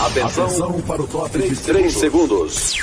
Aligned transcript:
Atenção, 0.00 0.46
Atenção 0.46 0.80
para 0.80 1.02
o 1.02 1.06
top 1.06 1.28
3, 1.28 1.60
3 1.60 1.92
segundos. 1.92 2.74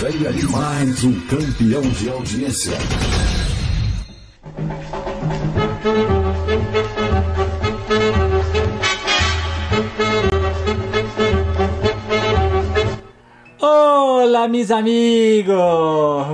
Vem 0.00 0.26
aí 0.26 0.42
mais 0.44 1.04
um 1.04 1.20
campeão 1.26 1.82
de 1.82 2.08
audiência. 2.08 2.72
Hola 13.60 14.48
mis 14.48 14.70
amigos, 14.70 15.56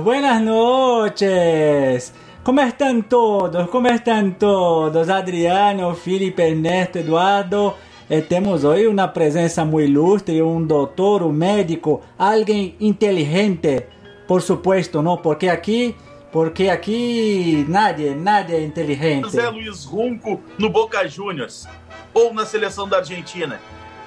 buenas 0.05 0.41
noches. 0.41 2.13
¿Cómo 2.41 2.61
están 2.61 3.03
todos? 3.09 3.67
¿Cómo 3.67 3.89
están 3.89 4.35
todos? 4.39 5.09
Adriano, 5.09 5.93
Felipe, 5.93 6.49
Ernesto, 6.49 6.99
Eduardo. 6.99 7.75
Eh, 8.09 8.21
temos 8.21 8.63
hoje 8.63 8.87
uma 8.87 9.07
presença 9.07 9.65
muito 9.65 9.89
ilustre, 9.89 10.41
um 10.41 10.65
doutor, 10.65 11.23
um 11.23 11.31
médico, 11.31 12.01
alguém 12.17 12.73
inteligente, 12.79 13.83
por 14.25 14.41
supuesto, 14.41 15.01
não? 15.01 15.17
Porque 15.17 15.49
aqui, 15.49 15.93
porque 16.31 16.69
aqui 16.69 17.65
nadie, 17.67 18.11
nadie 18.15 18.55
é 18.55 18.63
inteligente. 18.63 19.23
José 19.23 19.49
Luiz 19.49 19.83
Runco 19.83 20.39
no 20.57 20.69
Boca 20.69 21.05
Juniors 21.05 21.67
ou 22.13 22.33
na 22.33 22.45
seleção 22.45 22.87
da 22.87 22.97
Argentina, 22.99 23.59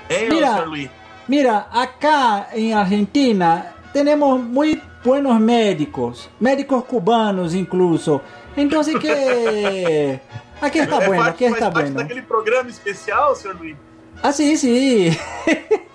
hein, 0.09 0.31
mira, 0.31 0.65
Luiz? 0.65 0.91
Mira, 1.29 1.67
acá 1.71 2.49
em 2.55 2.73
Argentina 2.73 3.67
temos 3.93 4.41
muito 4.41 4.83
buenos 5.05 5.39
médicos, 5.39 6.31
médicos 6.41 6.85
cubanos 6.87 7.55
incluso. 7.55 8.19
Então, 8.57 8.83
que 8.83 8.93
aqui 10.61 10.79
está 10.79 11.01
bueno, 11.01 11.23
aqui 11.23 11.45
está 11.45 11.69
bueno. 11.69 11.97
daquele 11.97 12.23
programa 12.23 12.71
especial, 12.71 13.37
senhor 13.37 13.59
Luiz? 13.59 13.90
Ah, 14.23 14.33
sí, 14.33 14.57
sí. 14.57 15.17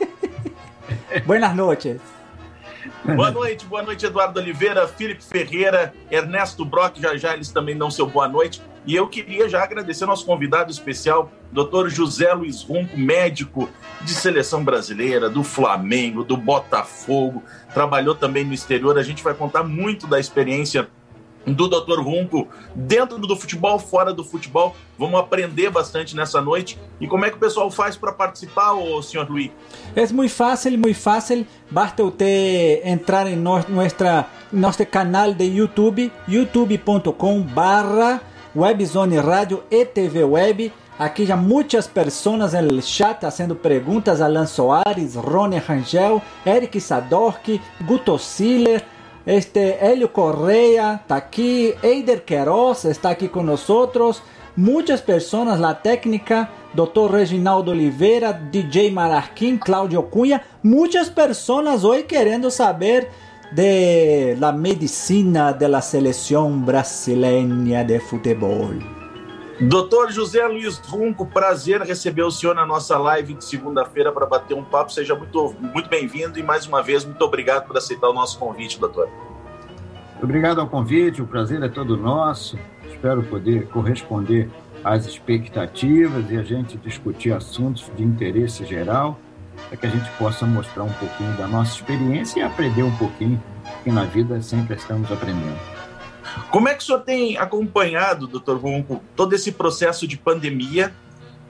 Buenas 1.25 1.55
noches. 1.55 2.01
Boa 3.03 3.29
noite, 3.29 3.65
boa 3.67 3.83
noite, 3.83 4.03
Eduardo 4.03 4.39
Oliveira, 4.39 4.87
Felipe 4.87 5.23
Ferreira, 5.23 5.93
Ernesto 6.09 6.65
Brock, 6.65 6.99
já 6.99 7.15
já 7.15 7.35
eles 7.35 7.51
também 7.51 7.77
dão 7.77 7.91
seu 7.91 8.07
boa 8.07 8.27
noite. 8.27 8.59
E 8.83 8.95
eu 8.95 9.07
queria 9.07 9.47
já 9.47 9.63
agradecer 9.63 10.07
nosso 10.07 10.25
convidado 10.25 10.71
especial, 10.71 11.31
Dr. 11.51 11.87
José 11.87 12.33
Luiz 12.33 12.63
Runco, 12.63 12.97
médico 12.97 13.69
de 14.01 14.11
seleção 14.11 14.63
brasileira, 14.63 15.29
do 15.29 15.43
Flamengo, 15.43 16.23
do 16.23 16.35
Botafogo, 16.35 17.43
trabalhou 17.73 18.15
também 18.15 18.43
no 18.43 18.53
exterior. 18.53 18.97
A 18.97 19.03
gente 19.03 19.23
vai 19.23 19.35
contar 19.35 19.63
muito 19.63 20.07
da 20.07 20.19
experiência 20.19 20.87
do 21.45 21.67
Dr. 21.67 21.99
Runco 21.99 22.47
dentro 22.73 23.17
do 23.19 23.35
futebol, 23.35 23.77
fora 23.79 24.13
do 24.13 24.23
futebol. 24.23 24.75
Vamos 24.97 25.19
aprender 25.19 25.69
bastante 25.69 26.15
nessa 26.15 26.41
noite. 26.41 26.79
E 26.99 27.07
como 27.07 27.25
é 27.25 27.29
que 27.29 27.35
o 27.35 27.39
pessoal 27.39 27.69
faz 27.69 27.95
para 27.97 28.11
participar, 28.11 28.73
o 28.73 29.01
senhor 29.01 29.29
Luiz? 29.29 29.51
É 29.95 30.07
muito 30.13 30.33
fácil, 30.33 30.71
muito 30.77 30.99
fácil. 30.99 31.45
Basta 31.69 32.03
você 32.03 32.81
entrar 32.83 33.27
em 33.27 33.35
nosso, 33.35 33.71
nossa, 33.71 34.25
nosso 34.51 34.85
canal 34.85 35.33
de 35.33 35.45
YouTube, 35.45 36.11
youtube.com 36.27 37.41
barra 37.41 38.21
Webzone 38.55 39.17
Rádio 39.17 39.63
e 39.69 39.85
TV 39.85 40.23
Web. 40.23 40.71
Aqui 40.97 41.25
já 41.25 41.35
muitas 41.35 41.87
pessoas 41.87 42.53
no 42.53 42.81
chat 42.81 43.19
fazendo 43.19 43.53
perguntas. 43.53 44.21
Alan 44.21 44.45
Soares, 44.45 45.15
Rony 45.15 45.57
Rangel, 45.57 46.21
Eric 46.45 46.79
Sadorki, 46.79 47.61
Guto 47.81 48.17
Siller, 48.17 48.81
este 49.25 49.85
Helio 49.85 50.13
Correa 50.13 50.99
está 51.01 51.15
aquí, 51.15 51.73
Eider 51.81 52.23
Queiroz 52.23 52.85
está 52.85 53.09
aquí 53.09 53.27
con 53.27 53.47
nosotros, 53.47 54.21
muchas 54.55 55.01
personas, 55.01 55.59
la 55.59 55.81
técnica, 55.81 56.49
Dr. 56.73 57.11
Reginaldo 57.11 57.71
Oliveira, 57.71 58.33
DJ 58.33 58.91
Mararquín, 58.91 59.57
Claudio 59.57 60.09
Cunha, 60.09 60.43
muchas 60.61 61.09
personas 61.09 61.83
hoy 61.83 62.03
queriendo 62.03 62.51
saber 62.51 63.09
de 63.51 64.37
la 64.39 64.51
medicina 64.51 65.53
de 65.53 65.69
la 65.69 65.81
selección 65.81 66.65
brasileña 66.65 67.83
de 67.83 67.99
fútbol. 67.99 68.94
Doutor 69.59 70.11
José 70.11 70.45
Luiz 70.45 70.77
Runco, 70.79 71.25
prazer 71.25 71.81
receber 71.81 72.23
o 72.23 72.31
senhor 72.31 72.53
na 72.53 72.65
nossa 72.65 72.97
live 72.97 73.35
de 73.35 73.45
segunda-feira 73.45 74.11
para 74.11 74.25
bater 74.25 74.53
um 74.53 74.63
papo. 74.63 74.91
Seja 74.91 75.15
muito, 75.15 75.55
muito 75.61 75.89
bem-vindo 75.89 76.37
e 76.37 76.43
mais 76.43 76.67
uma 76.67 76.83
vez, 76.83 77.05
muito 77.05 77.21
obrigado 77.23 77.65
por 77.65 77.77
aceitar 77.77 78.09
o 78.09 78.13
nosso 78.13 78.37
convite, 78.37 78.77
doutor. 78.77 79.07
Obrigado 80.21 80.59
ao 80.59 80.67
convite, 80.67 81.21
o 81.21 81.27
prazer 81.27 81.63
é 81.63 81.69
todo 81.69 81.95
nosso. 81.95 82.59
Espero 82.85 83.23
poder 83.23 83.67
corresponder 83.69 84.49
às 84.83 85.05
expectativas 85.05 86.29
e 86.29 86.37
a 86.37 86.43
gente 86.43 86.77
discutir 86.77 87.31
assuntos 87.31 87.89
de 87.95 88.03
interesse 88.03 88.65
geral, 88.65 89.17
para 89.69 89.77
que 89.77 89.85
a 89.85 89.89
gente 89.89 90.09
possa 90.17 90.45
mostrar 90.45 90.83
um 90.83 90.93
pouquinho 90.93 91.31
da 91.37 91.47
nossa 91.47 91.75
experiência 91.75 92.41
e 92.41 92.43
aprender 92.43 92.83
um 92.83 92.95
pouquinho, 92.97 93.41
que 93.85 93.89
na 93.89 94.03
vida 94.03 94.41
sempre 94.41 94.75
estamos 94.75 95.09
aprendendo. 95.09 95.74
Como 96.49 96.67
é 96.67 96.73
que 96.73 96.83
o 96.83 96.85
senhor 96.85 97.01
tem 97.01 97.37
acompanhado, 97.37 98.27
doutor 98.27 98.57
Ronco, 98.57 99.01
todo 99.15 99.33
esse 99.33 99.51
processo 99.51 100.07
de 100.07 100.17
pandemia 100.17 100.93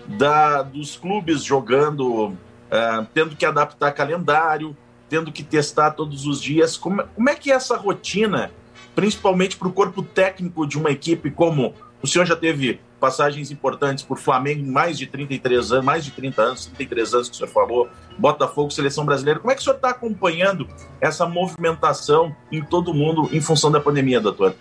da, 0.07 0.61
dos 0.61 0.95
clubes 0.95 1.43
jogando, 1.43 2.27
uh, 2.27 3.07
tendo 3.13 3.35
que 3.35 3.45
adaptar 3.45 3.91
calendário, 3.91 4.75
tendo 5.09 5.31
que 5.31 5.43
testar 5.43 5.91
todos 5.91 6.25
os 6.25 6.41
dias? 6.41 6.77
Como, 6.77 7.03
como 7.03 7.29
é 7.29 7.35
que 7.35 7.51
é 7.51 7.55
essa 7.55 7.77
rotina, 7.77 8.51
principalmente 8.95 9.57
para 9.57 9.67
o 9.67 9.73
corpo 9.73 10.01
técnico 10.01 10.65
de 10.67 10.77
uma 10.77 10.91
equipe 10.91 11.29
como 11.29 11.73
o 12.05 12.07
senhor 12.07 12.25
já 12.25 12.35
teve 12.35 12.79
passagens 12.99 13.49
importantes 13.51 14.03
por 14.03 14.17
Flamengo 14.17 14.61
em 14.61 14.71
mais 14.71 14.97
de 14.97 15.07
33 15.07 15.71
anos, 15.71 15.85
mais 15.85 16.05
de 16.05 16.11
30 16.11 16.41
anos, 16.41 16.65
33 16.67 17.13
anos 17.15 17.29
que 17.29 17.35
o 17.35 17.37
senhor 17.37 17.49
falou, 17.49 17.89
Botafogo, 18.17 18.69
seleção 18.71 19.03
brasileira. 19.05 19.39
Como 19.39 19.51
é 19.51 19.55
que 19.55 19.61
o 19.61 19.63
senhor 19.63 19.75
está 19.75 19.89
acompanhando 19.89 20.67
essa 21.01 21.25
movimentação 21.25 22.33
em 22.51 22.63
todo 22.63 22.93
mundo 22.93 23.27
em 23.31 23.41
função 23.41 23.71
da 23.71 23.79
pandemia, 23.79 24.21
doutor? 24.21 24.55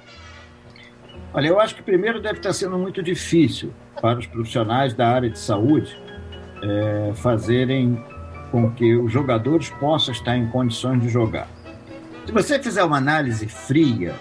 Olha, 1.34 1.48
eu 1.48 1.60
acho 1.60 1.74
que 1.74 1.82
primeiro 1.82 2.20
deve 2.20 2.38
estar 2.38 2.52
sendo 2.52 2.78
muito 2.78 3.02
difícil 3.02 3.74
para 4.00 4.18
os 4.18 4.26
profissionais 4.26 4.94
da 4.94 5.08
área 5.08 5.28
de 5.28 5.38
saúde 5.38 6.00
é, 6.62 7.12
fazerem 7.14 8.02
com 8.50 8.70
que 8.70 8.96
os 8.96 9.12
jogadores 9.12 9.68
possam 9.68 10.14
estar 10.14 10.36
em 10.36 10.48
condições 10.48 11.02
de 11.02 11.10
jogar. 11.10 11.48
Se 12.24 12.32
você 12.32 12.58
fizer 12.58 12.82
uma 12.84 12.96
análise 12.96 13.46
fria, 13.48 14.14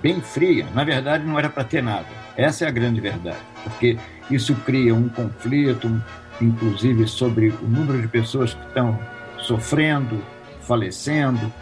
bem 0.00 0.20
fria, 0.20 0.66
na 0.74 0.84
verdade 0.84 1.24
não 1.24 1.38
era 1.38 1.48
para 1.48 1.64
ter 1.64 1.82
nada. 1.82 2.17
Essa 2.38 2.66
é 2.66 2.68
a 2.68 2.70
grande 2.70 3.00
verdade, 3.00 3.36
porque 3.64 3.98
isso 4.30 4.54
cria 4.64 4.94
um 4.94 5.08
conflito, 5.08 6.00
inclusive 6.40 7.08
sobre 7.08 7.48
o 7.48 7.66
número 7.66 8.00
de 8.00 8.06
pessoas 8.06 8.54
que 8.54 8.64
estão 8.64 8.96
sofrendo, 9.38 10.22
falecendo, 10.60 11.52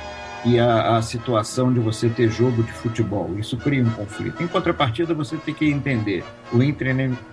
e 0.44 0.60
a, 0.60 0.98
a, 0.98 1.02
situação 1.02 1.72
de 1.72 1.80
você 1.80 2.10
ter 2.10 2.30
jogo 2.30 2.62
de 2.62 2.70
futebol. 2.72 3.36
Isso 3.38 3.56
cria 3.56 3.82
um 3.82 3.90
conflito. 3.90 4.42
Em 4.42 4.46
contrapartida, 4.46 5.14
você 5.14 5.38
tem 5.38 5.54
que 5.54 5.64
entender 5.64 6.22
o, 6.52 6.58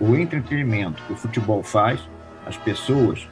o 0.04 0.16
entretenimento 0.16 1.02
que 1.02 1.12
o 1.12 1.16
futebol 1.16 1.62
faz, 1.62 2.00
as 2.46 2.56
pessoas, 2.56 3.28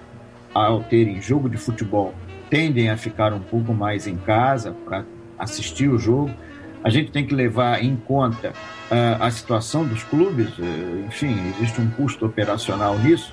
ao 0.52 0.84
terem 0.84 1.22
jogo 1.22 1.48
de 1.48 1.56
futebol, 1.56 2.14
tendem 2.50 2.90
a 2.90 2.98
ficar 2.98 3.32
um 3.32 3.40
pouco 3.40 3.72
mais 3.72 4.06
em 4.06 4.16
casa 4.16 4.76
para 4.84 5.04
assistir 5.38 5.88
o 5.88 5.98
jogo. 5.98 6.30
A 6.84 6.90
gente 6.90 7.10
tem 7.10 7.26
que 7.26 7.34
levar 7.34 7.82
em 7.82 7.96
conta 7.96 8.50
uh, 8.50 9.22
a 9.22 9.30
situação 9.30 9.84
dos 9.84 10.02
clubes, 10.02 10.48
uh, 10.58 11.04
enfim, 11.06 11.36
existe 11.56 11.80
um 11.80 11.88
custo 11.90 12.26
operacional 12.26 12.98
nisso. 12.98 13.32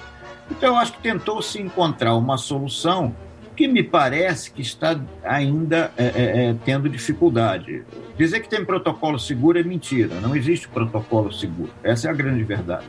Então, 0.51 0.69
eu 0.69 0.75
acho 0.75 0.93
que 0.93 1.01
tentou 1.01 1.41
se 1.41 1.61
encontrar 1.61 2.15
uma 2.15 2.37
solução 2.37 3.15
que 3.59 3.67
me 3.67 3.83
parece 3.83 4.51
que 4.51 4.61
está 4.61 4.97
ainda 5.21 5.91
é, 5.97 6.05
é, 6.05 6.55
tendo 6.63 6.87
dificuldade. 6.87 7.83
Dizer 8.17 8.39
que 8.39 8.47
tem 8.47 8.63
protocolo 8.63 9.19
seguro 9.19 9.59
é 9.59 9.63
mentira, 9.63 10.15
não 10.21 10.33
existe 10.33 10.67
protocolo 10.69 11.29
seguro, 11.29 11.69
essa 11.83 12.07
é 12.07 12.09
a 12.09 12.13
grande 12.13 12.41
verdade. 12.43 12.87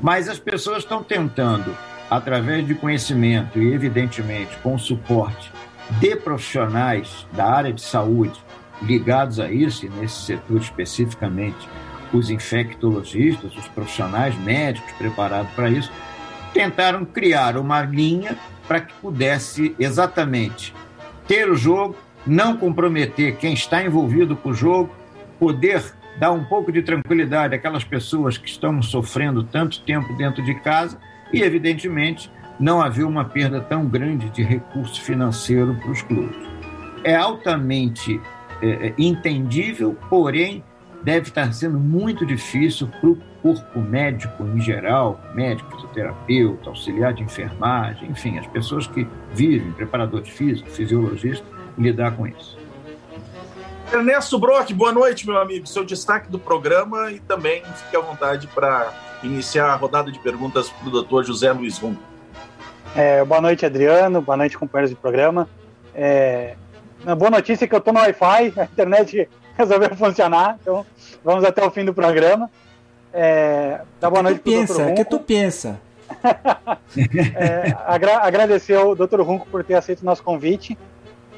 Mas 0.00 0.26
as 0.26 0.38
pessoas 0.38 0.78
estão 0.78 1.02
tentando, 1.02 1.76
através 2.10 2.66
de 2.66 2.74
conhecimento 2.74 3.58
e, 3.58 3.74
evidentemente, 3.74 4.56
com 4.62 4.78
suporte 4.78 5.52
de 6.00 6.16
profissionais 6.16 7.26
da 7.32 7.44
área 7.44 7.72
de 7.72 7.82
saúde 7.82 8.40
ligados 8.82 9.38
a 9.38 9.50
isso, 9.50 9.86
e 9.86 9.88
nesse 9.88 10.22
setor 10.22 10.60
especificamente, 10.60 11.68
os 12.12 12.30
infectologistas, 12.30 13.56
os 13.56 13.68
profissionais 13.68 14.36
médicos 14.38 14.92
preparados 14.92 15.52
para 15.52 15.68
isso, 15.70 15.90
tentaram 16.52 17.04
criar 17.04 17.56
uma 17.56 17.82
linha 17.82 18.36
para 18.66 18.80
que 18.80 18.92
pudesse 18.94 19.74
exatamente 19.78 20.74
ter 21.26 21.48
o 21.50 21.54
jogo, 21.54 21.96
não 22.26 22.56
comprometer 22.56 23.36
quem 23.36 23.52
está 23.52 23.84
envolvido 23.84 24.36
com 24.36 24.50
o 24.50 24.54
jogo, 24.54 24.90
poder 25.38 25.82
dar 26.18 26.32
um 26.32 26.44
pouco 26.44 26.70
de 26.72 26.82
tranquilidade 26.82 27.54
àquelas 27.54 27.84
pessoas 27.84 28.36
que 28.36 28.48
estão 28.48 28.82
sofrendo 28.82 29.44
tanto 29.44 29.80
tempo 29.82 30.12
dentro 30.14 30.42
de 30.44 30.54
casa 30.60 30.98
e, 31.32 31.40
evidentemente, 31.40 32.30
não 32.58 32.82
haver 32.82 33.04
uma 33.04 33.24
perda 33.24 33.60
tão 33.60 33.86
grande 33.86 34.28
de 34.30 34.42
recurso 34.42 35.00
financeiro 35.00 35.74
para 35.76 35.90
os 35.90 36.02
clubes. 36.02 36.36
É 37.02 37.16
altamente 37.16 38.20
é, 38.62 38.88
é 38.88 38.94
entendível, 38.98 39.96
porém 40.08 40.62
deve 41.02 41.28
estar 41.28 41.52
sendo 41.52 41.78
muito 41.78 42.26
difícil 42.26 42.88
para 43.00 43.10
o 43.10 43.18
corpo 43.42 43.80
médico 43.80 44.44
em 44.44 44.60
geral, 44.60 45.20
médico, 45.34 45.70
fisioterapeuta, 45.72 46.68
auxiliar 46.68 47.14
de 47.14 47.22
enfermagem, 47.22 48.10
enfim, 48.10 48.38
as 48.38 48.46
pessoas 48.46 48.86
que 48.86 49.06
vivem, 49.32 49.72
preparador 49.72 50.22
físico, 50.24 50.68
fisiologista, 50.68 51.46
lidar 51.78 52.16
com 52.16 52.26
isso. 52.26 52.58
Ernesto 53.92 54.38
Brock, 54.38 54.72
boa 54.72 54.92
noite, 54.92 55.26
meu 55.26 55.38
amigo. 55.38 55.66
Seu 55.66 55.84
destaque 55.84 56.30
do 56.30 56.38
programa 56.38 57.10
e 57.10 57.18
também 57.18 57.62
fique 57.64 57.96
à 57.96 58.00
vontade 58.00 58.46
para 58.46 58.92
iniciar 59.22 59.66
a 59.66 59.74
rodada 59.74 60.12
de 60.12 60.18
perguntas 60.20 60.68
para 60.68 60.86
o 60.86 60.90
doutor 60.90 61.24
José 61.24 61.50
Luiz 61.52 61.78
Rum. 61.78 61.96
É, 62.94 63.24
boa 63.24 63.40
noite, 63.40 63.66
Adriano. 63.66 64.20
Boa 64.20 64.36
noite, 64.36 64.56
companheiros 64.56 64.90
do 64.94 65.00
programa. 65.00 65.48
É, 65.92 66.54
uma 67.04 67.14
boa 67.14 67.30
notícia 67.30 67.64
é 67.64 67.68
que 67.68 67.74
eu 67.74 67.78
estou 67.78 67.92
no 67.92 68.00
Wi-Fi, 68.00 68.52
a 68.56 68.64
internet 68.64 69.28
resolveu 69.56 69.94
funcionar, 69.96 70.58
então 70.60 70.84
vamos 71.24 71.44
até 71.44 71.64
o 71.64 71.70
fim 71.70 71.84
do 71.84 71.94
programa. 71.94 72.50
É, 73.12 73.80
dá 74.00 74.08
boa 74.08 74.22
noite 74.22 74.40
para 74.40 74.52
o 74.52 74.64
Dr. 74.64 74.82
Runco. 74.82 74.94
que 74.94 75.04
tu 75.04 75.18
pensa? 75.18 75.80
é, 77.36 77.74
agra 77.86 78.18
agradecer 78.18 78.74
ao 78.74 78.94
Dr. 78.94 79.20
Runco 79.20 79.46
por 79.48 79.64
ter 79.64 79.74
aceito 79.74 80.02
o 80.02 80.04
nosso 80.04 80.22
convite. 80.22 80.78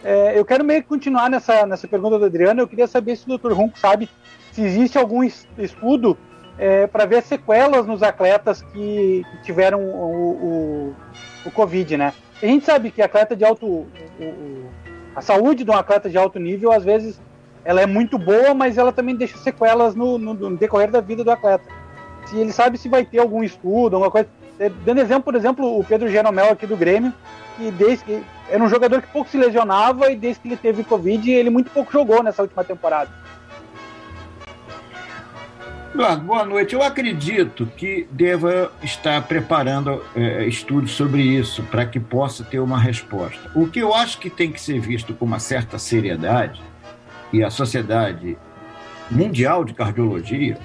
É, 0.05 0.39
eu 0.39 0.45
quero 0.45 0.65
meio 0.65 0.83
que 0.83 0.89
continuar 0.89 1.31
nessa, 1.31 1.65
nessa 1.65 1.87
pergunta 1.87 2.19
do 2.19 2.25
Adriano. 2.25 2.61
Eu 2.61 2.69
queria 2.69 2.87
saber 2.87 3.17
se 3.17 3.31
o 3.31 3.39
Dr. 3.39 3.53
Runco 3.53 3.79
sabe 3.79 4.09
se 4.53 4.63
existe 4.63 4.99
algum 4.99 5.23
estudo 5.23 6.17
é, 6.59 6.87
para 6.87 7.07
ver 7.07 7.23
sequelas 7.23 7.87
nos 7.87 8.03
atletas 8.03 8.63
que, 8.63 9.25
que 9.31 9.43
tiveram 9.43 9.81
o, 9.81 10.31
o, 10.31 10.95
o, 11.47 11.51
Covid, 11.51 11.97
né? 11.97 12.13
A 12.43 12.47
gente 12.47 12.67
sabe 12.67 12.91
que 12.91 13.01
atleta 13.01 13.35
de 13.35 13.45
alto. 13.45 13.67
O, 13.67 13.89
a 15.15 15.21
saúde 15.21 15.65
de 15.65 15.71
um 15.71 15.75
atleta 15.75 16.09
de 16.09 16.17
alto 16.17 16.39
nível, 16.39 16.73
às 16.73 16.85
vezes, 16.85 17.21
ela 17.65 17.81
é 17.81 17.87
muito 17.87 18.19
boa, 18.19 18.55
mas 18.55 18.79
ela 18.79 18.93
também 18.93 19.15
deixa 19.15 19.37
sequelas 19.39 19.95
no, 19.95 20.19
no, 20.19 20.35
no 20.35 20.57
decorrer 20.57 20.91
da 20.91 21.01
vida 21.01 21.23
do 21.23 21.31
atleta. 21.31 21.65
Se 22.27 22.37
ele 22.37 22.53
sabe 22.53 22.79
se 22.79 22.89
vai 22.89 23.05
ter 23.05 23.19
algum 23.19 23.43
estudo, 23.43 23.97
alguma 23.97 24.11
coisa. 24.11 24.29
É, 24.59 24.69
dando 24.69 25.01
exemplo, 25.01 25.25
por 25.25 25.35
exemplo, 25.35 25.79
o 25.79 25.85
Pedro 25.85 26.09
Jeromel 26.09 26.51
aqui 26.51 26.67
do 26.67 26.77
Grêmio, 26.77 27.13
que 27.57 27.71
desde 27.71 28.05
que 28.05 28.23
era 28.51 28.63
um 28.63 28.69
jogador 28.69 29.01
que 29.03 29.09
pouco 29.09 29.31
se 29.31 29.37
lesionava 29.37 30.11
e 30.11 30.17
desde 30.17 30.41
que 30.41 30.49
ele 30.49 30.57
teve 30.57 30.85
Covid, 30.85 31.31
ele 31.31 31.51
muito 31.51 31.71
pouco 31.71 31.93
jogou 31.93 32.23
nessa 32.23 32.43
última 32.43 32.65
temporada. 32.65 33.11
Eduardo, 35.95 36.25
boa 36.25 36.45
noite. 36.47 36.75
Eu 36.75 36.83
acredito 36.83 37.67
que 37.77 38.09
deva 38.11 38.73
estar 38.83 39.21
preparando 39.29 40.03
é, 40.17 40.47
estudos 40.47 40.93
sobre 40.93 41.21
isso 41.21 41.63
para 41.65 41.85
que 41.85 42.01
possa 42.01 42.43
ter 42.43 42.61
uma 42.61 42.79
resposta. 42.79 43.51
O 43.55 43.67
que 43.67 43.81
eu 43.81 43.93
acho 43.95 44.19
que 44.19 44.31
tem 44.31 44.51
que 44.51 44.59
ser 44.59 44.81
visto 44.81 45.13
com 45.13 45.27
uma 45.27 45.39
certa 45.39 45.79
seriedade, 45.79 46.63
e 47.31 47.45
a 47.45 47.51
Sociedade 47.51 48.39
Mundial 49.11 49.65
de 49.65 49.75
Cardiologia 49.75 50.57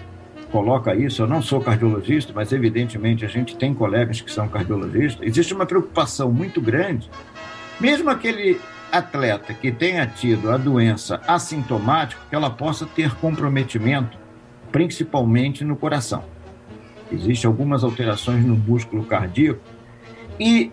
coloca 0.50 0.96
isso, 0.96 1.22
eu 1.22 1.28
não 1.28 1.42
sou 1.42 1.60
cardiologista, 1.60 2.32
mas 2.34 2.54
evidentemente 2.54 3.26
a 3.26 3.28
gente 3.28 3.58
tem 3.58 3.74
colegas 3.74 4.22
que 4.22 4.32
são 4.32 4.48
cardiologistas, 4.48 5.28
existe 5.28 5.54
uma 5.54 5.66
preocupação 5.66 6.32
muito 6.32 6.62
grande, 6.62 7.10
mesmo 7.82 8.10
aquele 8.10 8.62
atleta 8.90 9.54
que 9.54 9.74
tenha 9.74 10.08
tido 10.08 10.50
a 10.50 10.58
doença 10.58 11.20
assintomática, 11.28 12.22
que 12.30 12.36
ela 12.36 12.50
possa 12.50 12.86
ter 12.86 13.14
comprometimento 13.16 14.27
principalmente 14.72 15.64
no 15.64 15.76
coração. 15.76 16.24
Existem 17.12 17.48
algumas 17.48 17.84
alterações 17.84 18.46
no 18.46 18.56
músculo 18.56 19.04
cardíaco 19.04 19.62
e 20.40 20.72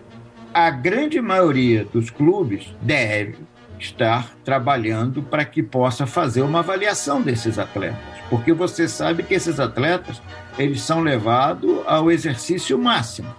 a 0.53 0.69
grande 0.69 1.21
maioria 1.21 1.85
dos 1.85 2.09
clubes 2.09 2.73
deve 2.81 3.37
estar 3.79 4.35
trabalhando 4.43 5.21
para 5.21 5.43
que 5.43 5.61
possa 5.61 6.05
fazer 6.05 6.41
uma 6.41 6.59
avaliação 6.59 7.21
desses 7.21 7.59
atletas, 7.59 7.99
porque 8.29 8.53
você 8.53 8.87
sabe 8.87 9.23
que 9.23 9.33
esses 9.33 9.59
atletas 9.59 10.21
eles 10.57 10.81
são 10.81 11.01
levados 11.01 11.81
ao 11.85 12.09
exercício 12.09 12.77
máximo. 12.77 13.33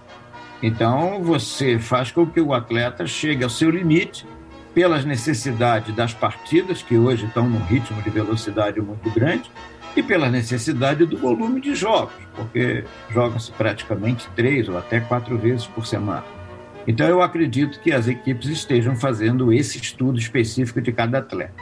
Então 0.62 1.22
você 1.22 1.78
faz 1.78 2.10
com 2.10 2.26
que 2.26 2.40
o 2.40 2.52
atleta 2.52 3.06
chegue 3.06 3.44
ao 3.44 3.50
seu 3.50 3.70
limite 3.70 4.26
pelas 4.74 5.04
necessidades 5.04 5.94
das 5.94 6.12
partidas 6.12 6.82
que 6.82 6.98
hoje 6.98 7.26
estão 7.26 7.48
num 7.48 7.64
ritmo 7.64 8.00
de 8.02 8.10
velocidade 8.10 8.80
muito 8.80 9.08
grande 9.10 9.50
e 9.96 10.02
pela 10.02 10.28
necessidade 10.28 11.06
do 11.06 11.16
volume 11.16 11.60
de 11.60 11.74
jogos, 11.74 12.12
porque 12.34 12.84
joga-se 13.10 13.50
praticamente 13.52 14.28
três 14.36 14.68
ou 14.68 14.76
até 14.76 15.00
quatro 15.00 15.38
vezes 15.38 15.66
por 15.66 15.86
semana. 15.86 16.24
Então, 16.86 17.08
eu 17.08 17.20
acredito 17.20 17.80
que 17.80 17.92
as 17.92 18.06
equipes 18.06 18.48
estejam 18.48 18.94
fazendo 18.94 19.52
esse 19.52 19.78
estudo 19.78 20.18
específico 20.18 20.80
de 20.80 20.92
cada 20.92 21.18
atleta. 21.18 21.54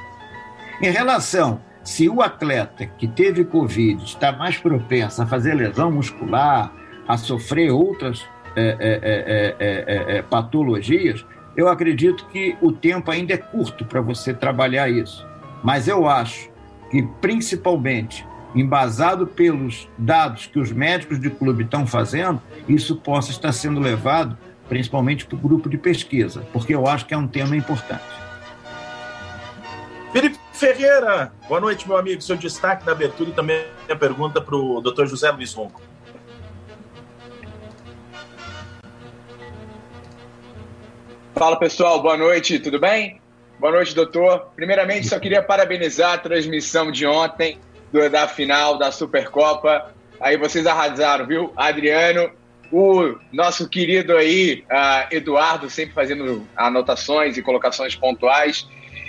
Em 0.83 0.91
relação 0.91 1.61
se 1.85 2.09
o 2.09 2.23
atleta 2.23 2.87
que 2.87 3.07
teve 3.07 3.45
Covid 3.45 4.03
está 4.03 4.33
mais 4.33 4.57
propenso 4.57 5.21
a 5.21 5.27
fazer 5.27 5.53
lesão 5.53 5.93
muscular, 5.93 6.73
a 7.07 7.17
sofrer 7.19 7.71
outras 7.71 8.27
é, 8.57 9.55
é, 9.61 10.17
é, 10.17 10.23
patologias, 10.23 11.25
eu 11.55 11.69
acredito 11.69 12.27
que 12.29 12.57
o 12.63 12.73
tempo 12.73 13.11
ainda 13.11 13.35
é 13.35 13.37
curto 13.37 13.85
para 13.85 14.01
você 14.01 14.33
trabalhar 14.33 14.89
isso. 14.89 15.27
Mas 15.63 15.87
eu 15.87 16.09
acho 16.09 16.51
que, 16.95 17.03
principalmente, 17.21 18.25
embasado 18.55 19.27
pelos 19.27 19.89
dados 19.99 20.47
que 20.47 20.61
os 20.61 20.71
médicos 20.71 21.21
de 21.21 21.29
clube 21.29 21.65
estão 21.65 21.85
fazendo, 21.85 22.41
isso 22.69 22.95
possa 22.95 23.33
estar 23.33 23.51
sendo 23.51 23.81
levado 23.81 24.39
principalmente 24.69 25.27
para 25.27 25.35
o 25.35 25.39
grupo 25.41 25.69
de 25.69 25.77
pesquisa, 25.77 26.47
porque 26.53 26.73
eu 26.73 26.87
acho 26.87 27.05
que 27.05 27.13
é 27.13 27.17
um 27.19 27.27
tema 27.27 27.57
importante. 27.57 28.05
Felipe 30.13 30.39
Ferreira, 30.53 31.33
boa 31.49 31.61
noite, 31.61 31.85
meu 31.89 31.97
amigo. 31.97 32.23
Seu 32.23 32.37
destaque 32.37 32.87
da 32.87 32.93
abertura 32.93 33.31
e 33.31 33.33
também 33.33 33.65
a 33.91 33.97
pergunta 33.97 34.41
para 34.41 34.55
o 34.55 34.81
Dr. 34.81 35.07
José 35.07 35.33
Luiz 35.33 35.53
Ronco. 35.53 35.83
Fala 41.35 41.59
pessoal, 41.59 42.01
boa 42.01 42.17
noite, 42.17 42.61
tudo 42.61 42.79
bem? 42.79 43.21
Boa 43.59 43.73
noite, 43.73 43.95
doutor. 43.95 44.49
Primeiramente, 44.57 45.09
só 45.09 45.19
queria 45.19 45.43
parabenizar 45.43 46.15
a 46.15 46.19
transmissão 46.19 46.91
de 46.91 47.07
ontem 47.07 47.59
da 48.11 48.27
final 48.27 48.77
da 48.77 48.91
Supercopa. 48.91 49.95
Aí 50.21 50.37
vocês 50.37 50.67
arrasaram, 50.67 51.27
viu? 51.27 51.53
Adriano, 51.57 52.31
o 52.73 53.15
nosso 53.33 53.69
querido 53.69 54.17
aí, 54.17 54.65
uh, 54.71 55.15
Eduardo, 55.15 55.71
sempre 55.71 55.95
fazendo 55.95 56.47
anotações 56.57 57.37
e 57.37 57.43
colocações 57.43 57.95
pontuais. 57.95 58.67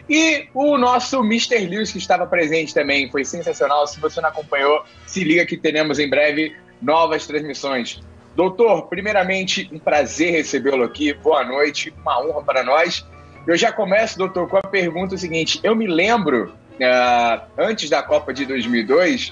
E 0.07 0.48
o 0.53 0.77
nosso 0.77 1.19
Mr. 1.21 1.65
Lewis, 1.65 1.91
que 1.91 1.98
estava 1.98 2.27
presente 2.27 2.74
também, 2.74 3.09
foi 3.09 3.25
sensacional. 3.25 3.88
Se 3.88 4.00
você 4.00 4.21
não 4.21 4.30
acompanhou, 4.30 4.83
se 5.07 5.24
liga 5.24 5.45
que 5.48 5.57
teremos 5.57 5.98
em 5.98 6.07
breve 6.07 6.56
novas 6.80 7.25
transmissões. 7.25 8.00
Doutor, 8.36 8.88
primeiramente, 8.88 9.68
um 9.74 9.80
prazer 9.80 10.31
recebê-lo 10.31 10.83
aqui. 10.83 11.13
Boa 11.13 11.44
noite, 11.44 11.91
uma 12.01 12.24
honra 12.24 12.44
para 12.44 12.63
nós. 12.63 13.03
Eu 13.48 13.56
já 13.56 13.72
começo, 13.72 14.18
doutor, 14.18 14.48
com 14.50 14.58
a 14.58 14.62
pergunta 14.62 15.16
seguinte. 15.18 15.60
Eu 15.64 15.75
me 15.75 15.86
lembro, 15.86 16.54
uh, 16.80 17.42
antes 17.58 17.90
da 17.90 18.02
Copa 18.02 18.34
de 18.34 18.46
2002, 18.46 19.32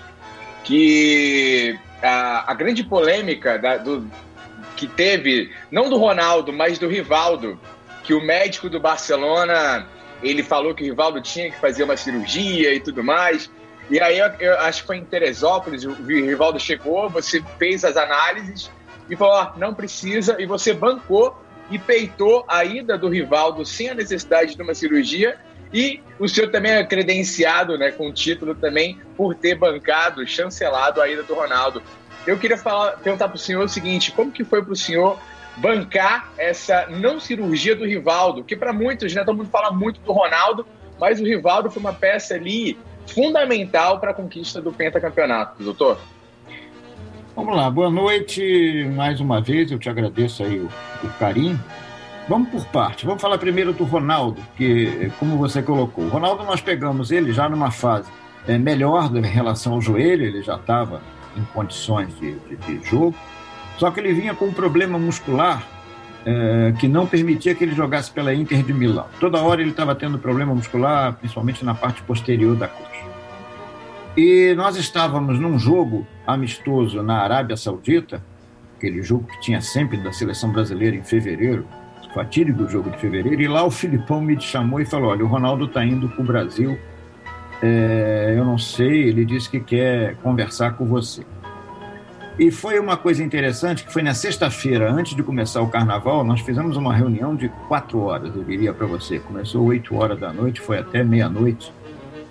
que 0.63 1.75
uh, 1.97 2.43
a 2.45 2.53
grande 2.53 2.83
polêmica 2.83 3.57
da, 3.57 3.77
do, 3.77 4.07
que 4.75 4.85
teve, 4.85 5.51
não 5.71 5.89
do 5.89 5.97
Ronaldo, 5.97 6.53
mas 6.53 6.77
do 6.77 6.87
Rivaldo, 6.87 7.59
que 8.03 8.13
o 8.13 8.21
médico 8.21 8.69
do 8.69 8.79
Barcelona 8.79 9.87
ele 10.21 10.43
falou 10.43 10.73
que 10.73 10.83
o 10.83 10.85
Rivaldo 10.85 11.19
tinha 11.19 11.51
que 11.51 11.59
fazer 11.59 11.83
uma 11.83 11.97
cirurgia 11.97 12.73
e 12.73 12.79
tudo 12.79 13.03
mais. 13.03 13.51
E 13.89 13.99
aí 13.99 14.19
eu, 14.19 14.27
eu 14.39 14.59
acho 14.59 14.81
que 14.81 14.87
foi 14.87 14.97
em 14.97 15.05
Teresópolis, 15.05 15.83
o 15.83 15.93
Rivaldo 15.93 16.59
chegou, 16.59 17.09
você 17.09 17.43
fez 17.57 17.83
as 17.83 17.97
análises 17.97 18.71
e 19.09 19.15
falou: 19.15 19.51
oh, 19.53 19.59
não 19.59 19.73
precisa, 19.73 20.37
e 20.39 20.45
você 20.45 20.73
bancou 20.73 21.42
e 21.73 21.79
peitou 21.79 22.45
a 22.47 22.63
ida 22.63 22.95
do 22.95 23.09
Rivaldo 23.09 23.65
sem 23.65 23.89
a 23.89 23.95
necessidade 23.95 24.55
de 24.55 24.61
uma 24.61 24.75
cirurgia. 24.75 25.37
E 25.73 25.99
o 26.19 26.27
senhor 26.27 26.51
também 26.51 26.73
é 26.73 26.83
credenciado, 26.85 27.79
né, 27.79 27.91
com 27.91 28.13
título 28.13 28.53
também, 28.53 28.99
por 29.17 29.33
ter 29.33 29.55
bancado, 29.55 30.25
chancelado 30.27 31.01
a 31.01 31.09
ida 31.09 31.23
do 31.23 31.33
Ronaldo. 31.33 31.81
Eu 32.27 32.37
queria 32.37 32.57
falar, 32.57 32.91
perguntar 32.97 33.27
para 33.27 33.35
o 33.35 33.39
senhor 33.39 33.63
o 33.63 33.67
seguinte: 33.67 34.11
como 34.11 34.31
que 34.31 34.43
foi 34.43 34.63
para 34.63 34.71
o 34.71 34.75
senhor 34.75 35.19
bancar 35.57 36.31
essa 36.37 36.85
não 36.89 37.19
cirurgia 37.19 37.75
do 37.75 37.85
Rivaldo? 37.85 38.43
Que 38.43 38.55
para 38.55 38.71
muitos, 38.71 39.15
né, 39.15 39.23
todo 39.23 39.35
mundo 39.35 39.49
fala 39.49 39.71
muito 39.71 39.99
do 40.01 40.11
Ronaldo, 40.11 40.63
mas 40.99 41.19
o 41.19 41.23
Rivaldo 41.23 41.71
foi 41.71 41.79
uma 41.79 41.93
peça 41.93 42.35
ali 42.35 42.77
fundamental 43.07 43.99
para 43.99 44.11
a 44.11 44.13
conquista 44.13 44.61
do 44.61 44.71
pentacampeonato, 44.71 45.63
doutor. 45.63 45.99
Vamos 47.35 47.55
lá, 47.55 47.67
boa 47.67 47.89
noite 47.89 48.87
mais 48.95 49.19
uma 49.19 49.41
vez, 49.41 49.71
eu 49.71 49.79
te 49.79 49.89
agradeço 49.89 50.43
aí 50.43 50.59
o, 50.59 50.69
o 51.03 51.09
carinho. 51.17 51.59
Vamos 52.29 52.49
por 52.49 52.63
parte, 52.67 53.07
vamos 53.07 53.19
falar 53.23 53.39
primeiro 53.39 53.73
do 53.73 53.83
Ronaldo, 53.85 54.39
que 54.55 55.11
como 55.19 55.35
você 55.35 55.63
colocou, 55.63 56.03
o 56.03 56.09
Ronaldo 56.09 56.43
nós 56.43 56.61
pegamos 56.61 57.09
ele 57.09 57.33
já 57.33 57.49
numa 57.49 57.71
fase 57.71 58.07
é, 58.47 58.55
melhor 58.59 59.09
em 59.17 59.21
relação 59.21 59.73
ao 59.73 59.81
joelho, 59.81 60.23
ele 60.23 60.43
já 60.43 60.57
estava 60.57 61.01
em 61.35 61.43
condições 61.45 62.15
de, 62.19 62.33
de, 62.33 62.55
de, 62.55 62.87
jogo, 62.87 63.15
só 63.79 63.89
que 63.89 63.99
ele 63.99 64.13
vinha 64.13 64.35
com 64.35 64.45
um 64.45 64.53
problema 64.53 64.99
muscular 64.99 65.67
é, 66.27 66.71
que 66.79 66.87
não 66.87 67.07
permitia 67.07 67.55
que 67.55 67.63
ele 67.63 67.73
jogasse 67.73 68.11
pela 68.11 68.31
Inter 68.31 68.61
de 68.61 68.73
Milão. 68.73 69.07
Toda 69.19 69.41
hora 69.41 69.59
ele 69.59 69.71
estava 69.71 69.95
tendo 69.95 70.19
problema 70.19 70.53
muscular, 70.53 71.13
principalmente 71.13 71.65
na 71.65 71.73
parte 71.73 72.03
posterior 72.03 72.55
da 72.55 72.67
coxa. 72.67 72.92
E 74.15 74.53
nós 74.53 74.75
estávamos 74.75 75.39
num 75.39 75.57
jogo 75.57 76.05
amistoso 76.27 77.01
na 77.01 77.17
Arábia 77.17 77.57
Saudita, 77.57 78.23
aquele 78.77 79.01
jogo 79.01 79.25
que 79.25 79.39
tinha 79.41 79.59
sempre 79.59 79.97
da 79.97 80.11
seleção 80.11 80.51
brasileira 80.51 80.95
em 80.95 81.03
fevereiro, 81.03 81.65
fatídico 82.13 82.69
jogo 82.69 82.91
de 82.91 82.97
fevereiro, 82.99 83.41
e 83.41 83.47
lá 83.47 83.63
o 83.63 83.71
Filipão 83.71 84.21
me 84.21 84.39
chamou 84.39 84.79
e 84.79 84.85
falou: 84.85 85.09
Olha, 85.09 85.25
o 85.25 85.27
Ronaldo 85.27 85.65
está 85.65 85.83
indo 85.83 86.07
para 86.07 86.21
o 86.21 86.23
Brasil, 86.23 86.77
é, 87.59 88.35
eu 88.37 88.45
não 88.45 88.57
sei, 88.57 89.09
ele 89.09 89.25
disse 89.25 89.49
que 89.49 89.59
quer 89.59 90.15
conversar 90.17 90.73
com 90.73 90.85
você. 90.85 91.25
E 92.37 92.51
foi 92.51 92.79
uma 92.79 92.97
coisa 92.97 93.23
interessante 93.23 93.83
que 93.83 93.91
foi 93.91 94.03
na 94.03 94.13
sexta-feira, 94.13 94.91
antes 94.91 95.15
de 95.15 95.23
começar 95.23 95.61
o 95.61 95.67
carnaval, 95.69 96.23
nós 96.23 96.41
fizemos 96.41 96.77
uma 96.77 96.93
reunião 96.93 97.35
de 97.35 97.49
quatro 97.67 97.99
horas, 98.01 98.35
eu 98.35 98.43
diria 98.43 98.73
para 98.73 98.85
você. 98.85 99.19
Começou 99.19 99.65
oito 99.65 99.95
horas 99.95 100.19
da 100.19 100.31
noite, 100.31 100.61
foi 100.61 100.77
até 100.77 101.03
meia-noite, 101.03 101.71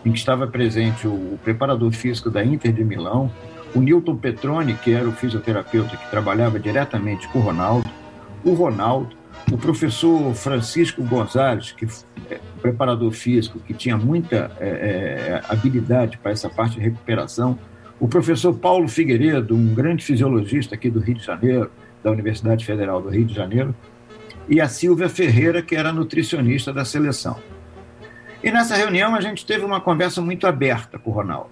em 0.04 0.12
que 0.12 0.18
estava 0.18 0.46
presente 0.46 1.06
o 1.06 1.38
preparador 1.42 1.92
físico 1.92 2.30
da 2.30 2.44
Inter 2.44 2.72
de 2.72 2.84
Milão, 2.84 3.30
o 3.74 3.80
Newton 3.80 4.16
Petroni, 4.16 4.74
que 4.74 4.92
era 4.92 5.08
o 5.08 5.12
fisioterapeuta 5.12 5.96
que 5.96 6.10
trabalhava 6.10 6.58
diretamente 6.58 7.28
com 7.28 7.38
o 7.38 7.42
Ronaldo, 7.42 7.88
o 8.44 8.52
Ronaldo, 8.52 9.16
o 9.50 9.56
professor 9.56 10.34
Francisco 10.34 11.02
Gonzalez, 11.02 11.72
que 11.72 11.86
é 12.30 12.38
preparador 12.60 13.10
físico, 13.12 13.58
que 13.60 13.74
tinha 13.74 13.96
muita 13.96 14.50
é, 14.60 14.68
é, 14.68 15.42
habilidade 15.48 16.18
para 16.18 16.32
essa 16.32 16.48
parte 16.48 16.76
de 16.76 16.80
recuperação, 16.80 17.58
o 17.98 18.08
professor 18.08 18.52
Paulo 18.54 18.88
Figueiredo, 18.88 19.54
um 19.54 19.74
grande 19.74 20.04
fisiologista 20.04 20.74
aqui 20.74 20.90
do 20.90 21.00
Rio 21.00 21.14
de 21.14 21.24
Janeiro, 21.24 21.70
da 22.02 22.10
Universidade 22.10 22.64
Federal 22.64 23.00
do 23.00 23.08
Rio 23.08 23.24
de 23.24 23.34
Janeiro, 23.34 23.74
e 24.48 24.60
a 24.60 24.68
Silvia 24.68 25.08
Ferreira, 25.08 25.62
que 25.62 25.76
era 25.76 25.92
nutricionista 25.92 26.72
da 26.72 26.84
seleção. 26.84 27.36
E 28.42 28.50
nessa 28.50 28.74
reunião 28.74 29.14
a 29.14 29.20
gente 29.20 29.46
teve 29.46 29.64
uma 29.64 29.80
conversa 29.80 30.20
muito 30.20 30.46
aberta 30.46 30.98
com 30.98 31.10
o 31.10 31.12
Ronaldo, 31.12 31.50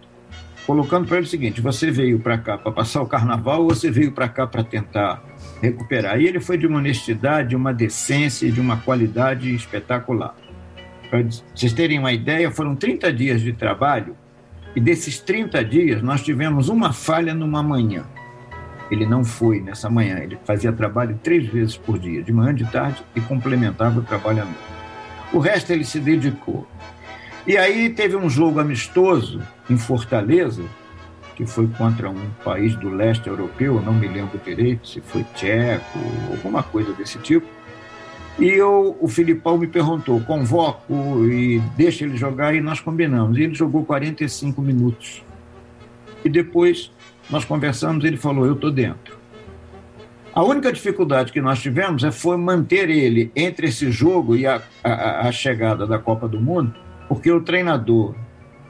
colocando 0.66 1.06
para 1.06 1.18
ele 1.18 1.26
o 1.26 1.28
seguinte: 1.28 1.60
você 1.60 1.90
veio 1.90 2.18
para 2.18 2.36
cá 2.36 2.58
para 2.58 2.72
passar 2.72 3.00
o 3.00 3.06
carnaval 3.06 3.62
ou 3.62 3.68
você 3.68 3.90
veio 3.90 4.10
para 4.10 4.28
cá 4.28 4.46
para 4.46 4.64
tentar 4.64 5.22
recuperar? 5.62 6.20
E 6.20 6.26
ele 6.26 6.40
foi 6.40 6.58
de 6.58 6.66
uma 6.66 6.78
honestidade, 6.78 7.50
de 7.50 7.56
uma 7.56 7.72
decência 7.72 8.46
e 8.46 8.50
de 8.50 8.60
uma 8.60 8.78
qualidade 8.78 9.54
espetacular. 9.54 10.34
Para 11.08 11.22
vocês 11.54 11.72
terem 11.72 11.98
uma 11.98 12.12
ideia, 12.12 12.50
foram 12.50 12.74
30 12.74 13.12
dias 13.12 13.40
de 13.40 13.52
trabalho 13.52 14.16
e 14.74 14.80
desses 14.80 15.18
30 15.18 15.64
dias, 15.64 16.02
nós 16.02 16.22
tivemos 16.22 16.68
uma 16.68 16.92
falha 16.92 17.34
numa 17.34 17.62
manhã. 17.62 18.04
Ele 18.90 19.06
não 19.06 19.24
foi 19.24 19.60
nessa 19.60 19.88
manhã, 19.88 20.18
ele 20.18 20.38
fazia 20.44 20.72
trabalho 20.72 21.18
três 21.22 21.46
vezes 21.46 21.76
por 21.76 21.98
dia, 21.98 22.22
de 22.22 22.32
manhã, 22.32 22.54
de 22.54 22.64
tarde, 22.70 23.02
e 23.14 23.20
complementava 23.20 24.00
o 24.00 24.02
trabalho 24.02 24.42
à 24.42 24.44
noite. 24.44 24.79
O 25.32 25.38
resto 25.38 25.72
ele 25.72 25.84
se 25.84 26.00
dedicou. 26.00 26.66
E 27.46 27.56
aí 27.56 27.90
teve 27.90 28.16
um 28.16 28.28
jogo 28.28 28.60
amistoso 28.60 29.40
em 29.68 29.78
Fortaleza, 29.78 30.64
que 31.34 31.46
foi 31.46 31.66
contra 31.68 32.10
um 32.10 32.30
país 32.44 32.76
do 32.76 32.90
leste 32.90 33.28
europeu, 33.28 33.80
não 33.80 33.94
me 33.94 34.06
lembro 34.06 34.38
direito 34.44 34.86
se 34.86 35.00
foi 35.00 35.24
tcheco, 35.34 35.98
alguma 36.32 36.62
coisa 36.62 36.92
desse 36.92 37.18
tipo 37.18 37.46
e 38.40 38.48
eu, 38.48 38.96
o 38.98 39.06
Filipão 39.06 39.58
me 39.58 39.66
perguntou, 39.66 40.18
convoco 40.20 41.26
e 41.26 41.60
deixa 41.76 42.04
ele 42.04 42.16
jogar, 42.16 42.54
e 42.54 42.60
nós 42.62 42.80
combinamos. 42.80 43.36
E 43.36 43.42
ele 43.42 43.54
jogou 43.54 43.84
45 43.84 44.62
minutos. 44.62 45.22
E 46.24 46.28
depois 46.28 46.90
nós 47.28 47.44
conversamos, 47.44 48.02
ele 48.02 48.16
falou, 48.16 48.46
eu 48.46 48.54
estou 48.54 48.70
dentro. 48.70 49.19
A 50.34 50.42
única 50.42 50.72
dificuldade 50.72 51.32
que 51.32 51.40
nós 51.40 51.60
tivemos 51.60 52.04
é 52.04 52.10
foi 52.10 52.36
manter 52.36 52.88
ele 52.88 53.32
entre 53.34 53.66
esse 53.68 53.90
jogo 53.90 54.36
e 54.36 54.46
a, 54.46 54.62
a, 54.82 55.28
a 55.28 55.32
chegada 55.32 55.86
da 55.86 55.98
Copa 55.98 56.28
do 56.28 56.40
Mundo, 56.40 56.74
porque 57.08 57.30
o 57.30 57.40
treinador 57.40 58.14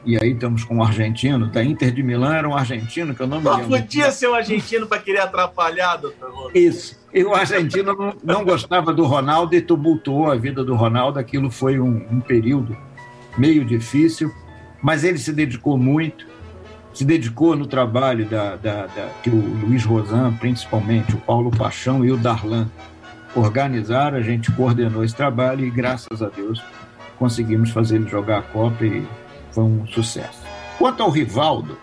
e 0.05 0.17
aí 0.17 0.33
estamos 0.33 0.65
com 0.65 0.79
o 0.79 0.83
argentino, 0.83 1.47
da 1.47 1.63
Inter 1.63 1.93
de 1.93 2.03
Milão 2.03 2.33
era 2.33 2.49
um 2.49 2.57
argentino 2.57 3.15
que 3.15 3.21
eu 3.21 3.27
não 3.27 3.41
me 3.41 3.49
lembro. 3.49 3.69
Não 3.69 3.81
podia 3.81 4.11
ser 4.11 4.29
um 4.29 4.35
argentino 4.35 4.87
para 4.87 4.99
querer 4.99 5.21
atrapalhar, 5.21 5.97
doutor 5.97 6.31
Ronaldo. 6.31 6.59
Isso. 6.59 6.99
E 7.13 7.23
o 7.23 7.35
argentino 7.35 7.95
não, 7.95 8.17
não, 8.25 8.45
gostava 8.45 8.95
do 8.95 9.05
Ronaldo 9.05 9.55
e 9.55 9.61
tumultuou 9.61 10.31
a 10.31 10.37
vida 10.37 10.65
do 10.65 10.75
Ronaldo. 10.75 11.19
Aquilo 11.19 11.51
foi 11.51 11.79
um, 11.79 12.07
um 12.11 12.21
período 12.21 12.77
meio 13.37 13.65
difícil, 13.65 14.33
mas 14.81 15.05
ele 15.05 15.19
se 15.19 15.33
dedicou 15.33 15.77
muito, 15.77 16.27
se 16.93 17.05
dedicou 17.05 17.57
no 17.57 17.67
trabalho 17.67 18.27
da, 18.27 18.57
da, 18.57 18.87
da, 18.87 19.09
que 19.23 19.31
o 19.31 19.37
Luiz 19.37 19.85
Rosan, 19.85 20.35
principalmente, 20.35 21.15
o 21.15 21.19
Paulo 21.19 21.51
Paixão 21.51 22.05
e 22.05 22.11
o 22.11 22.17
Darlan 22.17 22.69
organizaram. 23.35 24.19
A 24.19 24.23
gente 24.23 24.51
coordenou 24.53 25.05
esse 25.05 25.15
trabalho 25.15 25.65
e, 25.65 25.71
graças 25.71 26.23
a 26.23 26.29
Deus, 26.29 26.63
conseguimos 27.19 27.71
fazer 27.71 27.97
ele 27.97 28.09
jogar 28.09 28.39
a 28.39 28.43
Copa 28.43 28.85
e 28.85 29.07
foi 29.53 29.65
um 29.65 29.87
sucesso. 29.87 30.41
Quanto 30.79 31.03
ao 31.03 31.11
Rivaldo, 31.11 31.79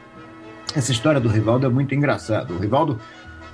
essa 0.76 0.92
história 0.92 1.20
do 1.20 1.30
Rivaldo 1.30 1.66
é 1.66 1.70
muito 1.70 1.96
engraçada. 1.96 2.54
O 2.54 2.58
Rivaldo, 2.58 3.00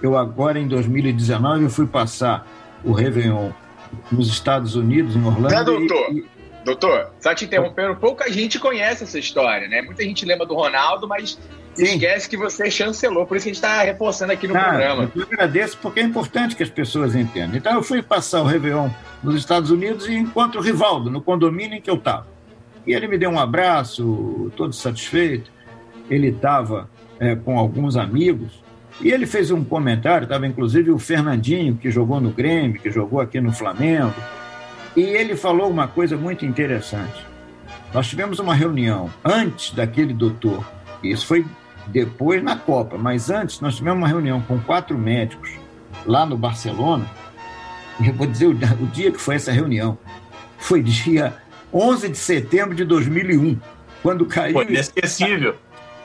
eu 0.02 0.18
agora 0.18 0.60
em 0.60 0.68
2019 0.68 1.64
eu 1.66 1.70
fui 1.70 1.86
passar 1.86 2.48
o 2.84 2.92
Réveillon 2.92 3.52
nos 4.12 4.28
Estados 4.28 4.76
Unidos, 4.76 5.16
em 5.16 5.24
Orlando. 5.24 5.54
É, 5.54 5.64
doutor? 5.64 6.12
E, 6.12 6.26
Doutor, 6.64 7.12
só 7.20 7.36
te 7.36 7.46
interrompendo, 7.46 7.96
pouca 7.96 8.32
gente 8.32 8.58
conhece 8.58 9.04
essa 9.04 9.20
história, 9.20 9.68
né? 9.68 9.82
Muita 9.82 10.04
gente 10.04 10.26
lembra 10.26 10.46
do 10.46 10.54
Ronaldo, 10.54 11.08
mas 11.08 11.38
Sim. 11.74 11.84
esquece 11.84 12.30
que 12.30 12.38
você 12.38 12.72
chancelou, 12.72 13.26
por 13.26 13.36
isso 13.36 13.46
que 13.46 13.50
a 13.50 13.54
gente 13.54 13.64
está 13.64 13.82
reforçando 13.84 14.32
aqui 14.32 14.48
no 14.48 14.56
ah, 14.56 14.64
programa. 14.64 15.12
Eu 15.14 15.24
agradeço 15.24 15.78
porque 15.82 16.00
é 16.00 16.04
importante 16.04 16.56
que 16.56 16.64
as 16.64 16.70
pessoas 16.70 17.16
entendam. 17.16 17.58
Então 17.58 17.74
eu 17.74 17.84
fui 17.84 18.02
passar 18.02 18.42
o 18.42 18.46
Réveillon 18.46 18.90
nos 19.22 19.36
Estados 19.36 19.72
Unidos 19.72 20.08
e 20.08 20.14
encontro 20.14 20.62
o 20.62 20.64
Rivaldo 20.64 21.10
no 21.10 21.22
condomínio 21.22 21.78
em 21.78 21.82
que 21.82 21.90
eu 21.90 21.96
estava. 21.96 22.28
E 22.86 22.94
ele 22.94 23.08
me 23.08 23.18
deu 23.18 23.30
um 23.30 23.40
abraço, 23.40 24.52
todo 24.56 24.74
satisfeito. 24.74 25.52
Ele 26.10 26.28
estava 26.28 26.90
é, 27.20 27.36
com 27.36 27.58
alguns 27.58 27.96
amigos 27.98 28.64
e 29.02 29.12
ele 29.12 29.26
fez 29.26 29.52
um 29.52 29.64
comentário. 29.64 30.26
Estava 30.26 30.48
inclusive 30.48 30.92
o 30.92 31.00
Fernandinho, 31.00 31.76
que 31.76 31.90
jogou 31.90 32.22
no 32.22 32.30
Grêmio, 32.30 32.80
que 32.80 32.92
jogou 32.92 33.20
aqui 33.20 33.42
no 33.42 33.52
Flamengo. 33.52 34.14
E 34.96 35.02
ele 35.02 35.36
falou 35.36 35.70
uma 35.70 35.88
coisa 35.88 36.16
muito 36.16 36.46
interessante. 36.46 37.26
Nós 37.94 38.08
tivemos 38.08 38.40
uma 38.40 38.56
reunião 38.56 39.10
antes 39.24 39.72
daquele 39.72 40.14
doutor, 40.14 40.66
isso 41.04 41.28
foi 41.28 41.46
depois 41.88 42.42
na 42.42 42.56
Copa, 42.56 42.98
mas 42.98 43.30
antes 43.30 43.60
nós 43.60 43.76
tivemos 43.76 44.00
uma 44.00 44.08
reunião 44.08 44.42
com 44.42 44.60
quatro 44.60 44.98
médicos 44.98 45.52
lá 46.06 46.26
no 46.26 46.38
Barcelona. 46.38 47.06
E 48.00 48.08
eu 48.08 48.14
vou 48.14 48.26
dizer 48.26 48.48
o, 48.48 48.52
o 48.52 48.88
dia 48.88 49.12
que 49.12 49.20
foi 49.20 49.36
essa 49.36 49.52
reunião. 49.52 49.98
Foi 50.58 50.82
dia 50.82 51.36
11 51.74 52.10
de 52.10 52.18
setembro 52.18 52.74
de 52.74 52.86
2001, 52.86 53.60
quando 54.02 54.26
caiu. 54.26 54.54
Foi 54.54 54.66
inesquecível. 54.66 55.56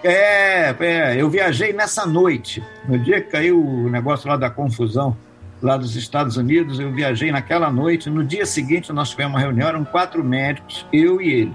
É, 0.03 0.75
é, 0.79 1.17
eu 1.21 1.29
viajei 1.29 1.73
nessa 1.73 2.07
noite, 2.07 2.63
no 2.89 2.99
dia 2.99 3.21
que 3.21 3.31
caiu 3.31 3.61
o 3.61 3.89
negócio 3.89 4.29
lá 4.29 4.37
da 4.37 4.49
confusão, 4.49 5.17
lá 5.63 5.77
dos 5.77 5.97
Estados 5.97 6.37
Unidos, 6.37 6.79
eu 6.79 6.93
viajei 6.93 7.31
naquela 7.31 7.71
noite. 7.71 8.09
No 8.09 8.25
dia 8.25 8.47
seguinte, 8.47 8.93
nós 8.93 9.11
tivemos 9.11 9.35
uma 9.35 9.41
reunião, 9.41 9.69
eram 9.69 9.85
quatro 9.85 10.23
médicos, 10.25 10.87
eu 10.93 11.21
e 11.21 11.31
ele. 11.31 11.55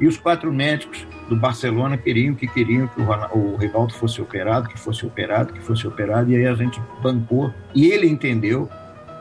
E 0.00 0.06
os 0.06 0.16
quatro 0.16 0.52
médicos 0.52 1.06
do 1.28 1.36
Barcelona 1.36 1.96
queriam 1.96 2.34
que 2.34 2.46
queriam 2.46 2.88
que 2.88 3.00
o, 3.00 3.04
o 3.38 3.56
Rivaldo 3.56 3.92
fosse 3.94 4.20
operado, 4.20 4.68
que 4.68 4.78
fosse 4.78 5.06
operado, 5.06 5.52
que 5.52 5.60
fosse 5.60 5.86
operado, 5.86 6.30
e 6.30 6.36
aí 6.36 6.46
a 6.46 6.54
gente 6.54 6.80
bancou. 7.02 7.52
E 7.74 7.86
ele 7.86 8.08
entendeu, 8.08 8.68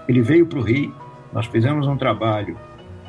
ele 0.07 0.21
veio 0.21 0.45
para 0.45 0.59
o 0.59 0.61
Rio, 0.61 0.93
nós 1.31 1.45
fizemos 1.45 1.87
um 1.87 1.97
trabalho 1.97 2.57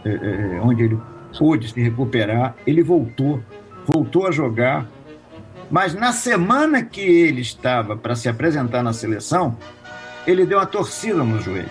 é, 0.04 0.10
é, 0.10 0.60
onde 0.62 0.82
ele 0.82 0.98
pôde 1.38 1.68
se 1.68 1.80
recuperar, 1.80 2.54
ele 2.66 2.82
voltou, 2.82 3.42
voltou 3.86 4.26
a 4.26 4.30
jogar. 4.30 4.86
Mas 5.70 5.94
na 5.94 6.12
semana 6.12 6.82
que 6.82 7.00
ele 7.00 7.40
estava 7.40 7.96
para 7.96 8.14
se 8.14 8.28
apresentar 8.28 8.82
na 8.82 8.92
seleção, 8.92 9.56
ele 10.26 10.46
deu 10.46 10.58
uma 10.58 10.66
torcida 10.66 11.22
no 11.22 11.40
joelho. 11.40 11.70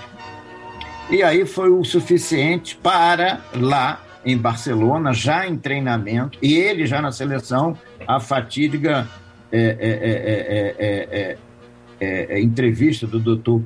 E 1.09 1.23
aí 1.23 1.45
foi 1.45 1.69
o 1.69 1.83
suficiente 1.83 2.75
para 2.75 3.41
lá 3.53 4.01
em 4.23 4.37
Barcelona, 4.37 5.13
já 5.13 5.47
em 5.47 5.57
treinamento, 5.57 6.37
e 6.41 6.55
ele 6.55 6.85
já 6.85 7.01
na 7.01 7.11
seleção, 7.11 7.77
a 8.07 8.19
fatídica 8.19 9.07
é, 9.51 10.77
é, 10.79 11.37
é, 11.99 12.39
entrevista 12.39 13.05
do 13.05 13.19
doutor 13.19 13.61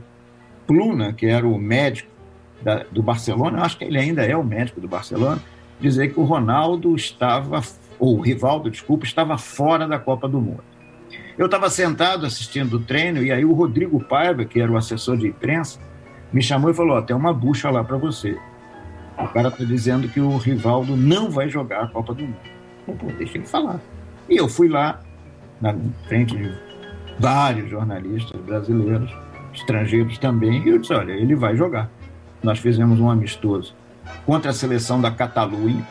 Pluna, 0.66 1.14
que 1.14 1.26
era 1.26 1.48
o 1.48 1.58
médico 1.58 2.10
da, 2.62 2.84
do 2.92 3.04
Barcelona, 3.04 3.62
acho 3.62 3.78
que 3.78 3.84
ele 3.84 4.00
ainda 4.00 4.24
é 4.24 4.36
o 4.36 4.44
médico 4.44 4.82
do 4.82 4.88
Barcelona, 4.88 5.42
dizer 5.80 6.14
que 6.14 6.20
o 6.20 6.24
Ronaldo 6.24 6.96
estava, 6.96 7.62
ou 8.00 8.18
o 8.18 8.22
Rivaldo, 8.22 8.70
desculpa, 8.70 9.06
estava 9.06 9.38
fora 9.38 9.88
da 9.88 10.00
Copa 10.00 10.28
do 10.28 10.42
Mundo. 10.42 10.64
Eu 11.38 11.48
estava 11.48 11.70
sentado 11.70 12.26
assistindo 12.26 12.78
o 12.78 12.80
treino 12.80 13.22
e 13.22 13.32
aí 13.32 13.44
o 13.44 13.54
Rodrigo 13.54 14.02
Paiva, 14.04 14.46
que 14.46 14.60
era 14.60 14.72
o 14.72 14.78
assessor 14.78 15.18
de 15.18 15.28
imprensa, 15.28 15.80
me 16.32 16.42
chamou 16.42 16.72
e 16.72 16.74
falou: 16.74 16.98
oh, 16.98 17.02
tem 17.02 17.16
uma 17.16 17.34
bucha 17.34 17.70
lá 17.70 17.84
para 17.84 17.98
você. 17.98 18.38
O 19.18 19.28
cara 19.28 19.50
está 19.50 19.64
dizendo 19.64 20.08
que 20.08 20.20
o 20.20 20.38
Rivaldo 20.38 20.96
não 20.96 21.30
vai 21.30 21.50
jogar 21.50 21.84
a 21.84 21.88
Copa 21.88 22.14
do 22.14 22.24
Mundo. 22.24 22.36
Eu, 22.88 22.94
Pô, 22.96 23.08
deixa 23.18 23.38
ele 23.38 23.46
falar. 23.46 23.80
E 24.30 24.38
eu 24.38 24.48
fui 24.48 24.68
lá, 24.68 25.02
na 25.62 25.76
frente 26.08 26.36
de 26.36 26.54
vários 27.20 27.70
jornalistas 27.70 28.40
brasileiros, 28.42 29.12
estrangeiros 29.54 30.18
também, 30.18 30.64
e 30.64 30.70
eu 30.70 30.80
disse: 30.80 30.94
olha, 30.94 31.12
ele 31.12 31.36
vai 31.36 31.56
jogar. 31.56 31.90
Nós 32.42 32.60
fizemos 32.60 33.00
um 33.00 33.10
amistoso 33.10 33.76
contra 34.26 34.52
a 34.52 34.54
seleção 34.54 35.02
da 35.02 35.12
Catalunha. 35.12 35.86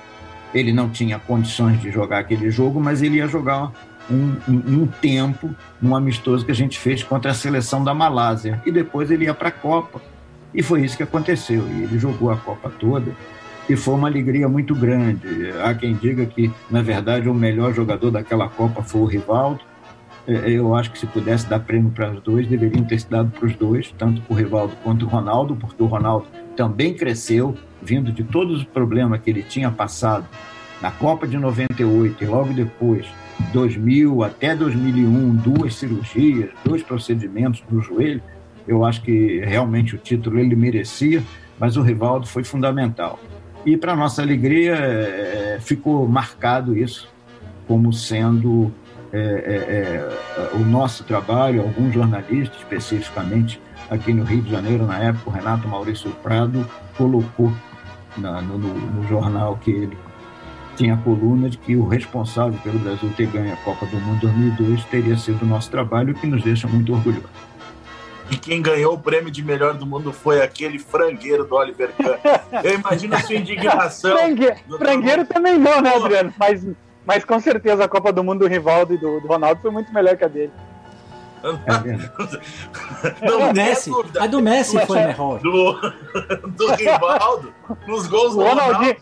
Ele 0.54 0.72
não 0.72 0.88
tinha 0.88 1.18
condições 1.18 1.80
de 1.80 1.90
jogar 1.90 2.20
aquele 2.20 2.50
jogo, 2.50 2.80
mas 2.80 3.02
ele 3.02 3.16
ia 3.16 3.26
jogar 3.26 3.72
um, 4.10 4.36
um, 4.48 4.82
um 4.82 4.86
tempo, 4.86 5.54
um 5.82 5.94
amistoso 5.94 6.44
que 6.44 6.52
a 6.52 6.54
gente 6.54 6.78
fez 6.78 7.02
contra 7.02 7.30
a 7.30 7.34
seleção 7.34 7.82
da 7.82 7.94
Malásia. 7.94 8.62
E 8.66 8.70
depois 8.70 9.10
ele 9.10 9.24
ia 9.24 9.34
para 9.34 9.48
a 9.48 9.52
Copa. 9.52 10.00
E 10.54 10.62
foi 10.62 10.84
isso 10.84 10.96
que 10.96 11.02
aconteceu. 11.02 11.66
E 11.68 11.82
ele 11.82 11.98
jogou 11.98 12.30
a 12.30 12.36
Copa 12.36 12.70
toda 12.78 13.12
e 13.68 13.76
foi 13.76 13.94
uma 13.94 14.08
alegria 14.08 14.48
muito 14.48 14.74
grande. 14.74 15.50
Há 15.62 15.74
quem 15.74 15.94
diga 15.94 16.26
que, 16.26 16.50
na 16.70 16.82
verdade, 16.82 17.28
o 17.28 17.34
melhor 17.34 17.72
jogador 17.72 18.10
daquela 18.10 18.48
Copa 18.48 18.82
foi 18.82 19.00
o 19.00 19.06
Rivaldo. 19.06 19.60
É, 20.26 20.50
eu 20.50 20.74
acho 20.74 20.90
que 20.90 20.98
se 20.98 21.06
pudesse 21.06 21.46
dar 21.46 21.60
prêmio 21.60 21.90
para 21.90 22.10
os 22.10 22.22
dois, 22.22 22.46
deveriam 22.46 22.84
ter 22.84 22.98
se 22.98 23.10
dado 23.10 23.30
para 23.30 23.46
os 23.46 23.54
dois, 23.54 23.94
tanto 23.98 24.22
para 24.22 24.32
o 24.34 24.36
Rivaldo 24.36 24.74
quanto 24.82 25.04
o 25.04 25.08
Ronaldo, 25.08 25.54
porque 25.54 25.82
o 25.82 25.86
Ronaldo 25.86 26.26
também 26.56 26.94
cresceu, 26.94 27.54
vindo 27.82 28.10
de 28.10 28.24
todos 28.24 28.58
os 28.58 28.64
problemas 28.64 29.20
que 29.20 29.28
ele 29.28 29.42
tinha 29.42 29.70
passado 29.70 30.26
na 30.80 30.90
Copa 30.90 31.26
de 31.26 31.38
98 31.38 32.22
e 32.22 32.26
logo 32.26 32.52
depois, 32.52 33.06
2000 33.52 34.22
até 34.22 34.54
2001, 34.54 35.36
duas 35.36 35.74
cirurgias, 35.74 36.50
dois 36.64 36.82
procedimentos 36.82 37.62
no 37.70 37.80
joelho. 37.80 38.22
Eu 38.66 38.84
acho 38.84 39.02
que 39.02 39.40
realmente 39.40 39.94
o 39.94 39.98
título 39.98 40.38
ele 40.38 40.56
merecia, 40.56 41.22
mas 41.58 41.76
o 41.76 41.82
Rivaldo 41.82 42.26
foi 42.26 42.44
fundamental. 42.44 43.18
E, 43.64 43.76
para 43.76 43.96
nossa 43.96 44.20
alegria, 44.20 44.74
é, 44.74 45.58
ficou 45.60 46.06
marcado 46.06 46.76
isso 46.76 47.08
como 47.66 47.92
sendo 47.92 48.70
é, 49.12 49.18
é, 49.18 50.50
é, 50.52 50.56
o 50.56 50.58
nosso 50.58 51.04
trabalho, 51.04 51.62
alguns 51.62 51.94
jornalistas, 51.94 52.58
especificamente 52.58 53.60
aqui 53.88 54.12
no 54.12 54.24
Rio 54.24 54.42
de 54.42 54.50
Janeiro, 54.50 54.86
na 54.86 54.98
época, 54.98 55.30
o 55.30 55.32
Renato 55.32 55.68
Maurício 55.68 56.10
Prado 56.22 56.68
colocou 56.96 57.52
na, 58.16 58.42
no, 58.42 58.58
no, 58.58 59.08
jornal 59.08 59.56
que 59.62 59.70
ele 59.70 59.96
tinha 60.76 60.94
a 60.94 60.96
coluna 60.96 61.48
de 61.48 61.58
que 61.58 61.76
o 61.76 61.86
responsável 61.86 62.58
pelo 62.62 62.78
Brasil 62.78 63.12
ter 63.16 63.26
ganho 63.26 63.52
a 63.52 63.56
Copa 63.56 63.86
do 63.86 63.96
Mundo 63.96 64.20
2002 64.20 64.84
teria 64.84 65.16
sido 65.16 65.42
o 65.42 65.46
nosso 65.46 65.70
trabalho, 65.70 66.12
o 66.12 66.14
que 66.14 66.26
nos 66.26 66.42
deixa 66.42 66.68
muito 66.68 66.92
orgulhosos. 66.92 67.30
E 68.30 68.36
quem 68.36 68.62
ganhou 68.62 68.94
o 68.94 68.98
prêmio 68.98 69.30
de 69.30 69.44
melhor 69.44 69.74
do 69.74 69.84
mundo 69.84 70.12
foi 70.12 70.42
aquele 70.42 70.78
frangueiro 70.78 71.44
do 71.44 71.54
Oliver 71.54 71.90
Kahn. 71.92 72.62
Eu 72.62 72.74
imagino 72.74 73.14
a 73.14 73.20
sua 73.20 73.36
indignação. 73.36 74.16
Frangue... 74.16 74.54
Frangueiro 74.78 75.26
também 75.26 75.58
não, 75.58 75.80
né, 75.82 75.94
Adriano? 75.94 76.32
Mas, 76.38 76.66
mas 77.06 77.24
com 77.24 77.38
certeza 77.38 77.84
a 77.84 77.88
Copa 77.88 78.12
do 78.12 78.24
Mundo 78.24 78.40
do 78.40 78.46
Rivaldo 78.46 78.94
e 78.94 78.98
do, 78.98 79.20
do 79.20 79.26
Ronaldo 79.26 79.60
foi 79.60 79.70
muito 79.70 79.92
melhor 79.92 80.16
que 80.16 80.24
a 80.24 80.28
dele. 80.28 80.52
É 81.44 83.30
não, 83.30 83.52
Messi, 83.52 83.90
dúvida. 83.90 84.24
a 84.24 84.26
do 84.26 84.40
Messi 84.40 84.86
foi 84.86 84.98
melhor. 84.98 85.38
Do, 85.40 85.72
do 86.48 86.74
Rivaldo, 86.74 87.54
nos 87.86 88.06
gols 88.06 88.34
do 88.34 88.42
Ronaldinho. 88.42 88.96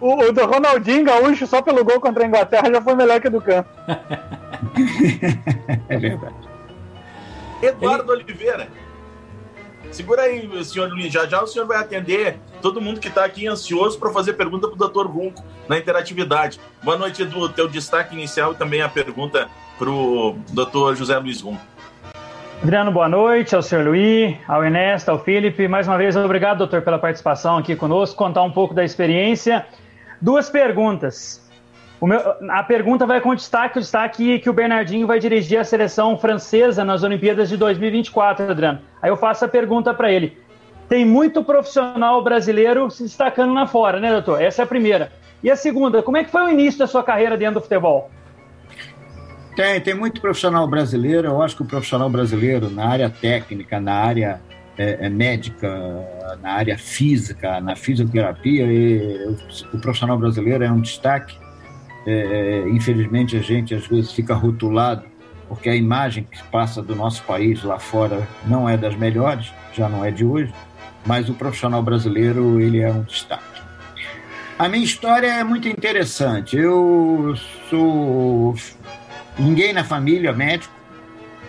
O, 0.00 0.14
o, 0.24 0.32
do 0.32 0.44
Ronaldinho 0.44 1.04
Gaúcho, 1.04 1.46
só 1.46 1.62
pelo 1.62 1.84
gol 1.84 2.00
contra 2.00 2.24
a 2.24 2.26
Inglaterra, 2.26 2.68
já 2.68 2.82
foi 2.82 2.96
melhor 2.96 3.20
que 3.20 3.28
o 3.28 3.30
do 3.30 3.40
Campo. 3.40 3.68
é 5.88 5.96
verdade. 5.96 6.34
Eduardo 7.62 8.12
Ele... 8.12 8.24
Oliveira. 8.24 8.68
Segura 9.92 10.22
aí, 10.22 10.64
senhor 10.64 10.90
Luiz. 10.90 11.12
Já 11.12 11.26
já 11.26 11.40
o 11.40 11.46
senhor 11.46 11.66
vai 11.66 11.78
atender 11.78 12.40
todo 12.60 12.80
mundo 12.80 12.98
que 12.98 13.06
está 13.06 13.24
aqui 13.24 13.46
ansioso 13.46 13.96
para 14.00 14.10
fazer 14.10 14.32
pergunta 14.32 14.66
para 14.66 14.84
o 14.84 14.88
Dr. 14.88 15.06
Runco 15.06 15.44
na 15.68 15.78
interatividade. 15.78 16.58
Boa 16.82 16.98
noite, 16.98 17.22
Edu. 17.22 17.48
Teu 17.50 17.68
destaque 17.68 18.14
inicial 18.14 18.52
e 18.52 18.56
também 18.56 18.82
a 18.82 18.88
pergunta 18.88 19.48
para 19.78 19.88
o 19.88 20.36
Dr. 20.50 20.96
José 20.96 21.16
Luiz 21.18 21.40
Runco. 21.40 21.73
Adriano, 22.64 22.90
boa 22.90 23.10
noite, 23.10 23.54
ao 23.54 23.60
senhor 23.60 23.84
Luiz, 23.84 24.38
ao 24.48 24.64
Ernesto, 24.64 25.10
ao 25.10 25.18
Felipe. 25.18 25.68
Mais 25.68 25.86
uma 25.86 25.98
vez, 25.98 26.16
obrigado, 26.16 26.56
doutor, 26.56 26.80
pela 26.80 26.98
participação 26.98 27.58
aqui 27.58 27.76
conosco, 27.76 28.16
contar 28.16 28.42
um 28.42 28.50
pouco 28.50 28.72
da 28.72 28.82
experiência. 28.82 29.66
Duas 30.18 30.48
perguntas. 30.48 31.46
Meu, 32.00 32.18
a 32.48 32.62
pergunta 32.62 33.04
vai 33.04 33.20
com 33.20 33.34
destaque, 33.34 33.76
o 33.76 33.82
destaque 33.82 34.38
que 34.38 34.48
o 34.48 34.52
Bernardinho 34.54 35.06
vai 35.06 35.18
dirigir 35.18 35.58
a 35.58 35.64
seleção 35.64 36.16
francesa 36.16 36.82
nas 36.86 37.02
Olimpíadas 37.02 37.50
de 37.50 37.58
2024, 37.58 38.50
Adriano. 38.50 38.78
Aí 39.02 39.10
eu 39.10 39.16
faço 39.18 39.44
a 39.44 39.48
pergunta 39.48 39.92
para 39.92 40.10
ele. 40.10 40.34
Tem 40.88 41.04
muito 41.04 41.44
profissional 41.44 42.24
brasileiro 42.24 42.90
se 42.90 43.02
destacando 43.02 43.52
lá 43.52 43.66
fora, 43.66 44.00
né, 44.00 44.10
doutor? 44.10 44.40
Essa 44.40 44.62
é 44.62 44.64
a 44.64 44.66
primeira. 44.66 45.12
E 45.42 45.50
a 45.50 45.56
segunda, 45.56 46.02
como 46.02 46.16
é 46.16 46.24
que 46.24 46.30
foi 46.30 46.44
o 46.44 46.48
início 46.48 46.78
da 46.78 46.86
sua 46.86 47.02
carreira 47.02 47.36
dentro 47.36 47.56
do 47.56 47.60
futebol? 47.60 48.10
Tem, 49.56 49.80
tem 49.80 49.94
muito 49.94 50.20
profissional 50.20 50.66
brasileiro. 50.66 51.28
Eu 51.28 51.42
acho 51.42 51.56
que 51.56 51.62
o 51.62 51.66
profissional 51.66 52.10
brasileiro, 52.10 52.70
na 52.70 52.86
área 52.86 53.08
técnica, 53.08 53.80
na 53.80 53.94
área 53.94 54.40
é, 54.76 55.06
é 55.06 55.08
médica, 55.08 55.68
na 56.42 56.52
área 56.52 56.76
física, 56.76 57.60
na 57.60 57.76
fisioterapia, 57.76 58.66
e, 58.66 59.36
o, 59.72 59.78
profissional 59.78 60.18
brasileiro 60.18 60.64
é 60.64 60.70
um 60.70 60.80
destaque 60.80 61.36
é, 62.06 62.12
é, 62.66 62.68
infelizmente 62.68 63.36
a 63.36 63.40
gente 63.40 63.74
às 63.74 63.86
vezes 63.86 64.12
fica 64.12 64.34
rotulado 64.34 65.04
porque 65.48 65.70
a 65.70 65.74
imagem 65.74 66.26
que 66.30 66.42
passa 66.44 66.82
do 66.82 66.94
nosso 66.94 67.22
país 67.24 67.62
lá 67.62 67.78
fora 67.78 68.26
não 68.46 68.68
é 68.68 68.76
das 68.76 68.96
melhores, 68.96 69.52
já 69.72 69.88
não 69.88 70.04
é 70.04 70.10
de 70.10 70.24
hoje, 70.24 70.52
mas 71.06 71.28
o 71.28 71.34
profissional 71.34 71.82
brasileiro 71.82 72.60
ele 72.60 72.80
é 72.80 72.90
um 72.90 73.02
destaque. 73.02 73.44
A 74.58 74.68
minha 74.68 74.84
história 74.84 75.26
é 75.26 75.44
muito 75.44 75.68
interessante. 75.68 76.56
Eu 76.56 77.34
sou 77.68 78.54
ninguém 79.38 79.72
na 79.72 79.84
família 79.84 80.32
médico. 80.32 80.72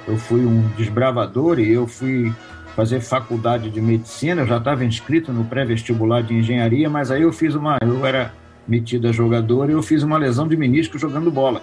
Eu 0.08 0.18
fui 0.18 0.46
um 0.46 0.68
desbravador 0.78 1.60
e 1.60 1.72
eu 1.72 1.88
fui 1.88 2.32
fazer 2.76 3.00
faculdade 3.00 3.70
de 3.70 3.82
medicina. 3.82 4.42
Eu 4.42 4.48
já 4.48 4.58
estava 4.58 4.86
inscrito 4.86 5.34
no 5.34 5.46
pré-vestibular 5.46 6.22
de 6.22 6.36
engenharia, 6.36 6.90
mas 6.90 7.10
aí 7.10 7.24
eu 7.24 7.34
fiz 7.34 7.56
uma, 7.56 7.78
eu 7.82 8.06
era 8.06 8.34
metida 8.68 9.12
jogador, 9.14 9.70
eu 9.70 9.82
fiz 9.82 10.04
uma 10.04 10.18
lesão 10.18 10.48
de 10.48 10.58
menisco 10.58 10.98
jogando 10.98 11.32
bola. 11.32 11.62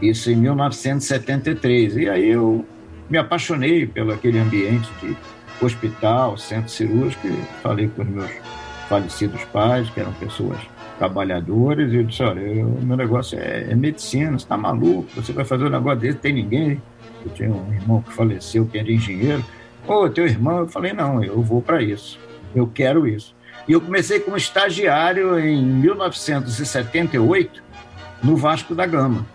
Isso 0.00 0.30
em 0.30 0.36
1973. 0.36 1.96
E 1.96 2.08
aí 2.08 2.28
eu 2.28 2.64
me 3.10 3.18
apaixonei 3.18 3.86
pelo 3.86 4.12
aquele 4.12 4.38
ambiente 4.38 4.88
de 5.02 5.16
hospital, 5.60 6.38
centro 6.38 6.70
cirúrgico, 6.70 7.26
e 7.26 7.62
falei 7.62 7.88
com 7.88 8.02
os 8.02 8.08
meus 8.08 8.30
falecidos 8.88 9.44
pais, 9.46 9.90
que 9.90 10.00
eram 10.00 10.12
pessoas 10.14 10.58
trabalhadoras, 10.98 11.92
e 11.92 11.96
eu 11.96 12.04
disse, 12.04 12.22
olha, 12.22 12.66
o 12.66 12.82
meu 12.82 12.96
negócio 12.96 13.38
é, 13.38 13.70
é 13.70 13.74
medicina, 13.74 14.32
você 14.32 14.44
está 14.44 14.56
maluco, 14.56 15.08
você 15.14 15.32
vai 15.32 15.44
fazer 15.44 15.64
um 15.64 15.70
negócio 15.70 16.00
desse, 16.00 16.18
tem 16.18 16.32
ninguém. 16.32 16.82
Eu 17.24 17.30
tinha 17.32 17.50
um 17.50 17.72
irmão 17.72 18.02
que 18.02 18.12
faleceu, 18.12 18.66
que 18.66 18.78
era 18.78 18.90
engenheiro. 18.90 19.44
Ô, 19.86 20.04
oh, 20.04 20.10
teu 20.10 20.26
irmão, 20.26 20.58
eu 20.58 20.68
falei, 20.68 20.92
não, 20.92 21.22
eu 21.22 21.40
vou 21.40 21.62
para 21.62 21.82
isso, 21.82 22.18
eu 22.54 22.66
quero 22.66 23.06
isso. 23.06 23.34
E 23.66 23.72
eu 23.72 23.80
comecei 23.80 24.20
como 24.20 24.36
estagiário 24.36 25.38
em 25.38 25.62
1978 25.62 27.62
no 28.22 28.36
Vasco 28.36 28.74
da 28.74 28.86
Gama. 28.86 29.26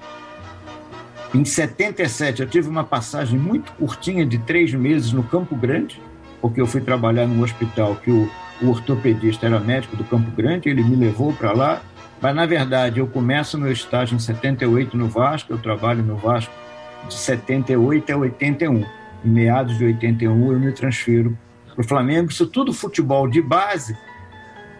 Em 1.33 1.43
77 1.43 2.41
eu 2.41 2.47
tive 2.47 2.69
uma 2.69 2.83
passagem 2.83 3.39
muito 3.39 3.71
curtinha 3.73 4.25
de 4.25 4.37
três 4.37 4.73
meses 4.73 5.11
no 5.11 5.23
Campo 5.23 5.55
Grande, 5.55 5.99
porque 6.39 6.61
eu 6.61 6.67
fui 6.67 6.81
trabalhar 6.81 7.25
num 7.25 7.41
hospital 7.41 7.95
que 7.95 8.11
o, 8.11 8.29
o 8.63 8.69
ortopedista 8.69 9.45
era 9.45 9.59
médico 9.59 9.95
do 9.95 10.03
Campo 10.03 10.31
Grande, 10.31 10.69
ele 10.69 10.83
me 10.83 10.95
levou 10.95 11.33
para 11.33 11.51
lá. 11.51 11.81
Mas 12.21 12.35
na 12.35 12.45
verdade 12.45 12.99
eu 12.99 13.07
começo 13.07 13.57
meu 13.57 13.71
estágio 13.71 14.15
em 14.15 14.19
78 14.19 14.95
no 14.95 15.07
Vasco, 15.07 15.51
eu 15.51 15.57
trabalho 15.57 16.01
no 16.01 16.15
Vasco 16.15 16.53
de 17.07 17.13
78 17.13 18.13
a 18.13 18.17
81. 18.17 18.85
Em 19.25 19.29
meados 19.29 19.77
de 19.77 19.85
81 19.85 20.51
eu 20.51 20.59
me 20.59 20.71
transfiro 20.71 21.37
para 21.75 21.81
o 21.81 21.87
Flamengo. 21.87 22.29
Isso 22.29 22.47
tudo 22.47 22.71
futebol 22.73 23.27
de 23.27 23.41
base 23.41 23.97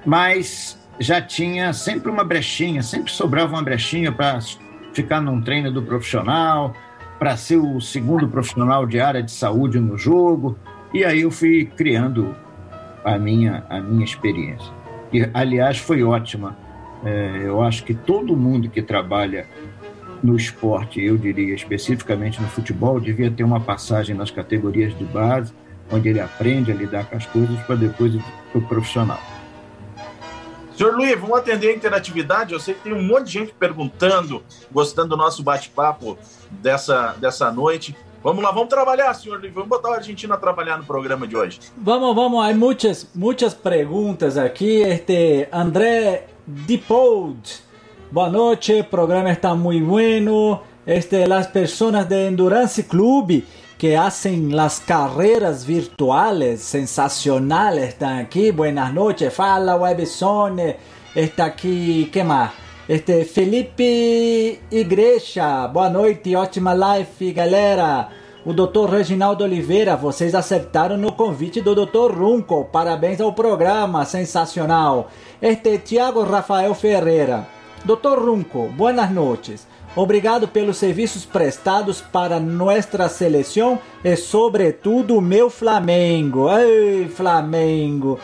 mas 0.05 0.79
já 0.99 1.21
tinha 1.21 1.73
sempre 1.73 2.11
uma 2.11 2.23
brechinha, 2.23 2.81
sempre 2.83 3.11
sobrava 3.11 3.53
uma 3.53 3.63
brechinha 3.63 4.11
para 4.11 4.39
ficar 4.93 5.21
num 5.21 5.41
treino 5.41 5.71
do 5.71 5.81
profissional, 5.81 6.75
para 7.17 7.37
ser 7.37 7.57
o 7.57 7.79
segundo 7.79 8.27
profissional 8.27 8.85
de 8.85 8.99
área 8.99 9.23
de 9.23 9.31
saúde 9.31 9.79
no 9.79 9.97
jogo. 9.97 10.57
E 10.93 11.03
aí 11.03 11.21
eu 11.21 11.31
fui 11.31 11.65
criando 11.65 12.35
a 13.03 13.17
minha, 13.17 13.65
a 13.69 13.79
minha 13.79 14.03
experiência. 14.03 14.71
E, 15.11 15.29
aliás, 15.33 15.77
foi 15.77 16.03
ótima. 16.03 16.57
É, 17.05 17.41
eu 17.43 17.61
acho 17.61 17.83
que 17.83 17.93
todo 17.93 18.35
mundo 18.35 18.69
que 18.69 18.81
trabalha 18.81 19.45
no 20.23 20.37
esporte, 20.37 21.01
eu 21.01 21.17
diria 21.17 21.53
especificamente 21.53 22.41
no 22.41 22.47
futebol, 22.47 22.99
devia 22.99 23.29
ter 23.29 23.43
uma 23.43 23.59
passagem 23.59 24.15
nas 24.15 24.31
categorias 24.31 24.97
de 24.97 25.03
base, 25.03 25.53
onde 25.91 26.07
ele 26.07 26.21
aprende 26.21 26.71
a 26.71 26.75
lidar 26.75 27.05
com 27.05 27.17
as 27.17 27.25
coisas 27.25 27.59
para 27.63 27.75
depois 27.75 28.15
ir 28.15 28.23
para 28.51 28.59
o 28.59 28.61
profissional. 28.61 29.19
Senhor 30.75 30.95
Luiz, 30.95 31.19
vamos 31.19 31.37
atender 31.37 31.69
a 31.69 31.75
interatividade. 31.75 32.53
Eu 32.53 32.59
sei 32.59 32.73
que 32.73 32.81
tem 32.81 32.93
um 32.93 33.03
monte 33.03 33.25
de 33.25 33.33
gente 33.33 33.53
perguntando, 33.53 34.41
gostando 34.71 35.09
do 35.09 35.17
nosso 35.17 35.43
bate-papo 35.43 36.17
dessa, 36.49 37.15
dessa 37.19 37.51
noite. 37.51 37.95
Vamos 38.23 38.41
lá, 38.41 38.51
vamos 38.51 38.69
trabalhar, 38.69 39.13
senhor 39.13 39.37
Luiz. 39.37 39.53
Vamos 39.53 39.67
botar 39.67 39.91
a 39.91 39.95
Argentina 39.95 40.35
a 40.35 40.37
trabalhar 40.37 40.77
no 40.77 40.85
programa 40.85 41.27
de 41.27 41.35
hoje. 41.35 41.59
Vamos, 41.75 42.15
vamos. 42.15 42.45
Há 42.45 42.53
muitas, 42.53 43.05
muitas 43.13 43.53
perguntas 43.53 44.37
aqui. 44.37 44.81
Este 44.81 45.49
André 45.51 46.27
Dipold. 46.47 47.41
Boa 48.09 48.29
noite, 48.29 48.79
o 48.79 48.83
programa 48.85 49.29
está 49.29 49.53
muito 49.53 49.85
bueno. 49.85 50.61
Este, 50.85 51.27
las 51.27 51.47
personas 51.47 52.07
de 52.07 52.27
Endurance 52.27 52.83
Club 52.83 53.43
que 53.77 53.97
hacen 53.97 54.55
las 54.55 54.79
carreras 54.79 55.65
virtuales 55.65 56.61
sensacionales 56.61 57.89
están 57.89 58.19
aquí. 58.19 58.51
Buenas 58.51 58.93
noches, 58.93 59.33
Fala, 59.33 59.75
Webzone, 59.75 60.77
está 61.13 61.43
aquí, 61.43 62.09
¿qué 62.09 62.23
más? 62.23 62.62
Este 62.87 63.23
Felipe 63.23 64.59
Igreja, 64.69 65.69
boa 65.69 65.89
noite, 65.89 66.35
ótima 66.35 66.73
live, 66.73 67.31
galera. 67.31 68.09
O 68.45 68.51
Dr. 68.51 68.89
Reginaldo 68.89 69.45
Oliveira, 69.45 69.95
vocês 69.95 70.35
acertaram 70.35 70.97
no 70.97 71.13
convite 71.13 71.61
do 71.61 71.73
Dr. 71.73 72.11
Runco. 72.13 72.65
Parabéns 72.65 73.21
ao 73.21 73.31
programa, 73.31 74.03
sensacional. 74.03 75.09
Este 75.41 75.77
Tiago 75.77 76.23
Rafael 76.23 76.75
Ferreira. 76.75 77.47
Dr. 77.85 78.19
Runco, 78.19 78.67
buenas 78.75 79.09
noches. 79.09 79.65
Obrigado 79.95 80.45
pelos 80.49 80.75
serviços 80.75 81.23
prestados 81.23 82.01
para 82.01 82.37
nossa 82.37 83.07
seleção 83.07 83.79
e, 84.03 84.17
sobretudo, 84.17 85.21
meu 85.21 85.49
Flamengo. 85.49 86.49
Ai, 86.49 87.07
Flamengo. 87.15 88.19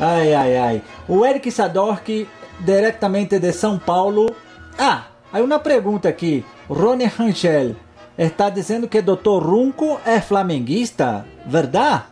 Ai, 0.00 0.32
ai, 0.32 0.56
ai. 0.56 0.82
O 1.06 1.26
Eric 1.26 1.50
Sadorski, 1.50 2.26
diretamente 2.60 3.38
de 3.38 3.52
São 3.52 3.78
Paulo. 3.78 4.34
Ah, 4.78 5.06
aí 5.32 5.42
uma 5.42 5.58
pergunta 5.58 6.08
aqui. 6.08 6.44
Rony 6.68 7.04
Rangel 7.04 7.76
está 8.16 8.50
dizendo 8.50 8.88
que 8.88 9.00
Dr. 9.00 9.42
Runco 9.42 9.98
é 10.04 10.20
flamenguista, 10.20 11.24
verdade? 11.46 12.04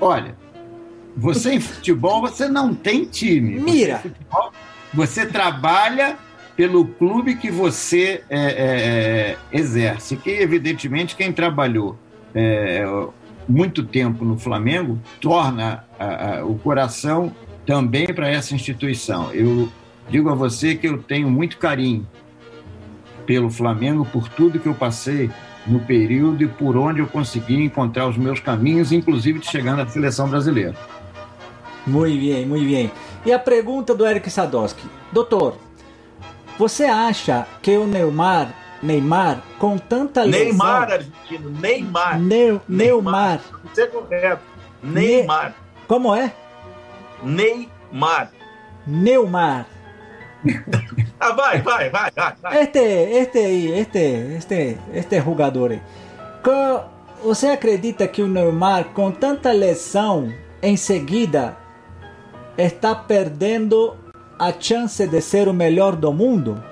Olha, 0.00 0.36
você 1.16 1.54
em 1.54 1.60
futebol 1.60 2.20
você 2.20 2.48
não 2.48 2.74
tem 2.74 3.04
time. 3.04 3.58
Mira. 3.58 3.96
Você, 3.96 4.08
futebol, 4.08 4.52
você 4.94 5.26
trabalha 5.26 6.16
pelo 6.56 6.84
clube 6.84 7.36
que 7.36 7.50
você 7.50 8.22
é, 8.28 8.40
é, 8.40 8.46
é, 8.52 9.36
exerce. 9.52 10.16
Que 10.16 10.30
evidentemente 10.30 11.16
quem 11.16 11.32
trabalhou 11.32 11.96
é, 12.34 12.84
muito 13.48 13.84
tempo 13.84 14.24
no 14.24 14.38
Flamengo 14.38 14.98
torna 15.20 15.84
a, 15.98 16.38
a, 16.38 16.44
o 16.44 16.58
coração 16.58 17.32
também 17.68 18.06
para 18.06 18.26
essa 18.30 18.54
instituição. 18.54 19.30
Eu 19.30 19.68
digo 20.08 20.30
a 20.30 20.34
você 20.34 20.74
que 20.74 20.88
eu 20.88 21.02
tenho 21.02 21.28
muito 21.28 21.58
carinho 21.58 22.08
pelo 23.26 23.50
Flamengo 23.50 24.06
por 24.06 24.26
tudo 24.26 24.58
que 24.58 24.66
eu 24.66 24.74
passei 24.74 25.30
no 25.66 25.78
período 25.80 26.42
e 26.42 26.48
por 26.48 26.78
onde 26.78 27.00
eu 27.00 27.06
consegui 27.06 27.62
encontrar 27.62 28.08
os 28.08 28.16
meus 28.16 28.40
caminhos, 28.40 28.90
inclusive 28.90 29.38
de 29.38 29.46
chegar 29.46 29.76
na 29.76 29.86
seleção 29.86 30.30
brasileira. 30.30 30.74
Muito 31.86 32.18
bem, 32.18 32.46
muito 32.46 32.64
bem. 32.64 32.90
E 33.26 33.30
a 33.34 33.38
pergunta 33.38 33.94
do 33.94 34.06
Eric 34.06 34.30
Sadowski. 34.30 34.88
Doutor, 35.12 35.58
você 36.58 36.84
acha 36.84 37.46
que 37.60 37.76
o 37.76 37.86
Neymar, 37.86 38.54
Neymar 38.82 39.42
com 39.58 39.76
tanta 39.76 40.22
lesão... 40.22 40.40
Neymar, 40.40 40.90
argentino, 40.90 41.50
Neymar. 41.50 42.18
Neu, 42.18 42.62
Neymar. 42.66 43.40
Isso 43.70 43.82
é 43.82 43.86
correto. 43.88 44.42
Neymar. 44.82 45.48
Ne... 45.48 45.54
Como 45.86 46.14
é? 46.14 46.32
Neymar. 47.22 48.30
Neymar. 48.86 49.66
ah, 51.20 51.32
vai, 51.32 51.60
vai, 51.62 51.90
vai, 51.90 52.10
vai. 52.14 52.62
Este, 52.62 52.78
este 52.78 53.38
aí, 53.38 53.80
este, 53.80 53.98
este, 54.36 54.78
este 54.94 55.20
jogador 55.20 55.72
aí. 55.72 55.82
Você 57.22 57.48
acredita 57.48 58.06
que 58.06 58.22
o 58.22 58.28
Neymar, 58.28 58.84
com 58.94 59.10
tanta 59.10 59.50
lesão, 59.50 60.32
em 60.62 60.76
seguida 60.76 61.56
está 62.56 62.94
perdendo 62.94 63.96
a 64.38 64.52
chance 64.52 65.06
de 65.06 65.20
ser 65.20 65.48
o 65.48 65.52
melhor 65.52 65.96
do 65.96 66.12
mundo? 66.12 66.62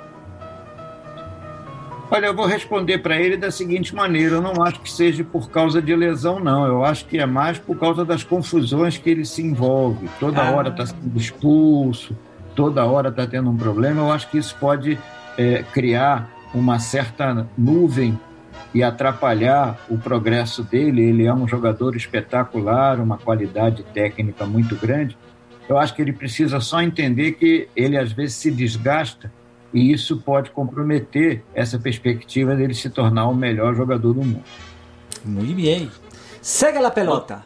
Olha, 2.09 2.27
eu 2.27 2.35
vou 2.35 2.47
responder 2.47 2.99
para 2.99 3.21
ele 3.21 3.37
da 3.37 3.51
seguinte 3.51 3.95
maneira: 3.95 4.37
eu 4.37 4.42
não 4.42 4.62
acho 4.62 4.81
que 4.81 4.90
seja 4.90 5.25
por 5.25 5.51
causa 5.51 5.83
de 5.83 5.95
lesão, 5.95 6.38
não. 6.38 6.64
Eu 6.66 6.85
acho 6.85 7.05
que 7.07 7.19
é 7.19 7.27
mais 7.27 7.59
por 7.59 7.77
causa 7.79 8.05
das 8.05 8.23
confusões 8.23 8.97
que 8.97 9.11
ele 9.11 9.25
se 9.25 9.42
envolve. 9.42 10.09
Toda 10.21 10.42
ah. 10.42 10.51
hora 10.53 10.69
está 10.69 10.87
sendo 10.87 11.16
expulso, 11.19 12.16
toda 12.55 12.85
hora 12.85 13.09
está 13.09 13.27
tendo 13.27 13.51
um 13.51 13.57
problema. 13.57 14.03
Eu 14.03 14.12
acho 14.12 14.31
que 14.31 14.38
isso 14.38 14.55
pode 14.61 14.99
é, 15.37 15.64
criar 15.73 16.31
uma 16.55 16.79
certa 16.79 17.47
nuvem 17.59 18.19
e 18.73 18.83
atrapalhar 18.83 19.77
o 19.88 19.99
progresso 19.99 20.62
dele. 20.62 21.03
Ele 21.03 21.27
é 21.27 21.35
um 21.35 21.49
jogador 21.49 21.97
espetacular, 21.97 23.01
uma 23.01 23.19
qualidade 23.19 23.83
técnica 23.92 24.47
muito 24.47 24.77
grande. 24.77 25.19
Eu 25.69 25.77
acho 25.77 25.92
que 25.95 26.03
ele 26.03 26.12
precisa 26.12 26.61
só 26.61 26.81
entender 26.81 27.33
que 27.33 27.69
ele 27.75 27.99
às 27.99 28.12
vezes 28.12 28.37
se 28.37 28.51
desgasta 28.53 29.33
e 29.77 29.93
isso 29.93 30.17
pode 30.17 30.51
comprometer 30.53 31.45
essa 31.55 31.79
perspectiva 31.79 32.57
dele 32.57 32.73
se 32.73 32.89
tornar 32.89 33.29
o 33.29 33.35
melhor 33.35 33.75
jogador 33.75 34.15
do 34.15 34.25
mundo. 34.25 34.43
Muito 35.23 35.55
bem. 35.55 35.91
Segue 36.41 36.79
a 36.79 36.91
pelota. 36.91 37.45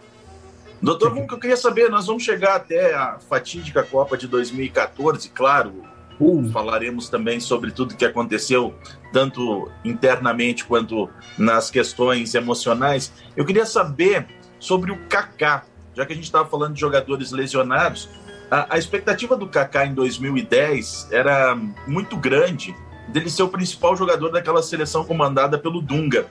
Doutor 0.81 1.13
Bunco, 1.13 1.35
eu 1.35 1.41
queria 1.41 1.57
saber, 1.57 1.91
nós 1.91 2.07
vamos 2.07 2.23
chegar 2.23 2.55
até 2.55 2.95
a 2.95 3.19
fatídica 3.19 3.83
Copa 3.83 4.17
de 4.17 4.29
2014, 4.29 5.29
claro, 5.31 5.83
uh. 6.21 6.49
falaremos 6.53 7.09
também 7.09 7.41
sobre 7.41 7.73
tudo 7.73 7.97
que 7.97 8.05
aconteceu, 8.05 8.77
tanto 9.13 9.69
internamente 9.85 10.65
quanto 10.65 11.11
nas 11.37 11.69
questões 11.69 12.33
emocionais. 12.37 13.13
Eu 13.37 13.45
queria 13.45 13.67
saber 13.67 14.29
sobre 14.61 14.93
o 14.93 15.09
Kaká 15.09 15.65
já 15.95 16.07
que 16.07 16.13
a 16.13 16.17
gente 16.17 16.25
estava 16.25 16.49
falando 16.49 16.75
de 16.75 16.81
jogadores 16.81 17.33
lesionados, 17.33 18.09
a, 18.51 18.75
a 18.75 18.79
expectativa 18.79 19.37
do 19.37 19.47
Kaká 19.47 19.87
em 19.87 19.95
2010 19.95 21.09
era 21.13 21.57
muito 21.87 22.17
grande 22.17 22.75
dele 23.09 23.31
ser 23.31 23.43
o 23.43 23.49
principal 23.49 23.97
jogador 23.97 24.31
daquela 24.31 24.63
seleção 24.63 25.05
comandada 25.05 25.59
pelo 25.59 25.81
Dunga. 25.81 26.27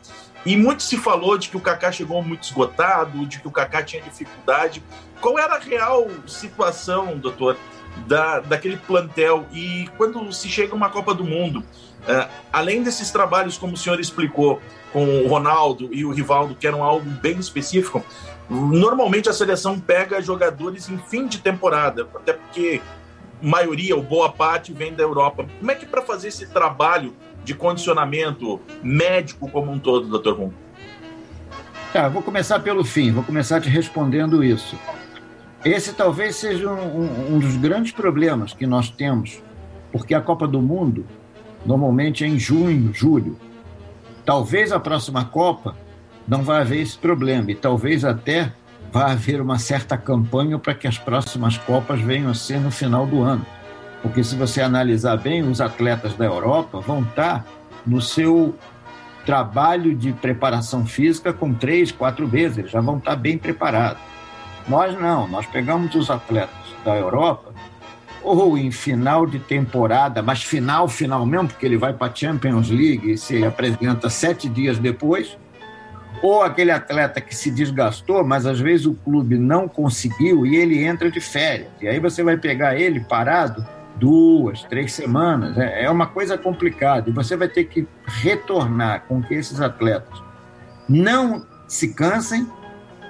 E 0.45 0.55
muito 0.55 0.83
se 0.83 0.97
falou 0.97 1.37
de 1.37 1.49
que 1.49 1.57
o 1.57 1.61
Kaká 1.61 1.91
chegou 1.91 2.21
muito 2.23 2.43
esgotado, 2.43 3.25
de 3.25 3.39
que 3.39 3.47
o 3.47 3.51
Kaká 3.51 3.83
tinha 3.83 4.01
dificuldade. 4.01 4.81
Qual 5.19 5.37
era 5.37 5.55
a 5.55 5.59
real 5.59 6.07
situação, 6.25 7.17
doutor, 7.17 7.57
da, 8.07 8.39
daquele 8.39 8.77
plantel? 8.77 9.45
E 9.51 9.89
quando 9.97 10.31
se 10.31 10.47
chega 10.47 10.73
uma 10.73 10.89
Copa 10.89 11.13
do 11.13 11.25
Mundo, 11.25 11.59
uh, 11.59 12.29
além 12.53 12.83
desses 12.83 13.11
trabalhos, 13.11 13.57
como 13.57 13.73
o 13.73 13.77
senhor 13.77 13.99
explicou, 13.99 14.61
com 14.93 15.05
o 15.23 15.27
Ronaldo 15.27 15.89
e 15.91 16.05
o 16.05 16.11
Rivaldo, 16.11 16.55
que 16.55 16.65
eram 16.65 16.83
algo 16.83 17.07
bem 17.09 17.37
específico, 17.37 18.03
Normalmente 18.49 19.29
a 19.29 19.33
seleção 19.33 19.79
pega 19.79 20.21
jogadores 20.21 20.89
em 20.89 20.97
fim 20.97 21.27
de 21.27 21.37
temporada, 21.37 22.07
até 22.15 22.33
porque 22.33 22.81
maioria 23.41 23.95
ou 23.95 24.01
boa 24.01 24.31
parte 24.31 24.73
vem 24.73 24.93
da 24.93 25.03
Europa. 25.03 25.45
Como 25.59 25.71
é 25.71 25.75
que 25.75 25.85
para 25.85 26.01
fazer 26.01 26.29
esse 26.29 26.47
trabalho 26.47 27.13
de 27.43 27.53
condicionamento 27.53 28.59
médico 28.81 29.49
como 29.49 29.71
um 29.71 29.77
todo, 29.77 30.07
doutor 30.07 30.37
Rum? 30.37 30.51
Tá, 31.93 32.09
vou 32.09 32.21
começar 32.21 32.59
pelo 32.59 32.83
fim, 32.83 33.11
vou 33.11 33.23
começar 33.23 33.61
te 33.61 33.69
respondendo 33.69 34.43
isso. 34.43 34.77
Esse 35.63 35.93
talvez 35.93 36.35
seja 36.35 36.69
um, 36.71 37.35
um 37.35 37.39
dos 37.39 37.55
grandes 37.57 37.91
problemas 37.91 38.53
que 38.53 38.65
nós 38.65 38.89
temos, 38.89 39.41
porque 39.91 40.13
a 40.13 40.21
Copa 40.21 40.47
do 40.47 40.61
Mundo 40.61 41.05
normalmente 41.65 42.23
é 42.23 42.27
em 42.27 42.39
junho, 42.39 42.93
julho. 42.93 43.37
Talvez 44.25 44.71
a 44.71 44.79
próxima 44.79 45.25
Copa 45.25 45.75
não 46.29 46.43
vai 46.43 46.61
haver 46.61 46.81
esse 46.81 46.97
problema. 46.97 47.51
E 47.51 47.55
talvez 47.55 48.05
até 48.05 48.53
vá 48.91 49.11
haver 49.11 49.41
uma 49.41 49.57
certa 49.57 49.97
campanha 49.97 50.59
para 50.59 50.75
que 50.75 50.87
as 50.87 50.97
próximas 50.97 51.57
Copas 51.57 51.99
venham 51.99 52.29
a 52.29 52.35
ser 52.35 52.59
no 52.59 52.71
final 52.71 53.05
do 53.07 53.23
ano. 53.23 53.45
Porque 54.01 54.23
se 54.23 54.35
você 54.35 54.61
analisar 54.61 55.17
bem, 55.17 55.41
os 55.41 55.59
atletas 55.59 56.13
da 56.13 56.25
Europa 56.25 56.79
vão 56.79 57.01
estar 57.01 57.45
no 57.85 57.99
seu 57.99 58.55
trabalho 59.25 59.93
de 59.95 60.13
preparação 60.13 60.85
física 60.85 61.33
com 61.33 61.53
três, 61.53 61.91
quatro 61.91 62.27
meses, 62.27 62.57
eles 62.57 62.71
já 62.71 62.79
vão 62.79 62.97
estar 62.97 63.15
bem 63.15 63.37
preparados. 63.37 64.01
Nós 64.67 64.97
não, 64.99 65.27
nós 65.27 65.45
pegamos 65.47 65.93
os 65.95 66.09
atletas 66.09 66.55
da 66.85 66.95
Europa 66.95 67.51
ou 68.23 68.57
em 68.57 68.71
final 68.71 69.25
de 69.25 69.39
temporada, 69.39 70.21
mas 70.21 70.43
final, 70.43 70.87
final 70.87 71.25
mesmo, 71.25 71.49
porque 71.49 71.65
ele 71.65 71.77
vai 71.77 71.93
para 71.93 72.11
a 72.11 72.15
Champions 72.15 72.69
League 72.69 73.11
e 73.11 73.17
se 73.17 73.43
apresenta 73.43 74.09
sete 74.09 74.47
dias 74.49 74.77
depois, 74.77 75.37
ou 76.21 76.41
aquele 76.43 76.71
atleta 76.71 77.21
que 77.21 77.35
se 77.35 77.49
desgastou, 77.49 78.23
mas 78.25 78.45
às 78.45 78.59
vezes 78.59 78.85
o 78.85 78.93
clube 78.93 79.37
não 79.37 79.67
conseguiu 79.67 80.45
e 80.45 80.55
ele 80.55 80.83
entra 80.83 81.09
de 81.09 81.21
férias. 81.21 81.69
E 81.81 81.87
aí 81.87 81.99
você 81.99 82.23
vai 82.23 82.37
pegar 82.37 82.75
ele 82.75 82.99
parado 82.99 83.65
duas, 83.95 84.63
três 84.63 84.93
semanas. 84.93 85.57
É, 85.57 85.85
é 85.85 85.89
uma 85.89 86.07
coisa 86.07 86.37
complicada. 86.37 87.09
E 87.09 87.13
você 87.13 87.35
vai 87.35 87.47
ter 87.47 87.65
que 87.65 87.87
retornar 88.05 89.03
com 89.07 89.21
que 89.21 89.33
esses 89.33 89.61
atletas 89.61 90.21
não 90.87 91.45
se 91.67 91.93
cansem, 91.93 92.47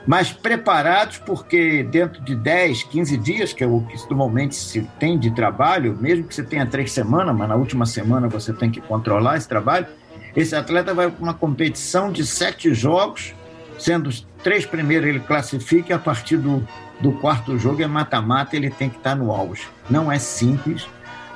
mas 0.05 0.33
preparados, 0.33 1.17
porque 1.17 1.83
dentro 1.83 2.21
de 2.23 2.35
10, 2.35 2.83
15 2.83 3.17
dias, 3.17 3.53
que 3.53 3.63
é 3.63 3.67
o 3.67 3.81
que 3.81 3.97
normalmente 4.09 4.55
se 4.55 4.81
tem 4.99 5.17
de 5.17 5.31
trabalho, 5.31 5.97
mesmo 5.99 6.27
que 6.27 6.35
você 6.35 6.43
tenha 6.43 6.65
três 6.65 6.91
semanas, 6.91 7.35
mas 7.35 7.47
na 7.47 7.55
última 7.55 7.85
semana 7.85 8.27
você 8.27 8.51
tem 8.51 8.69
que 8.69 8.81
controlar 8.81 9.37
esse 9.37 9.47
trabalho, 9.47 9.87
esse 10.35 10.55
atleta 10.55 10.93
vai 10.93 11.09
para 11.09 11.23
uma 11.23 11.33
competição 11.33 12.11
de 12.11 12.25
sete 12.25 12.73
jogos, 12.73 13.33
sendo 13.77 14.07
os 14.07 14.25
três 14.43 14.65
primeiros 14.65 15.07
ele 15.09 15.19
classifica, 15.19 15.91
e 15.91 15.93
a 15.93 15.99
partir 15.99 16.37
do, 16.37 16.65
do 16.99 17.11
quarto 17.13 17.57
jogo 17.57 17.81
é 17.81 17.87
mata-mata, 17.87 18.55
ele 18.55 18.69
tem 18.69 18.89
que 18.89 18.97
estar 18.97 19.15
no 19.15 19.31
auge. 19.31 19.67
Não 19.89 20.11
é 20.11 20.19
simples, 20.19 20.87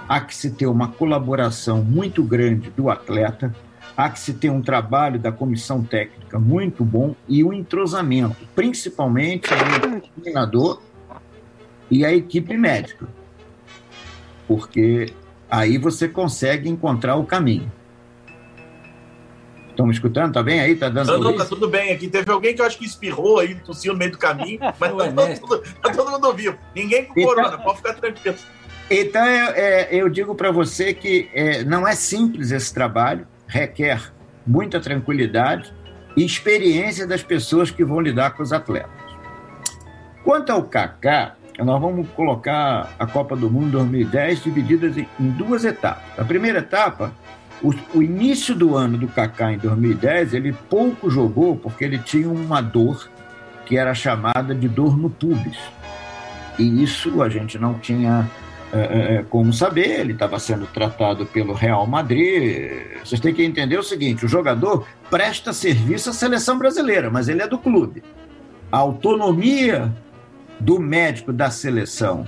há 0.07 0.19
que 0.19 0.35
se 0.35 0.51
ter 0.51 0.67
uma 0.67 0.89
colaboração 0.89 1.83
muito 1.83 2.23
grande 2.23 2.69
do 2.71 2.89
atleta, 2.89 3.53
há 3.95 4.09
que 4.09 4.19
se 4.19 4.33
ter 4.33 4.49
um 4.49 4.61
trabalho 4.61 5.19
da 5.19 5.31
comissão 5.31 5.83
técnica 5.83 6.39
muito 6.39 6.83
bom 6.83 7.15
e 7.27 7.43
o 7.43 7.49
um 7.49 7.53
entrosamento, 7.53 8.37
principalmente 8.55 9.49
o 9.53 10.21
treinador 10.21 10.81
e 11.89 12.05
a 12.05 12.13
equipe 12.13 12.57
médica. 12.57 13.07
porque 14.47 15.13
aí 15.49 15.77
você 15.77 16.07
consegue 16.07 16.69
encontrar 16.69 17.15
o 17.15 17.25
caminho. 17.25 17.71
Estão 19.73 19.87
me 19.87 19.91
escutando? 19.91 20.33
Tá 20.33 20.43
bem 20.43 20.59
aí? 20.59 20.75
Tá 20.75 20.87
dando 20.87 21.07
Não, 21.07 21.19
não, 21.19 21.35
tá 21.35 21.45
tudo 21.45 21.67
bem 21.67 21.91
aqui. 21.91 22.07
Teve 22.07 22.31
alguém 22.31 22.53
que 22.55 22.61
eu 22.61 22.65
acho 22.65 22.77
que 22.77 22.85
espirrou 22.85 23.39
aí, 23.39 23.55
tossiu 23.55 23.93
no 23.93 23.99
meio 23.99 24.11
do 24.11 24.19
caminho, 24.19 24.59
mas 24.79 24.79
tá 24.79 24.87
todo, 24.87 25.15
mundo, 25.15 25.63
tá 25.81 25.89
todo 25.91 26.11
mundo 26.11 26.33
vivo. 26.33 26.57
Ninguém 26.75 27.05
com 27.05 27.19
Então- 27.19 27.35
corona, 27.35 27.57
pode 27.57 27.77
ficar 27.77 27.93
tranquilo. 27.93 28.37
Então, 28.89 29.25
eu, 29.25 29.47
é, 29.55 29.87
eu 29.91 30.09
digo 30.09 30.35
para 30.35 30.51
você 30.51 30.93
que 30.93 31.27
é, 31.33 31.63
não 31.63 31.87
é 31.87 31.95
simples 31.95 32.51
esse 32.51 32.71
trabalho, 32.71 33.25
requer 33.47 34.11
muita 34.45 34.79
tranquilidade 34.79 35.73
e 36.15 36.23
experiência 36.23 37.07
das 37.07 37.23
pessoas 37.23 37.71
que 37.71 37.83
vão 37.83 37.99
lidar 37.99 38.31
com 38.35 38.43
os 38.43 38.53
atletas. 38.53 38.91
Quanto 40.23 40.51
ao 40.51 40.63
Kaká, 40.63 41.35
nós 41.59 41.81
vamos 41.81 42.07
colocar 42.09 42.93
a 42.99 43.07
Copa 43.07 43.35
do 43.35 43.49
Mundo 43.49 43.71
2010 43.71 44.43
dividida 44.43 44.87
em 44.87 45.07
em 45.19 45.29
duas 45.31 45.65
etapas. 45.65 46.03
A 46.17 46.23
primeira 46.23 46.59
etapa, 46.59 47.13
o, 47.63 47.73
o 47.95 48.03
início 48.03 48.53
do 48.53 48.75
ano 48.75 48.97
do 48.97 49.07
Kaká 49.07 49.53
em 49.53 49.57
2010, 49.57 50.33
ele 50.33 50.51
pouco 50.69 51.09
jogou 51.09 51.55
porque 51.55 51.83
ele 51.85 51.97
tinha 51.97 52.29
uma 52.29 52.61
dor 52.61 53.09
que 53.65 53.77
era 53.77 53.95
chamada 53.95 54.53
de 54.53 54.67
dor 54.67 54.97
no 54.97 55.09
pubis. 55.09 55.57
E 56.59 56.83
isso 56.83 57.23
a 57.23 57.29
gente 57.29 57.57
não 57.57 57.75
tinha 57.75 58.29
é, 58.73 59.17
é, 59.17 59.25
como 59.29 59.53
saber, 59.53 59.99
ele 59.99 60.13
estava 60.13 60.39
sendo 60.39 60.65
tratado 60.65 61.25
pelo 61.25 61.53
Real 61.53 61.87
Madrid. 61.87 62.71
Vocês 63.03 63.21
têm 63.21 63.33
que 63.33 63.43
entender 63.43 63.77
o 63.77 63.83
seguinte: 63.83 64.25
o 64.25 64.27
jogador 64.27 64.85
presta 65.09 65.53
serviço 65.53 66.09
à 66.09 66.13
seleção 66.13 66.57
brasileira, 66.57 67.09
mas 67.09 67.29
ele 67.29 67.41
é 67.41 67.47
do 67.47 67.57
clube. 67.57 68.03
A 68.71 68.77
autonomia 68.77 69.93
do 70.59 70.79
médico 70.79 71.31
da 71.31 71.49
seleção 71.49 72.25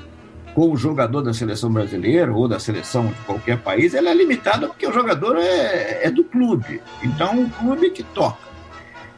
com 0.56 0.72
o 0.72 0.78
jogador 0.78 1.22
da 1.22 1.34
seleção 1.34 1.70
brasileira 1.70 2.34
ou 2.34 2.48
da 2.48 2.58
seleção 2.60 3.08
de 3.08 3.22
qualquer 3.26 3.58
país, 3.58 3.94
ela 3.94 4.10
é 4.10 4.14
limitada 4.14 4.68
porque 4.70 4.88
o 4.88 4.94
jogador 4.94 5.36
é, 5.38 6.06
é 6.06 6.10
do 6.10 6.24
clube. 6.24 6.82
Então, 7.04 7.44
o 7.44 7.50
clube 7.50 7.90
que 7.90 8.02
toca. 8.02 8.38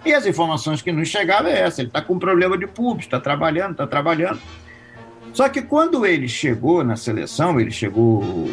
E 0.04 0.14
as 0.14 0.26
informações 0.26 0.82
que 0.82 0.92
nos 0.92 1.08
chegavam 1.08 1.52
é 1.52 1.62
essa: 1.62 1.82
ele 1.82 1.90
está 1.90 2.02
com 2.02 2.18
problema 2.18 2.58
de 2.58 2.66
público, 2.66 3.02
está 3.02 3.20
trabalhando, 3.20 3.74
está 3.74 3.86
trabalhando. 3.86 4.40
Só 5.32 5.48
que 5.48 5.62
quando 5.62 6.06
ele 6.08 6.28
chegou 6.28 6.84
na 6.84 6.96
seleção, 6.96 7.60
ele 7.60 7.70
chegou, 7.70 8.50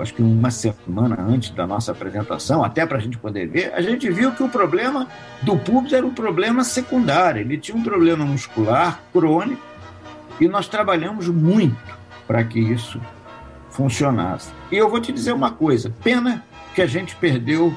acho 0.00 0.14
que 0.14 0.22
uma 0.22 0.50
semana 0.50 1.20
antes 1.20 1.50
da 1.50 1.66
nossa 1.66 1.92
apresentação, 1.92 2.64
até 2.64 2.86
para 2.86 2.96
a 2.96 3.00
gente 3.00 3.18
poder 3.18 3.46
ver, 3.46 3.74
a 3.74 3.82
gente 3.82 4.08
viu 4.10 4.32
que 4.32 4.42
o 4.42 4.48
problema 4.48 5.06
do 5.42 5.58
público 5.58 5.94
era 5.94 6.06
um 6.06 6.14
problema 6.14 6.64
secundário. 6.64 7.42
Ele 7.42 7.58
tinha 7.58 7.76
um 7.76 7.82
problema 7.82 8.24
muscular 8.24 9.02
crônico 9.12 9.60
e 10.40 10.48
nós 10.48 10.66
trabalhamos 10.66 11.28
muito 11.28 12.05
para 12.26 12.44
que 12.44 12.58
isso 12.58 13.00
funcionasse. 13.70 14.50
E 14.70 14.76
eu 14.76 14.88
vou 14.88 15.00
te 15.00 15.12
dizer 15.12 15.32
uma 15.32 15.50
coisa: 15.50 15.92
pena 16.02 16.44
que 16.74 16.82
a 16.82 16.86
gente 16.86 17.14
perdeu 17.16 17.72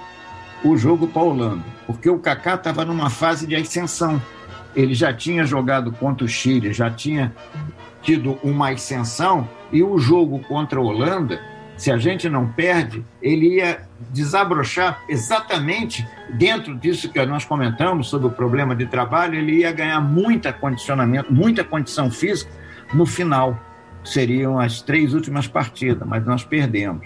o 0.64 0.76
jogo 0.78 1.08
para 1.08 1.22
a 1.22 1.26
Holanda, 1.26 1.64
porque 1.88 2.10
o 2.10 2.20
Kaká 2.20 2.56
estava 2.56 2.84
numa 2.84 3.10
fase 3.10 3.48
de 3.48 3.56
ascensão. 3.56 4.22
Ele 4.76 4.94
já 4.94 5.14
tinha 5.14 5.46
jogado 5.46 5.92
contra 5.92 6.26
o 6.26 6.28
Chile, 6.28 6.74
já 6.74 6.90
tinha 6.92 7.34
tido 8.02 8.38
uma 8.44 8.70
ascensão 8.70 9.48
e 9.72 9.84
o 9.84 9.98
jogo 9.98 10.40
contra 10.40 10.80
a 10.80 10.84
Holanda, 10.84 11.42
se 11.78 11.92
a 11.92 11.98
gente 11.98 12.28
não 12.28 12.48
perde, 12.48 13.06
ele 13.22 13.56
ia 13.56 13.88
desabrochar 14.12 15.02
exatamente 15.08 16.06
dentro 16.32 16.76
disso 16.76 17.10
que 17.10 17.26
nós 17.26 17.46
comentamos 17.46 18.10
sobre 18.10 18.28
o 18.28 18.32
problema 18.32 18.76
de 18.76 18.86
trabalho, 18.86 19.36
ele 19.36 19.60
ia 19.60 19.72
ganhar 19.72 20.02
muita 20.02 20.52
condicionamento, 20.52 21.34
muita 21.34 21.64
condição 21.64 22.12
física 22.12 22.52
no 22.94 23.06
final. 23.06 23.58
Seriam 24.04 24.60
as 24.60 24.82
três 24.82 25.14
últimas 25.14 25.48
partidas, 25.48 26.08
mas 26.08 26.26
nós 26.26 26.44
perdemos. 26.44 27.06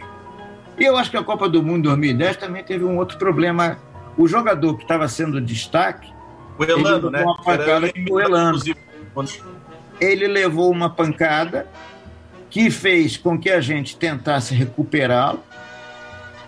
E 0.77 0.83
eu 0.83 0.97
acho 0.97 1.11
que 1.11 1.17
a 1.17 1.23
Copa 1.23 1.47
do 1.49 1.61
Mundo 1.61 1.83
2010 1.83 2.37
também 2.37 2.63
teve 2.63 2.83
um 2.83 2.97
outro 2.97 3.17
problema. 3.17 3.77
O 4.17 4.27
jogador 4.27 4.75
que 4.75 4.83
estava 4.83 5.07
sendo 5.07 5.41
destaque, 5.41 6.11
O 6.57 6.63
Elano, 6.63 7.07
Ele 7.07 7.11
né? 7.11 7.19
levou 7.19 7.33
uma 7.33 7.43
pancada 7.43 7.91
o 8.11 8.19
Elano. 8.19 8.59
ele 9.99 10.27
levou 10.27 10.71
uma 10.71 10.89
pancada 10.89 11.67
que 12.49 12.69
fez 12.69 13.17
com 13.17 13.39
que 13.39 13.49
a 13.49 13.59
gente 13.59 13.97
tentasse 13.97 14.53
recuperá-lo. 14.53 15.43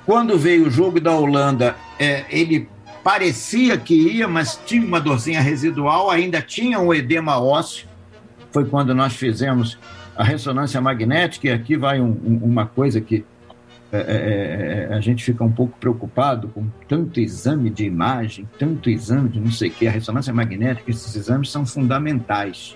Quando 0.05 0.37
veio 0.37 0.67
o 0.67 0.69
jogo 0.69 0.99
da 0.99 1.11
Holanda, 1.11 1.75
é, 1.97 2.25
ele 2.29 2.69
parecia 3.03 3.75
que 3.77 3.95
ia, 3.95 4.27
mas 4.27 4.59
tinha 4.65 4.85
uma 4.85 4.99
dorzinha 5.01 5.41
residual, 5.41 6.11
ainda 6.11 6.41
tinha 6.41 6.79
um 6.79 6.93
edema 6.93 7.39
ósseo. 7.39 7.87
Foi 8.51 8.65
quando 8.65 8.93
nós 8.93 9.15
fizemos 9.15 9.77
a 10.15 10.23
ressonância 10.23 10.79
magnética, 10.79 11.47
e 11.47 11.51
aqui 11.51 11.75
vai 11.75 11.99
um- 11.99 12.17
um- 12.25 12.39
uma 12.43 12.65
coisa 12.65 13.01
que 13.01 13.25
é, 13.91 13.97
é, 13.97 14.87
é, 14.89 14.93
a 14.93 14.99
gente 14.99 15.23
fica 15.23 15.43
um 15.43 15.51
pouco 15.51 15.77
preocupado 15.79 16.47
com 16.49 16.67
tanto 16.87 17.19
exame 17.19 17.69
de 17.69 17.85
imagem, 17.85 18.49
tanto 18.59 18.89
exame 18.89 19.29
de 19.29 19.39
não 19.39 19.51
sei 19.51 19.69
o 19.69 19.71
que. 19.71 19.87
A 19.87 19.91
ressonância 19.91 20.33
magnética, 20.33 20.89
esses 20.89 21.15
exames 21.15 21.49
são 21.49 21.65
fundamentais. 21.65 22.75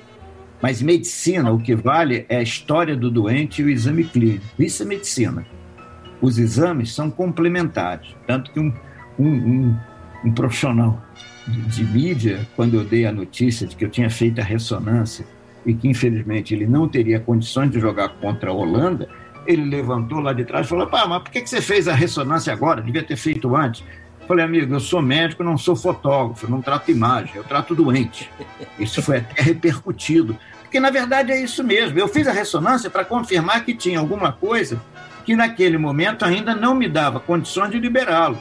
Mas 0.62 0.82
medicina, 0.82 1.52
o 1.52 1.60
que 1.60 1.75
vale 1.75 2.25
é 2.30 2.38
a 2.38 2.41
história 2.41 2.95
do 2.95 3.10
doente 3.10 3.62
e 3.62 3.65
o 3.65 3.69
exame 3.69 4.04
clínico. 4.04 4.45
Isso 4.58 4.84
é 4.84 4.86
medicina. 4.86 5.45
Os 6.21 6.38
exames 6.38 6.93
são 6.93 7.10
complementares. 7.10 8.15
Tanto 8.28 8.52
que 8.52 8.60
um, 8.60 8.73
um, 9.17 9.75
um, 10.25 10.32
profissional 10.32 11.02
de, 11.47 11.62
de 11.62 11.84
mídia, 11.86 12.47
quando 12.56 12.75
eu 12.75 12.84
dei 12.84 13.06
a 13.06 13.12
notícia 13.12 13.65
de 13.65 13.75
que 13.75 13.84
eu 13.84 13.89
tinha 13.89 14.10
feito 14.10 14.39
a 14.39 14.43
ressonância 14.43 15.25
e 15.65 15.74
que, 15.74 15.88
infelizmente, 15.88 16.54
ele 16.54 16.65
não 16.65 16.88
teria 16.88 17.19
condições 17.19 17.72
de 17.72 17.80
jogar 17.80 18.10
contra 18.10 18.50
a 18.50 18.54
Holanda, 18.54 19.10
ele 19.45 19.65
levantou 19.65 20.19
lá 20.19 20.34
de 20.34 20.45
trás 20.45 20.65
e 20.65 20.69
falou: 20.69 20.88
Pá, 20.88 21.06
mas 21.08 21.24
por 21.24 21.32
que 21.32 21.41
que 21.41 21.50
você 21.50 21.62
fez 21.62 21.88
a 21.88 21.93
ressonância 21.93 22.54
agora? 22.54 22.82
Devia 22.82 23.04
ter 23.04 23.15
feito 23.15 23.56
antes. 23.56 23.84
Falei, 24.28 24.45
amigo, 24.45 24.76
eu 24.76 24.80
sou 24.80 25.02
médico, 25.02 25.43
não 25.43 25.58
sou 25.58 25.76
fotógrafo, 25.76 26.48
não 26.48 26.62
trato 26.62 26.91
imagem, 26.91 27.32
eu 27.36 27.43
trato 27.43 27.74
doente. 27.74 28.30
Isso 28.78 29.02
foi 29.02 29.17
até 29.17 29.41
repercutido. 29.41 30.38
Porque, 30.62 30.80
na 30.80 30.91
verdade, 30.91 31.32
é 31.32 31.41
isso 31.41 31.63
mesmo. 31.63 31.98
Eu 31.98 32.08
fiz 32.08 32.28
a 32.28 32.32
ressonância 32.32 32.91
para 32.91 33.04
confirmar 33.04 33.65
que 33.65 33.74
tinha 33.74 33.98
alguma 33.98 34.32
coisa 34.32 34.80
que, 35.26 35.36
naquele 35.36 35.80
momento, 35.80 36.26
ainda 36.26 36.54
não 36.54 36.76
me 36.76 36.88
dava 36.88 37.19
condições 37.19 37.72
de 37.72 37.80
liberá-lo. 37.80 38.39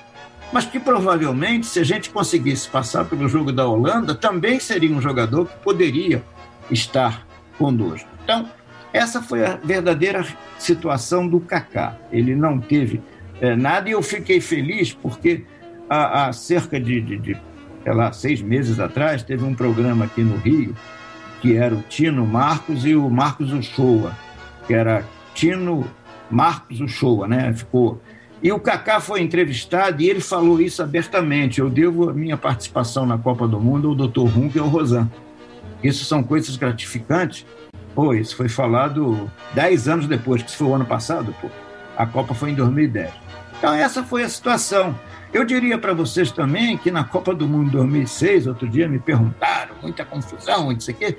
Mas 0.52 0.66
que, 0.66 0.78
provavelmente, 0.78 1.64
se 1.64 1.80
a 1.80 1.84
gente 1.84 2.10
conseguisse 2.10 2.68
passar 2.68 3.06
pelo 3.06 3.26
jogo 3.26 3.50
da 3.50 3.66
Holanda, 3.66 4.14
também 4.14 4.60
seria 4.60 4.94
um 4.94 5.00
jogador 5.00 5.46
que 5.46 5.56
poderia 5.64 6.22
estar 6.70 7.26
conosco. 7.56 8.08
Então, 8.24 8.48
essa 8.92 9.22
foi 9.22 9.44
a 9.44 9.56
verdadeira 9.56 10.26
situação 10.58 11.28
do 11.28 11.40
Kaká. 11.40 11.96
Ele 12.10 12.34
não 12.34 12.58
teve 12.58 13.00
é, 13.40 13.54
nada 13.54 13.88
e 13.88 13.92
eu 13.92 14.02
fiquei 14.02 14.40
feliz 14.40 14.92
porque 14.92 15.44
há, 15.88 16.26
há 16.26 16.32
cerca 16.32 16.80
de, 16.80 17.00
de, 17.00 17.18
de 17.18 17.36
sei 17.82 17.94
lá, 17.94 18.12
seis 18.12 18.40
meses 18.40 18.80
atrás 18.80 19.22
teve 19.22 19.44
um 19.44 19.54
programa 19.54 20.04
aqui 20.04 20.22
no 20.22 20.36
Rio 20.36 20.74
que 21.40 21.56
era 21.56 21.74
o 21.74 21.82
Tino 21.82 22.26
Marcos 22.26 22.84
e 22.84 22.94
o 22.96 23.08
Marcos 23.08 23.52
Uchoa, 23.52 24.12
que 24.66 24.74
era 24.74 25.04
Tino 25.34 25.86
Marcos 26.30 26.80
Uchoa, 26.80 27.28
né? 27.28 27.52
Ficou. 27.52 28.00
E 28.42 28.52
o 28.52 28.58
Kaká 28.58 29.00
foi 29.00 29.20
entrevistado 29.20 30.00
e 30.02 30.08
ele 30.08 30.20
falou 30.20 30.60
isso 30.60 30.82
abertamente. 30.82 31.60
Eu 31.60 31.68
devo 31.68 32.10
a 32.10 32.12
minha 32.12 32.36
participação 32.36 33.04
na 33.06 33.18
Copa 33.18 33.46
do 33.48 33.60
Mundo 33.60 33.88
ao 33.88 33.94
Dr. 33.94 34.36
Hunk 34.36 34.56
e 34.56 34.60
ao 34.60 34.68
Rosan. 34.68 35.08
Isso 35.82 36.04
são 36.04 36.22
coisas 36.22 36.56
gratificantes. 36.56 37.46
Pô, 37.94 38.14
isso 38.14 38.36
foi 38.36 38.48
falado 38.48 39.30
dez 39.54 39.88
anos 39.88 40.06
depois, 40.06 40.42
que 40.42 40.48
isso 40.48 40.58
foi 40.58 40.68
o 40.68 40.74
ano 40.74 40.86
passado, 40.86 41.34
pô. 41.40 41.48
A 41.96 42.06
Copa 42.06 42.34
foi 42.34 42.50
em 42.50 42.54
2010. 42.54 43.10
Então, 43.58 43.74
essa 43.74 44.04
foi 44.04 44.22
a 44.22 44.28
situação. 44.28 44.94
Eu 45.32 45.44
diria 45.44 45.76
para 45.76 45.92
vocês 45.92 46.30
também 46.30 46.78
que 46.78 46.90
na 46.90 47.04
Copa 47.04 47.34
do 47.34 47.46
Mundo 47.46 47.72
2006, 47.72 48.46
outro 48.46 48.68
dia 48.68 48.88
me 48.88 48.98
perguntaram, 48.98 49.74
muita 49.82 50.04
confusão, 50.04 50.72
isso 50.72 50.90
aqui. 50.90 51.18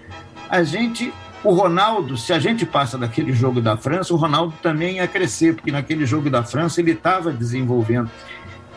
A 0.49 0.63
gente, 0.63 1.13
o 1.43 1.51
Ronaldo, 1.51 2.17
se 2.17 2.33
a 2.33 2.39
gente 2.39 2.65
passa 2.65 2.97
daquele 2.97 3.33
jogo 3.33 3.61
da 3.61 3.77
França, 3.77 4.13
o 4.13 4.17
Ronaldo 4.17 4.53
também 4.63 4.95
ia 4.95 5.07
crescer, 5.07 5.53
porque 5.53 5.71
naquele 5.71 6.05
jogo 6.05 6.29
da 6.29 6.43
França 6.43 6.81
ele 6.81 6.91
estava 6.91 7.31
desenvolvendo. 7.31 8.09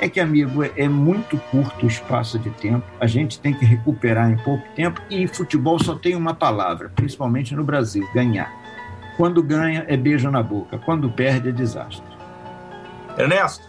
É 0.03 0.09
que, 0.09 0.19
amigo, 0.19 0.65
é 0.65 0.89
muito 0.89 1.39
curto 1.53 1.87
o 1.87 1.89
espaço 1.89 2.37
de 2.37 2.51
tempo, 2.51 2.85
a 2.99 3.07
gente 3.07 3.39
tem 3.39 3.55
que 3.55 3.65
recuperar 3.65 4.33
em 4.33 4.37
pouco 4.39 4.65
tempo. 4.75 5.01
E 5.09 5.29
futebol 5.29 5.79
só 5.79 5.95
tem 5.95 6.17
uma 6.17 6.35
palavra, 6.35 6.91
principalmente 6.93 7.55
no 7.55 7.63
Brasil: 7.63 8.05
ganhar. 8.13 8.53
Quando 9.17 9.41
ganha 9.41 9.85
é 9.87 9.97
beijo 9.97 10.29
na 10.29 10.43
boca, 10.43 10.77
quando 10.77 11.09
perde 11.09 11.51
é 11.51 11.53
desastre. 11.53 12.05
Ernesto, 13.17 13.65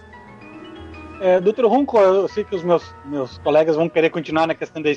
É, 1.22 1.39
Doutor 1.39 1.67
Runco, 1.67 2.00
eu 2.00 2.28
sei 2.28 2.43
que 2.43 2.56
os 2.56 2.63
meus, 2.63 2.96
meus 3.06 3.38
colegas 3.38 3.76
vão 3.76 3.88
querer 3.88 4.10
continuar 4.10 4.48
na 4.48 4.56
questão 4.56 4.82
da, 4.82 4.89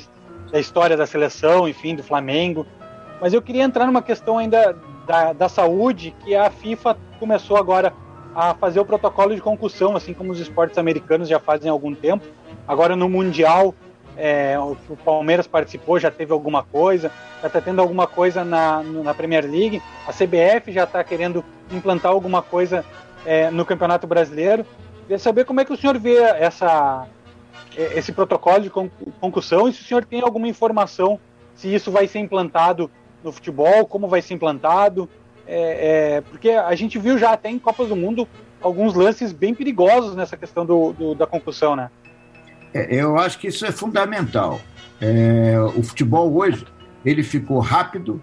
da 0.51 0.59
história 0.59 0.97
da 0.97 1.05
seleção, 1.05 1.69
enfim, 1.69 1.95
do 1.95 2.01
Flamengo, 2.01 2.65
mas 3.21 3.31
eu 3.31 3.43
queria 3.43 3.61
entrar 3.61 3.85
numa 3.85 4.01
questão 4.01 4.39
ainda 4.39 4.75
da, 5.05 5.33
da 5.33 5.47
saúde, 5.47 6.15
que 6.25 6.33
a 6.33 6.49
FIFA 6.49 6.97
começou 7.19 7.57
agora 7.57 7.93
a 8.37 8.53
fazer 8.53 8.79
o 8.79 8.85
protocolo 8.85 9.33
de 9.33 9.41
concussão, 9.41 9.95
assim 9.95 10.13
como 10.13 10.31
os 10.31 10.39
esportes 10.39 10.77
americanos 10.77 11.27
já 11.27 11.39
fazem 11.39 11.69
há 11.69 11.71
algum 11.73 11.95
tempo. 11.95 12.23
Agora 12.67 12.95
no 12.95 13.09
Mundial 13.09 13.73
É, 14.19 14.57
o, 14.57 14.75
Palmeiras 15.05 15.45
participou, 15.45 15.99
já 15.99 16.09
teve 16.09 16.33
alguma 16.33 16.63
coisa, 16.63 17.11
já 17.39 17.47
está 17.47 17.61
tendo 17.61 17.79
alguma 17.79 18.07
coisa 18.07 18.43
na, 18.43 18.81
na 18.81 19.13
Premier 19.13 19.45
League, 19.45 19.79
a 20.07 20.11
CBF 20.11 20.71
já 20.71 20.85
está 20.85 21.03
querendo 21.03 21.45
implantar 21.71 22.11
alguma 22.11 22.41
coisa 22.41 22.83
é, 23.23 23.51
no 23.51 23.63
Campeonato 23.63 24.07
Brasileiro. 24.07 24.65
Queria 25.01 25.19
saber 25.19 25.45
como 25.45 25.61
é 25.61 25.65
que 25.65 25.71
o 25.71 25.77
senhor 25.77 25.99
vê 25.99 26.17
essa, 26.17 27.05
esse 27.75 28.11
protocolo 28.11 28.61
de 28.61 28.71
concussão 29.19 29.67
e 29.67 29.73
se 29.73 29.81
o 29.81 29.85
senhor 29.85 30.03
tem 30.03 30.21
alguma 30.21 30.47
informação 30.47 31.19
se 31.53 31.71
isso 31.71 31.91
vai 31.91 32.07
ser 32.07 32.17
implantado 32.17 32.89
no 33.23 33.31
futebol, 33.31 33.85
como 33.85 34.07
vai 34.07 34.21
ser 34.23 34.33
implantado, 34.33 35.07
é, 35.47 36.17
é, 36.17 36.21
porque 36.21 36.51
a 36.51 36.75
gente 36.75 36.99
viu 36.99 37.17
já 37.17 37.31
até 37.31 37.49
em 37.49 37.57
Copas 37.57 37.87
do 37.87 37.95
Mundo 37.95 38.27
alguns 38.61 38.93
lances 38.93 39.31
bem 39.31 39.53
perigosos 39.53 40.15
nessa 40.15 40.35
questão 40.35 40.65
do, 40.65 40.93
do 40.93 41.15
da 41.15 41.25
concussão, 41.25 41.75
né? 41.75 41.89
É, 42.73 42.95
eu 42.95 43.17
acho 43.17 43.39
que 43.39 43.47
isso 43.47 43.65
é 43.65 43.71
fundamental. 43.71 44.59
É, 44.99 45.55
o 45.75 45.81
futebol 45.83 46.35
hoje 46.35 46.65
ele 47.05 47.23
ficou 47.23 47.59
rápido, 47.59 48.21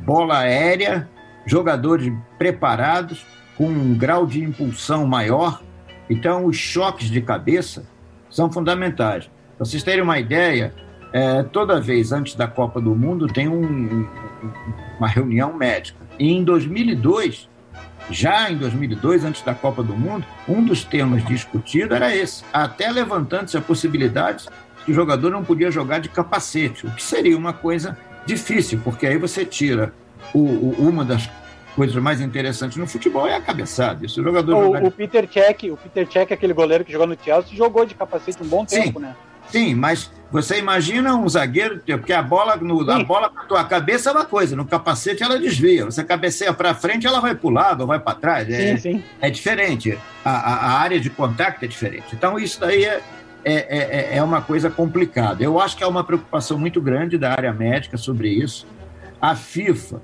bola 0.00 0.38
aérea, 0.38 1.08
jogadores 1.46 2.12
preparados 2.38 3.26
com 3.56 3.66
um 3.66 3.96
grau 3.96 4.26
de 4.26 4.42
impulsão 4.42 5.06
maior. 5.06 5.62
Então, 6.08 6.46
os 6.46 6.56
choques 6.56 7.08
de 7.08 7.20
cabeça 7.20 7.86
são 8.30 8.50
fundamentais. 8.50 9.30
Para 9.56 9.66
vocês 9.66 9.82
terem 9.82 10.02
uma 10.02 10.18
ideia, 10.18 10.74
é, 11.12 11.42
toda 11.42 11.80
vez 11.80 12.12
antes 12.12 12.34
da 12.34 12.46
Copa 12.46 12.80
do 12.80 12.94
Mundo 12.94 13.26
tem 13.26 13.48
um, 13.48 14.06
uma 14.98 15.08
reunião 15.08 15.52
médica. 15.54 16.03
E 16.18 16.32
em 16.32 16.44
2002, 16.44 17.48
já 18.10 18.50
em 18.50 18.56
2002, 18.56 19.24
antes 19.24 19.42
da 19.42 19.54
Copa 19.54 19.82
do 19.82 19.96
Mundo, 19.96 20.24
um 20.48 20.64
dos 20.64 20.84
temas 20.84 21.24
discutidos 21.24 21.96
era 21.96 22.14
esse, 22.14 22.44
até 22.52 22.90
levantando-se 22.90 23.56
a 23.56 23.60
possibilidade 23.60 24.46
que 24.84 24.92
o 24.92 24.94
jogador 24.94 25.30
não 25.30 25.42
podia 25.42 25.70
jogar 25.70 25.98
de 25.98 26.08
capacete, 26.08 26.86
o 26.86 26.90
que 26.90 27.02
seria 27.02 27.36
uma 27.36 27.52
coisa 27.52 27.96
difícil, 28.26 28.80
porque 28.84 29.06
aí 29.06 29.16
você 29.16 29.44
tira 29.44 29.94
o, 30.34 30.38
o, 30.38 30.88
uma 30.88 31.04
das 31.04 31.28
coisas 31.74 31.96
mais 31.96 32.20
interessantes 32.20 32.76
no 32.76 32.86
futebol 32.86 33.26
é 33.26 33.34
a 33.34 33.40
cabeçada. 33.40 34.06
Se 34.06 34.20
o 34.20 34.24
jogador 34.24 34.54
o, 34.54 34.86
o 34.86 34.90
Peter 34.90 35.28
Cech, 35.30 35.70
o 35.70 35.76
Peter 35.76 36.10
Cech, 36.10 36.32
aquele 36.32 36.52
goleiro 36.52 36.84
que 36.84 36.92
jogou 36.92 37.06
no 37.06 37.16
Chelsea, 37.22 37.56
jogou 37.56 37.84
de 37.84 37.94
capacete 37.94 38.42
um 38.42 38.46
bom 38.46 38.64
tempo, 38.64 39.00
Sim. 39.00 39.06
né? 39.06 39.16
Sim, 39.54 39.76
mas 39.76 40.10
você 40.32 40.58
imagina 40.58 41.14
um 41.14 41.28
zagueiro, 41.28 41.78
porque 41.78 42.12
a 42.12 42.20
bola, 42.20 42.56
no, 42.56 42.90
a 42.90 43.04
bola 43.04 43.30
na 43.32 43.44
tua 43.44 43.62
cabeça 43.62 44.10
é 44.10 44.12
uma 44.12 44.24
coisa, 44.24 44.56
no 44.56 44.64
capacete 44.64 45.22
ela 45.22 45.38
desvia. 45.38 45.84
Você 45.84 46.02
cabeceia 46.02 46.52
para 46.52 46.74
frente, 46.74 47.06
ela 47.06 47.20
vai 47.20 47.36
para 47.36 47.46
o 47.46 47.50
lado 47.50 47.82
ou 47.82 47.86
vai 47.86 48.00
para 48.00 48.16
trás. 48.16 48.48
É, 48.50 48.76
sim, 48.76 48.94
sim. 48.94 49.04
é 49.20 49.30
diferente. 49.30 49.96
A, 50.24 50.30
a, 50.30 50.80
área 50.80 50.98
de 50.98 51.08
contato 51.08 51.62
é 51.62 51.68
diferente. 51.68 52.06
Então, 52.14 52.36
isso 52.36 52.58
daí 52.58 52.84
é, 52.84 53.00
é, 53.44 53.54
é, 53.54 54.16
é 54.16 54.22
uma 54.24 54.42
coisa 54.42 54.68
complicada. 54.68 55.44
Eu 55.44 55.60
acho 55.60 55.76
que 55.76 55.84
há 55.84 55.88
uma 55.88 56.02
preocupação 56.02 56.58
muito 56.58 56.80
grande 56.80 57.16
da 57.16 57.30
área 57.30 57.52
médica 57.52 57.96
sobre 57.96 58.28
isso. 58.28 58.66
A 59.22 59.36
FIFA 59.36 60.02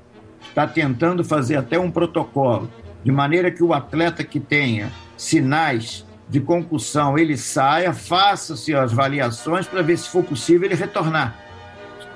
está 0.48 0.64
tentando 0.64 1.24
fazer 1.24 1.56
até 1.56 1.76
um 1.76 1.90
protocolo, 1.90 2.70
de 3.02 3.10
maneira 3.10 3.50
que 3.50 3.64
o 3.64 3.74
atleta 3.74 4.22
que 4.22 4.38
tenha 4.38 4.92
sinais 5.16 6.06
de 6.30 6.40
concussão 6.40 7.18
ele 7.18 7.36
saia, 7.36 7.92
faça-se 7.92 8.72
as 8.72 8.92
avaliações 8.92 9.66
para 9.66 9.82
ver 9.82 9.98
se 9.98 10.08
for 10.08 10.22
possível 10.22 10.66
ele 10.66 10.76
retornar, 10.76 11.36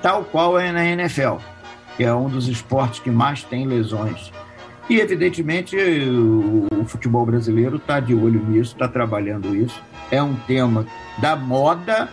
tal 0.00 0.24
qual 0.24 0.58
é 0.58 0.70
na 0.70 0.84
NFL, 0.84 1.38
que 1.96 2.04
é 2.04 2.14
um 2.14 2.28
dos 2.28 2.46
esportes 2.46 3.00
que 3.00 3.10
mais 3.10 3.42
tem 3.42 3.66
lesões. 3.66 4.32
E, 4.88 5.00
evidentemente, 5.00 5.76
o, 5.76 6.84
futebol 6.86 7.24
brasileiro 7.24 7.76
está 7.76 7.98
de 7.98 8.14
olho 8.14 8.44
nisso, 8.44 8.74
está 8.74 8.86
trabalhando 8.86 9.56
isso. 9.56 9.82
É 10.10 10.22
um 10.22 10.34
tema 10.34 10.86
da 11.16 11.34
moda 11.34 12.10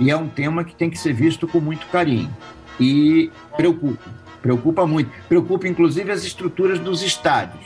e 0.00 0.10
é 0.10 0.16
um 0.16 0.26
tema 0.26 0.64
que 0.64 0.74
tem 0.74 0.88
que 0.88 0.98
ser 0.98 1.12
visto 1.12 1.46
com 1.46 1.60
muito 1.60 1.86
carinho. 1.88 2.34
E 2.80 3.30
preocupa, 3.54 4.10
preocupa 4.40 4.86
muito. 4.86 5.10
Preocupa, 5.28 5.68
inclusive, 5.68 6.10
as 6.10 6.24
estruturas 6.24 6.78
dos 6.78 7.02
estádios. 7.02 7.62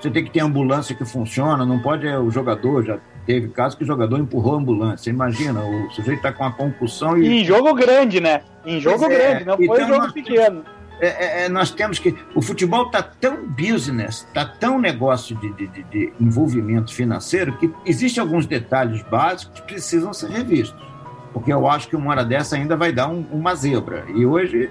Você 0.00 0.10
tem 0.10 0.24
que 0.24 0.30
ter 0.30 0.40
ambulância 0.40 0.94
que 0.94 1.04
funciona, 1.04 1.66
não 1.66 1.78
pode 1.78 2.06
é, 2.06 2.18
o 2.18 2.30
jogador 2.30 2.82
já 2.84 2.98
Teve 3.28 3.48
caso 3.48 3.76
que 3.76 3.84
o 3.84 3.86
jogador 3.86 4.18
empurrou 4.18 4.54
a 4.54 4.56
ambulância. 4.56 5.10
Imagina, 5.10 5.62
o 5.62 5.90
sujeito 5.90 6.16
está 6.16 6.32
com 6.32 6.44
uma 6.44 6.50
concussão 6.50 7.18
e. 7.18 7.42
Em 7.42 7.44
jogo 7.44 7.74
grande, 7.74 8.22
né? 8.22 8.40
Em 8.64 8.80
jogo 8.80 9.04
é, 9.04 9.08
grande, 9.08 9.44
não 9.44 9.54
foi 9.54 9.66
então 9.66 9.86
jogo 9.86 10.12
pequeno. 10.14 10.64
É, 10.98 11.08
é, 11.08 11.44
é, 11.44 11.48
nós 11.50 11.70
temos 11.70 11.98
que. 11.98 12.16
O 12.34 12.40
futebol 12.40 12.86
está 12.86 13.02
tão 13.02 13.46
business, 13.46 14.26
está 14.26 14.46
tão 14.46 14.78
negócio 14.78 15.36
de, 15.36 15.52
de, 15.52 15.82
de, 15.82 16.12
envolvimento 16.18 16.94
financeiro, 16.94 17.54
que 17.58 17.70
existem 17.84 18.22
alguns 18.22 18.46
detalhes 18.46 19.02
básicos 19.02 19.60
que 19.60 19.66
precisam 19.66 20.10
ser 20.14 20.30
revistos. 20.30 20.82
Porque 21.34 21.52
eu 21.52 21.68
acho 21.68 21.86
que 21.86 21.96
uma 21.96 22.10
hora 22.12 22.24
dessa 22.24 22.56
ainda 22.56 22.78
vai 22.78 22.92
dar 22.92 23.08
um, 23.08 23.26
uma 23.30 23.54
zebra. 23.54 24.06
E 24.08 24.24
hoje 24.24 24.70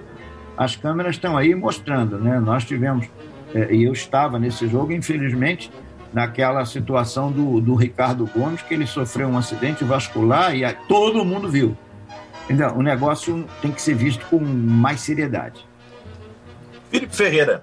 as 0.58 0.76
câmeras 0.76 1.13
estão 1.13 1.38
aí 1.38 1.54
mostrando, 1.54 2.17
né? 2.17 2.39
Nós 2.39 2.65
tivemos. 2.65 3.08
É, 3.54 3.72
e 3.72 3.84
eu 3.84 3.93
estava 3.93 4.39
nesse 4.39 4.67
jogo, 4.67 4.91
infelizmente, 4.93 5.72
naquela 6.17 6.65
situação 6.65 7.32
do, 7.32 7.62
do 7.62 7.75
Ricardo 7.75 8.25
Gomes, 8.25 8.63
que 8.63 8.73
ele 8.73 8.88
sofreu 8.88 9.27
um 9.27 9.38
acidente 9.38 9.84
vascular 9.84 10.56
e 10.56 10.63
todo 10.88 11.23
mundo 11.23 11.47
viu. 11.47 11.77
Então, 12.49 12.75
o 12.75 12.82
negócio 12.82 13.47
tem 13.62 13.71
que 13.71 13.80
ser 13.80 13.93
visto 13.93 14.25
com 14.25 14.39
mais 14.39 15.01
seriedade. 15.01 15.63
Felipe 16.89 17.15
Ferreira. 17.15 17.62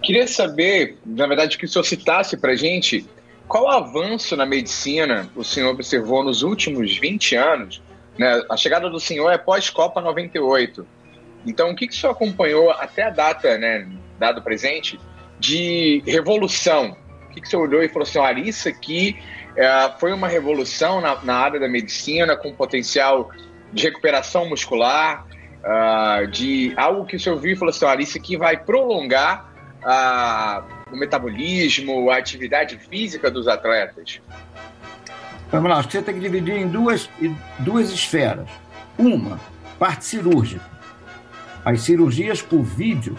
Queria 0.00 0.28
saber, 0.28 0.98
na 1.04 1.26
verdade, 1.26 1.58
que 1.58 1.64
o 1.64 1.68
senhor 1.68 1.82
citasse 1.82 2.36
para 2.36 2.54
gente 2.54 3.04
qual 3.48 3.68
avanço 3.68 4.36
na 4.36 4.46
medicina 4.46 5.28
o 5.34 5.42
senhor 5.42 5.70
observou 5.70 6.22
nos 6.22 6.44
últimos 6.44 6.96
20 6.96 7.34
anos. 7.34 7.82
Né? 8.16 8.40
A 8.48 8.56
chegada 8.56 8.88
do 8.88 9.00
senhor 9.00 9.32
é 9.32 9.36
pós-Copa 9.38 10.00
98 10.00 10.86
então, 11.46 11.70
o 11.70 11.76
que, 11.76 11.88
que 11.88 11.94
senhor 11.94 12.12
acompanhou 12.12 12.70
até 12.70 13.04
a 13.04 13.10
data, 13.10 13.58
né, 13.58 13.88
dado 14.18 14.42
presente, 14.42 14.98
de 15.38 16.02
revolução? 16.06 16.96
O 17.28 17.32
que, 17.32 17.40
que 17.40 17.48
senhor 17.48 17.62
olhou 17.62 17.82
e 17.82 17.88
falou 17.88 18.02
assim, 18.02 18.18
olha, 18.18 18.40
isso 18.40 18.68
aqui 18.68 19.16
é, 19.56 19.92
foi 19.98 20.12
uma 20.12 20.28
revolução 20.28 21.00
na, 21.00 21.20
na, 21.22 21.34
área 21.34 21.58
da 21.58 21.68
medicina 21.68 22.36
com 22.36 22.52
potencial 22.52 23.30
de 23.72 23.84
recuperação 23.84 24.48
muscular, 24.48 25.26
uh, 25.62 26.26
de 26.28 26.74
algo 26.76 27.06
que 27.06 27.16
o 27.16 27.20
senhor 27.20 27.38
viu 27.38 27.54
e 27.54 27.56
falou 27.56 27.70
assim, 27.70 27.84
olha, 27.84 28.02
isso 28.02 28.18
aqui 28.18 28.36
vai 28.36 28.56
prolongar 28.56 29.50
uh, 29.82 30.92
o 30.92 30.96
metabolismo, 30.96 32.10
a 32.10 32.18
atividade 32.18 32.78
física 32.78 33.30
dos 33.30 33.48
atletas? 33.48 34.20
Vamos 35.50 35.70
lá, 35.70 35.82
você 35.82 36.02
tem 36.02 36.14
que 36.14 36.20
dividir 36.20 36.56
em 36.56 36.68
duas, 36.68 37.08
duas 37.58 37.90
esferas. 37.90 38.48
Uma, 38.98 39.40
parte 39.78 40.04
cirúrgica 40.04 40.72
as 41.64 41.82
cirurgias 41.82 42.42
por 42.42 42.62
vídeo, 42.62 43.16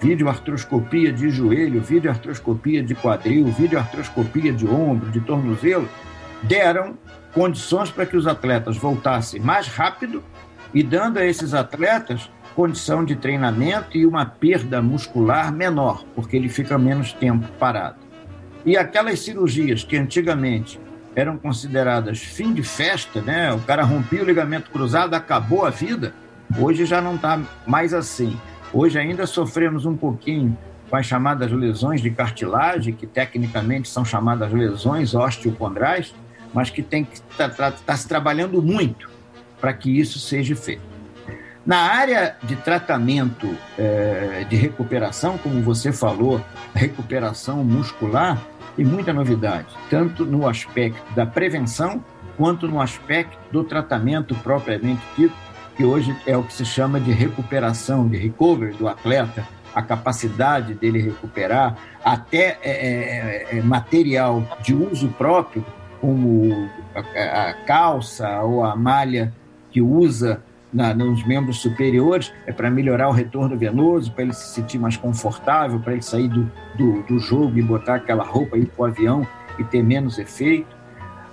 videoartroscopia 0.00 1.12
de 1.12 1.30
joelho, 1.30 1.80
videoartroscopia 1.80 2.82
de 2.82 2.94
quadril, 2.94 3.46
videoartroscopia 3.46 4.52
de 4.52 4.66
ombro, 4.66 5.10
de 5.10 5.20
tornozelo, 5.20 5.88
deram 6.42 6.98
condições 7.32 7.90
para 7.90 8.06
que 8.06 8.16
os 8.16 8.26
atletas 8.26 8.76
voltassem 8.76 9.40
mais 9.40 9.66
rápido 9.68 10.22
e 10.72 10.82
dando 10.82 11.18
a 11.18 11.24
esses 11.24 11.54
atletas 11.54 12.30
condição 12.54 13.04
de 13.04 13.14
treinamento 13.14 13.96
e 13.96 14.04
uma 14.04 14.26
perda 14.26 14.82
muscular 14.82 15.52
menor, 15.52 16.04
porque 16.14 16.36
ele 16.36 16.48
fica 16.48 16.76
menos 16.76 17.12
tempo 17.12 17.46
parado. 17.58 17.96
E 18.66 18.76
aquelas 18.76 19.20
cirurgias 19.20 19.84
que 19.84 19.96
antigamente 19.96 20.78
eram 21.14 21.38
consideradas 21.38 22.18
fim 22.18 22.52
de 22.52 22.62
festa, 22.62 23.20
né? 23.20 23.52
O 23.52 23.60
cara 23.60 23.82
rompia 23.82 24.22
o 24.22 24.26
ligamento 24.26 24.70
cruzado, 24.70 25.14
acabou 25.14 25.64
a 25.64 25.70
vida 25.70 26.12
Hoje 26.58 26.84
já 26.84 27.00
não 27.00 27.14
está 27.14 27.40
mais 27.66 27.94
assim. 27.94 28.38
Hoje 28.72 28.98
ainda 28.98 29.26
sofremos 29.26 29.86
um 29.86 29.96
pouquinho 29.96 30.56
com 30.88 30.96
as 30.96 31.06
chamadas 31.06 31.50
lesões 31.52 32.00
de 32.00 32.10
cartilagem, 32.10 32.94
que 32.94 33.06
tecnicamente 33.06 33.88
são 33.88 34.04
chamadas 34.04 34.52
lesões 34.52 35.14
osteocondrais, 35.14 36.14
mas 36.52 36.68
que 36.68 36.82
tem 36.82 37.04
que 37.04 37.14
estar 37.14 37.48
tá, 37.50 37.70
tá, 37.70 37.76
tá 37.86 37.96
se 37.96 38.08
trabalhando 38.08 38.60
muito 38.60 39.08
para 39.60 39.72
que 39.72 39.98
isso 39.98 40.18
seja 40.18 40.56
feito. 40.56 40.82
Na 41.64 41.78
área 41.78 42.36
de 42.42 42.56
tratamento 42.56 43.54
é, 43.78 44.44
de 44.48 44.56
recuperação, 44.56 45.38
como 45.38 45.62
você 45.62 45.92
falou, 45.92 46.40
recuperação 46.74 47.62
muscular, 47.62 48.40
tem 48.74 48.84
muita 48.84 49.12
novidade, 49.12 49.68
tanto 49.90 50.24
no 50.24 50.48
aspecto 50.48 51.14
da 51.14 51.26
prevenção 51.26 52.02
quanto 52.36 52.66
no 52.66 52.80
aspecto 52.80 53.36
do 53.52 53.62
tratamento 53.62 54.34
propriamente 54.36 55.02
dito, 55.16 55.34
que 55.76 55.84
hoje 55.84 56.14
é 56.26 56.36
o 56.36 56.42
que 56.42 56.52
se 56.52 56.64
chama 56.64 57.00
de 57.00 57.12
recuperação, 57.12 58.08
de 58.08 58.16
recovery 58.16 58.74
do 58.74 58.88
atleta, 58.88 59.46
a 59.74 59.82
capacidade 59.82 60.74
dele 60.74 61.00
recuperar, 61.00 61.76
até 62.04 62.58
é, 62.62 63.46
é, 63.52 63.58
é 63.58 63.62
material 63.62 64.42
de 64.62 64.74
uso 64.74 65.08
próprio, 65.08 65.64
como 66.00 66.68
a, 66.94 67.50
a, 67.50 67.54
calça 67.64 68.40
ou 68.40 68.64
a 68.64 68.74
malha 68.74 69.32
que 69.70 69.80
usa 69.80 70.42
na, 70.72 70.94
nos 70.94 71.24
membros 71.26 71.58
superiores, 71.60 72.32
é 72.46 72.52
para 72.52 72.70
melhorar 72.70 73.08
o 73.08 73.12
retorno 73.12 73.56
venoso, 73.56 74.12
para 74.12 74.24
ele 74.24 74.32
se 74.32 74.54
sentir 74.54 74.78
mais 74.78 74.96
confortável, 74.96 75.78
para 75.80 75.92
ele 75.92 76.02
sair 76.02 76.28
do, 76.28 76.50
do, 76.76 77.02
do 77.02 77.18
jogo 77.18 77.58
e 77.58 77.62
botar 77.62 77.96
aquela 77.96 78.24
roupa 78.24 78.56
aí 78.56 78.66
para 78.66 78.82
o 78.82 78.84
avião 78.86 79.26
e 79.58 79.64
ter 79.64 79.82
menos 79.82 80.18
efeito. 80.18 80.76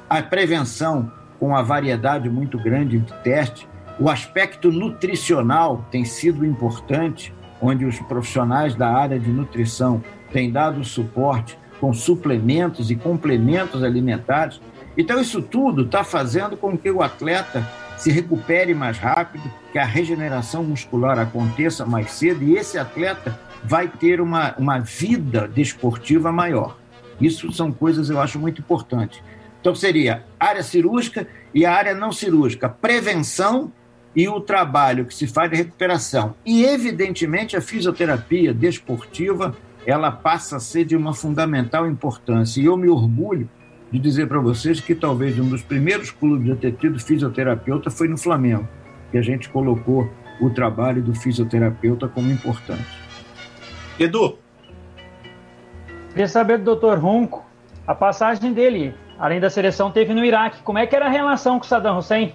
A 0.09 0.21
prevenção 0.21 1.11
com 1.39 1.55
a 1.55 1.61
variedade 1.61 2.29
muito 2.29 2.57
grande 2.57 2.99
de 2.99 3.13
testes. 3.23 3.67
O 3.99 4.09
aspecto 4.11 4.71
nutricional 4.71 5.83
tem 5.89 6.05
sido 6.05 6.45
importante, 6.45 7.33
onde 7.59 7.83
os 7.83 7.99
profissionais 7.99 8.75
da 8.75 8.87
área 8.89 9.19
de 9.19 9.31
nutrição 9.31 10.03
têm 10.31 10.51
dado 10.51 10.83
suporte 10.83 11.57
com 11.79 11.91
suplementos 11.91 12.91
e 12.91 12.95
complementos 12.95 13.83
alimentares. 13.83 14.61
Então, 14.95 15.19
isso 15.19 15.41
tudo 15.41 15.83
está 15.83 16.03
fazendo 16.03 16.55
com 16.55 16.77
que 16.77 16.91
o 16.91 17.01
atleta 17.01 17.67
se 17.97 18.11
recupere 18.11 18.75
mais 18.75 18.99
rápido, 18.99 19.51
que 19.71 19.79
a 19.79 19.85
regeneração 19.85 20.63
muscular 20.63 21.17
aconteça 21.17 21.83
mais 21.83 22.11
cedo 22.11 22.43
e 22.43 22.55
esse 22.55 22.77
atleta 22.77 23.39
vai 23.63 23.87
ter 23.87 24.21
uma, 24.21 24.53
uma 24.59 24.79
vida 24.79 25.47
desportiva 25.47 26.31
maior. 26.31 26.77
Isso 27.19 27.51
são 27.51 27.71
coisas 27.71 28.11
eu 28.11 28.21
acho 28.21 28.37
muito 28.37 28.61
importantes. 28.61 29.23
Então 29.59 29.73
seria 29.73 30.23
área 30.39 30.61
cirúrgica 30.61 31.27
e 31.51 31.65
a 31.65 31.73
área 31.73 31.95
não 31.95 32.11
cirúrgica, 32.11 32.69
prevenção 32.69 33.71
e 34.17 34.27
o 34.27 34.41
trabalho 34.41 35.05
que 35.05 35.13
se 35.13 35.27
faz 35.27 35.51
de 35.51 35.57
recuperação. 35.57 36.33
E 36.43 36.65
evidentemente 36.65 37.55
a 37.55 37.61
fisioterapia 37.61 38.51
desportiva, 38.51 39.55
ela 39.85 40.11
passa 40.11 40.57
a 40.57 40.59
ser 40.59 40.85
de 40.85 40.95
uma 40.95 41.13
fundamental 41.13 41.87
importância. 41.87 42.59
E 42.59 42.65
eu 42.65 42.75
me 42.75 42.89
orgulho 42.89 43.47
de 43.91 43.99
dizer 43.99 44.27
para 44.27 44.39
vocês 44.39 44.81
que 44.81 44.95
talvez 44.95 45.37
um 45.37 45.47
dos 45.47 45.61
primeiros 45.61 46.09
clubes 46.09 46.51
a 46.51 46.55
ter 46.55 46.71
tido 46.73 46.99
fisioterapeuta 46.99 47.91
foi 47.91 48.07
no 48.07 48.17
Flamengo, 48.17 48.67
que 49.11 49.19
a 49.19 49.21
gente 49.21 49.49
colocou 49.49 50.11
o 50.41 50.49
trabalho 50.49 51.03
do 51.03 51.13
fisioterapeuta 51.13 52.07
como 52.07 52.31
importante. 52.31 52.87
Edu. 53.99 54.39
Queria 56.09 56.27
saber 56.27 56.57
do 56.57 56.75
Dr. 56.75 56.97
Ronco, 56.97 57.45
a 57.85 57.93
passagem 57.93 58.51
dele, 58.51 58.95
além 59.19 59.39
da 59.39 59.51
seleção, 59.51 59.91
teve 59.91 60.11
no 60.15 60.25
Iraque. 60.25 60.63
Como 60.63 60.79
é 60.79 60.87
que 60.87 60.95
era 60.95 61.05
a 61.05 61.09
relação 61.09 61.59
com 61.59 61.65
Saddam 61.65 61.99
Hussein? 61.99 62.33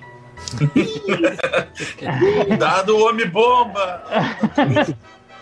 Dado 2.59 2.97
o 2.97 3.09
homem 3.09 3.28
bomba! 3.28 4.03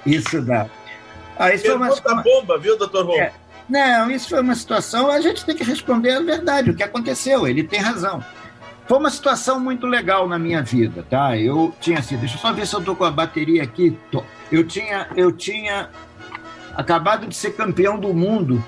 Isso 0.07 0.41
dá. 0.43 0.67
Ah, 1.39 1.55
isso 1.55 1.67
foi 1.67 1.75
uma... 1.75 2.23
bomba, 2.23 2.59
viu, 2.59 2.77
doutor? 2.79 3.11
É, 3.15 3.33
não, 3.69 4.11
isso 4.11 4.29
foi 4.29 4.41
uma 4.41 4.55
situação, 4.55 5.11
a 5.11 5.21
gente 5.21 5.45
tem 5.45 5.55
que 5.55 5.65
responder 5.65 6.13
a 6.13 6.21
verdade, 6.21 6.71
o 6.71 6.75
que 6.75 6.83
aconteceu, 6.83 7.47
ele 7.47 7.63
tem 7.63 7.81
razão. 7.81 8.23
Foi 8.87 8.99
uma 8.99 9.11
situação 9.11 9.61
muito 9.61 9.87
legal 9.87 10.27
na 10.27 10.37
minha 10.37 10.63
vida, 10.63 11.05
tá? 11.09 11.39
Eu 11.39 11.73
tinha 11.81 12.03
sido, 12.03 12.21
deixa 12.21 12.35
eu 12.35 12.41
só 12.41 12.53
ver 12.53 12.67
se 12.67 12.75
eu 12.75 12.83
tô 12.83 12.97
com 12.97 13.05
a 13.05 13.11
bateria 13.11 13.63
aqui. 13.63 13.97
Tô. 14.11 14.25
Eu 14.51 14.67
tinha, 14.67 15.07
eu 15.15 15.31
tinha 15.31 15.89
acabado 16.75 17.29
de 17.29 17.37
ser 17.37 17.53
campeão 17.53 18.01
do 18.01 18.13
mundo 18.13 18.61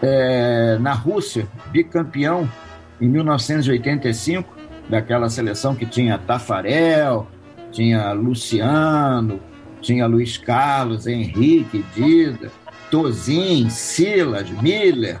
é, 0.00 0.78
na 0.80 0.94
Rússia, 0.94 1.46
bicampeão 1.66 2.50
em 2.98 3.08
1985, 3.08 4.54
daquela 4.90 5.30
seleção 5.30 5.74
que 5.74 5.86
tinha 5.86 6.18
Tafarel, 6.18 7.26
tinha 7.72 8.12
Luciano, 8.12 9.40
tinha 9.80 10.06
Luiz 10.06 10.36
Carlos, 10.36 11.06
Henrique, 11.06 11.84
Dida. 11.94 12.50
Tozin, 12.90 13.70
Silas, 13.70 14.50
Miller, 14.50 15.20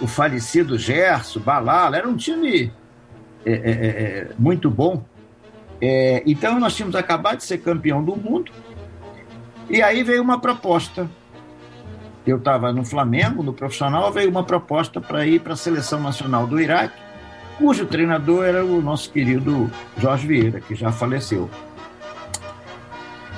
o 0.00 0.06
falecido 0.06 0.78
Gerson, 0.78 1.40
Balala, 1.40 1.96
era 1.96 2.06
um 2.06 2.14
time 2.14 2.70
é, 3.44 3.52
é, 3.52 3.52
é, 3.52 3.88
é 3.88 4.28
muito 4.38 4.70
bom. 4.70 5.02
É, 5.80 6.22
então 6.26 6.60
nós 6.60 6.74
tínhamos 6.76 6.94
acabado 6.94 7.38
de 7.38 7.44
ser 7.44 7.58
campeão 7.58 8.04
do 8.04 8.14
mundo 8.14 8.52
e 9.68 9.82
aí 9.82 10.02
veio 10.02 10.22
uma 10.22 10.40
proposta. 10.40 11.08
Eu 12.26 12.38
estava 12.38 12.72
no 12.72 12.84
Flamengo, 12.84 13.42
no 13.42 13.52
profissional, 13.52 14.12
veio 14.12 14.28
uma 14.28 14.44
proposta 14.44 15.00
para 15.00 15.26
ir 15.26 15.40
para 15.40 15.54
a 15.54 15.56
seleção 15.56 16.00
nacional 16.00 16.46
do 16.46 16.60
Iraque, 16.60 17.00
cujo 17.58 17.86
treinador 17.86 18.44
era 18.44 18.64
o 18.64 18.80
nosso 18.80 19.10
querido 19.10 19.70
Jorge 19.98 20.26
Vieira, 20.26 20.60
que 20.60 20.74
já 20.74 20.92
faleceu 20.92 21.50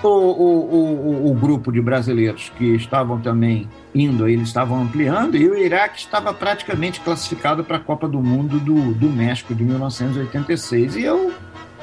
o, 0.02 0.08
o, 0.08 1.26
o, 1.26 1.30
o, 1.30 1.34
grupo 1.34 1.72
de 1.72 1.80
brasileiros 1.80 2.52
que 2.56 2.76
estavam 2.76 3.20
também 3.20 3.68
indo, 3.94 4.28
eles 4.28 4.48
estavam 4.48 4.82
ampliando, 4.82 5.36
e 5.36 5.48
o 5.48 5.56
Iraque 5.56 5.98
estava 5.98 6.32
praticamente 6.32 7.00
classificado 7.00 7.64
para 7.64 7.78
a 7.78 7.80
Copa 7.80 8.06
do 8.06 8.20
Mundo 8.20 8.60
do, 8.60 8.94
do 8.94 9.08
México 9.08 9.54
de 9.54 9.64
1986. 9.64 10.96
E 10.96 11.02
eu 11.02 11.32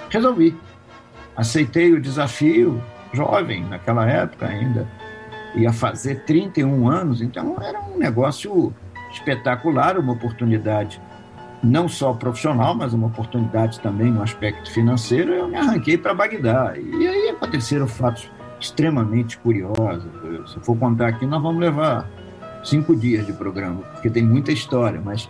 resolvi. 0.10 0.56
Aceitei 1.36 1.92
o 1.92 2.00
desafio, 2.00 2.82
jovem 3.12 3.66
naquela 3.66 4.10
época 4.10 4.46
ainda, 4.48 4.88
ia 5.54 5.74
fazer 5.74 6.24
31 6.24 6.88
anos, 6.88 7.22
então 7.22 7.58
era 7.62 7.82
um 7.82 7.98
negócio 7.98 8.74
espetacular, 9.12 9.98
uma 9.98 10.14
oportunidade 10.14 11.02
não 11.66 11.90
só 11.90 12.14
profissional, 12.14 12.76
mas 12.76 12.94
uma 12.94 13.08
oportunidade 13.08 13.80
também 13.80 14.12
no 14.12 14.22
aspecto 14.22 14.72
financeiro, 14.72 15.34
eu 15.34 15.48
me 15.48 15.58
arranquei 15.58 15.98
para 15.98 16.14
Bagdá. 16.14 16.74
E 16.78 17.08
aí 17.08 17.30
aconteceram 17.30 17.88
fatos 17.88 18.30
extremamente 18.60 19.38
curiosos. 19.38 20.06
Se 20.48 20.58
eu 20.58 20.64
for 20.64 20.78
contar 20.78 21.08
aqui, 21.08 21.26
nós 21.26 21.42
vamos 21.42 21.60
levar 21.60 22.10
cinco 22.64 22.96
dias 22.96 23.26
de 23.26 23.34
programa, 23.34 23.82
porque 23.94 24.10
tem 24.10 24.24
muita 24.24 24.52
história, 24.52 25.02
mas 25.04 25.30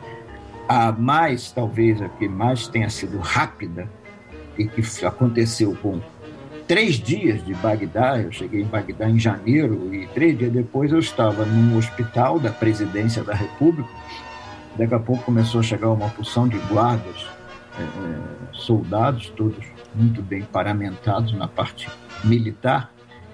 a 0.67 0.91
mais, 0.91 1.51
talvez, 1.51 2.01
a 2.01 2.09
que 2.09 2.27
mais 2.27 2.67
tenha 2.67 2.89
sido 2.89 3.17
rápida 3.19 3.89
e 4.57 4.67
que 4.67 4.81
aconteceu 5.05 5.75
com 5.81 5.99
três 6.67 6.95
dias 6.95 7.45
de 7.45 7.53
Bagdá, 7.53 8.19
eu 8.19 8.31
cheguei 8.31 8.61
em 8.61 8.65
Bagdá 8.65 9.09
em 9.09 9.19
janeiro 9.19 9.93
e 9.93 10.07
três 10.07 10.37
dias 10.37 10.51
depois 10.51 10.91
eu 10.91 10.99
estava 10.99 11.45
num 11.45 11.77
hospital 11.77 12.39
da 12.39 12.51
presidência 12.51 13.23
da 13.23 13.33
República 13.33 13.89
Daqui 14.77 14.93
a 14.93 14.99
pouco 14.99 15.23
começou 15.23 15.61
a 15.61 15.63
chegar 15.63 15.89
uma 15.89 16.09
porção 16.09 16.47
de 16.47 16.57
guardas, 16.57 17.27
é, 17.79 17.83
é, 17.83 18.19
soldados, 18.51 19.29
todos 19.29 19.63
muito 19.93 20.21
bem 20.21 20.43
paramentados 20.43 21.33
na 21.33 21.47
parte 21.47 21.89
militar. 22.23 22.91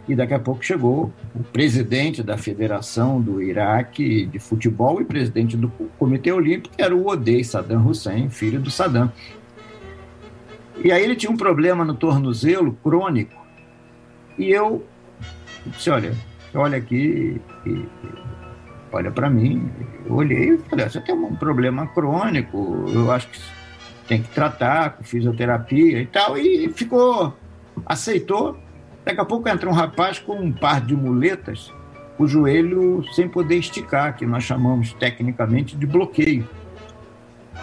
E 0.08 0.16
daqui 0.16 0.34
a 0.34 0.40
pouco 0.40 0.64
chegou 0.64 1.12
o 1.34 1.44
presidente 1.44 2.24
da 2.24 2.38
Federação 2.38 3.22
do 3.22 3.42
Iraque 3.42 4.26
de 4.26 4.40
Futebol 4.40 5.02
e 5.02 5.06
presidente 5.06 5.56
do 5.56 5.70
Comitê 5.98 6.32
Olímpico, 6.32 6.76
que 6.76 6.82
era 6.82 6.96
o 6.96 7.08
Odei 7.08 7.44
Saddam 7.44 7.88
Hussein, 7.88 8.30
filho 8.30 8.60
do 8.60 8.70
Saddam. 8.70 9.12
E 10.84 10.92
aí 10.92 11.04
ele 11.04 11.16
tinha 11.16 11.32
um 11.32 11.38
problema 11.38 11.86
no 11.86 11.94
tornozelo 11.94 12.74
crônico. 12.84 13.40
E 14.38 14.50
eu 14.50 14.86
disse: 15.68 15.90
Olha, 15.92 16.16
olha 16.54 16.78
aqui, 16.78 17.40
olha 18.92 19.12
para 19.12 19.30
mim. 19.30 19.70
Eu 20.06 20.16
olhei 20.16 20.56
e 20.56 20.58
falei: 20.58 20.90
você 20.90 21.02
tem 21.02 21.16
um 21.16 21.36
problema 21.36 21.88
crônico, 21.88 22.86
eu 22.88 23.12
acho 23.12 23.28
que 23.30 23.40
tem 24.08 24.22
que 24.22 24.30
tratar 24.30 24.92
com 24.92 25.04
fisioterapia 25.04 26.02
e 26.02 26.06
tal. 26.06 26.38
E 26.38 26.70
ficou, 26.70 27.36
aceitou. 27.86 28.58
Daqui 29.04 29.20
a 29.20 29.26
pouco 29.26 29.50
entra 29.50 29.70
um 29.70 29.74
rapaz 29.74 30.20
com 30.20 30.34
um 30.34 30.52
par 30.52 30.82
de 30.82 30.96
muletas, 30.96 31.74
o 32.20 32.28
joelho 32.28 33.04
sem 33.14 33.28
poder 33.28 33.56
esticar, 33.56 34.16
que 34.16 34.26
nós 34.26 34.44
chamamos 34.44 34.94
tecnicamente 34.94 35.76
de 35.76 35.88
bloqueio. 35.88 36.48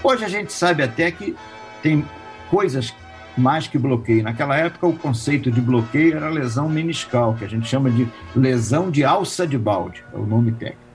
Hoje 0.02 0.24
a 0.24 0.28
gente 0.28 0.52
sabe 0.52 0.82
até 0.82 1.10
que 1.10 1.36
tem 1.80 2.04
coisas 2.50 2.92
mais 3.36 3.68
que 3.68 3.78
bloqueio. 3.78 4.24
Naquela 4.24 4.56
época, 4.56 4.86
o 4.86 4.96
conceito 4.96 5.50
de 5.50 5.60
bloqueio 5.60 6.16
era 6.16 6.28
lesão 6.28 6.68
meniscal, 6.68 7.34
que 7.34 7.44
a 7.44 7.48
gente 7.48 7.68
chama 7.68 7.88
de 7.88 8.08
lesão 8.34 8.90
de 8.90 9.04
alça 9.04 9.46
de 9.46 9.56
balde, 9.56 10.04
é 10.12 10.16
o 10.16 10.26
nome 10.26 10.50
técnico. 10.52 10.87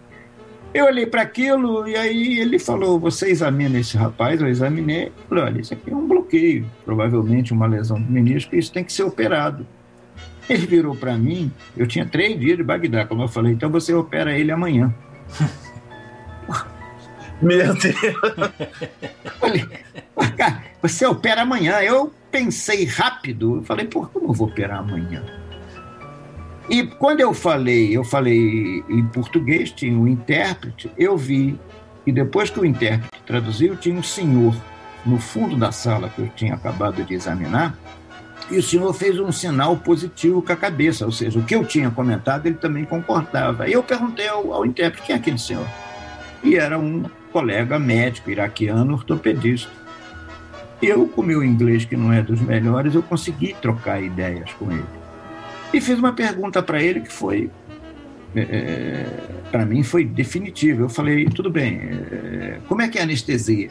Eu 0.73 0.85
olhei 0.85 1.05
para 1.05 1.21
aquilo 1.21 1.87
e 1.87 1.95
aí 1.95 2.39
ele 2.39 2.57
falou: 2.57 2.99
Você 2.99 3.29
examina 3.29 3.79
esse 3.79 3.95
rapaz? 3.95 4.41
Eu 4.41 4.47
examinei. 4.47 5.11
Falei: 5.29 5.43
Olha, 5.43 5.61
isso 5.61 5.73
aqui 5.73 5.91
é 5.91 5.95
um 5.95 6.07
bloqueio, 6.07 6.65
provavelmente 6.83 7.53
uma 7.53 7.67
lesão 7.67 8.01
do 8.01 8.11
menisco, 8.11 8.55
isso 8.55 8.71
tem 8.71 8.83
que 8.83 8.91
ser 8.91 9.03
operado. 9.03 9.67
Ele 10.49 10.65
virou 10.65 10.95
para 10.95 11.17
mim, 11.17 11.51
eu 11.77 11.87
tinha 11.87 12.05
três 12.05 12.37
dias 12.37 12.57
de 12.57 12.63
Bagdá, 12.63 13.05
como 13.05 13.21
eu 13.21 13.27
falei, 13.27 13.53
então 13.53 13.69
você 13.69 13.93
opera 13.93 14.37
ele 14.37 14.51
amanhã. 14.51 14.93
Meu 17.41 17.73
Deus! 17.73 17.93
Falei, 19.39 19.65
cara, 20.37 20.63
você 20.81 21.05
opera 21.05 21.41
amanhã. 21.41 21.81
Eu 21.81 22.11
pensei 22.31 22.85
rápido, 22.85 23.57
eu 23.57 23.63
falei, 23.63 23.85
por 23.85 24.09
que 24.09 24.17
eu 24.17 24.23
não 24.23 24.33
vou 24.33 24.47
operar 24.47 24.79
amanhã? 24.79 25.23
E 26.69 26.83
quando 26.83 27.19
eu 27.19 27.33
falei, 27.33 27.95
eu 27.95 28.03
falei 28.03 28.83
em 28.89 29.05
português, 29.07 29.71
tinha 29.71 29.97
um 29.97 30.07
intérprete, 30.07 30.89
eu 30.97 31.17
vi, 31.17 31.59
e 32.05 32.11
depois 32.11 32.49
que 32.49 32.59
o 32.59 32.65
intérprete 32.65 33.21
traduziu, 33.25 33.75
tinha 33.75 33.95
um 33.95 34.03
senhor 34.03 34.55
no 35.05 35.19
fundo 35.19 35.57
da 35.57 35.71
sala 35.71 36.09
que 36.09 36.19
eu 36.19 36.29
tinha 36.29 36.53
acabado 36.53 37.03
de 37.03 37.13
examinar, 37.13 37.77
e 38.49 38.57
o 38.57 38.63
senhor 38.63 38.93
fez 38.93 39.19
um 39.19 39.31
sinal 39.31 39.75
positivo 39.77 40.41
com 40.41 40.51
a 40.51 40.55
cabeça, 40.55 41.05
ou 41.05 41.11
seja, 41.11 41.39
o 41.39 41.43
que 41.43 41.55
eu 41.55 41.65
tinha 41.65 41.89
comentado 41.89 42.45
ele 42.45 42.55
também 42.55 42.85
concordava. 42.85 43.67
E 43.67 43.73
eu 43.73 43.83
perguntei 43.83 44.27
ao, 44.27 44.53
ao 44.53 44.65
intérprete 44.65 45.05
quem 45.05 45.15
é 45.15 45.17
aquele 45.17 45.37
senhor. 45.37 45.65
E 46.43 46.55
era 46.55 46.77
um 46.77 47.03
colega 47.31 47.79
médico 47.79 48.29
iraquiano 48.29 48.93
ortopedista. 48.93 49.71
Eu, 50.81 51.07
com 51.07 51.23
meu 51.23 51.41
inglês, 51.41 51.85
que 51.85 51.95
não 51.95 52.11
é 52.11 52.21
dos 52.21 52.41
melhores, 52.41 52.93
eu 52.93 53.01
consegui 53.01 53.55
trocar 53.61 54.03
ideias 54.03 54.51
com 54.53 54.69
ele. 54.71 55.02
E 55.73 55.81
fiz 55.81 55.97
uma 55.97 56.13
pergunta 56.13 56.61
para 56.61 56.81
ele 56.81 57.01
que 57.01 57.11
foi, 57.11 57.49
é, 58.35 58.41
é 58.41 59.05
para 59.51 59.65
mim, 59.65 59.83
foi 59.83 60.05
definitiva. 60.05 60.83
Eu 60.83 60.89
falei, 60.89 61.25
tudo 61.25 61.49
bem, 61.49 61.79
é, 62.11 62.59
como 62.67 62.81
é 62.81 62.87
que 62.87 62.97
é 62.97 63.01
a 63.01 63.03
anestesia 63.03 63.69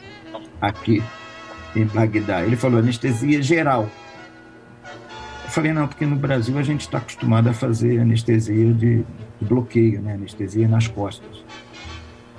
aqui 0.60 1.02
em 1.76 1.86
Bagdá? 1.86 2.42
Ele 2.42 2.56
falou, 2.56 2.80
anestesia 2.80 3.40
geral. 3.40 3.88
Eu 5.44 5.50
falei, 5.50 5.72
não, 5.72 5.86
porque 5.86 6.04
no 6.04 6.16
Brasil 6.16 6.58
a 6.58 6.62
gente 6.62 6.80
está 6.80 6.98
acostumado 6.98 7.48
a 7.48 7.52
fazer 7.52 8.00
anestesia 8.00 8.72
de, 8.72 9.04
de 9.40 9.44
bloqueio, 9.44 10.00
né? 10.00 10.14
anestesia 10.14 10.66
nas 10.66 10.88
costas. 10.88 11.44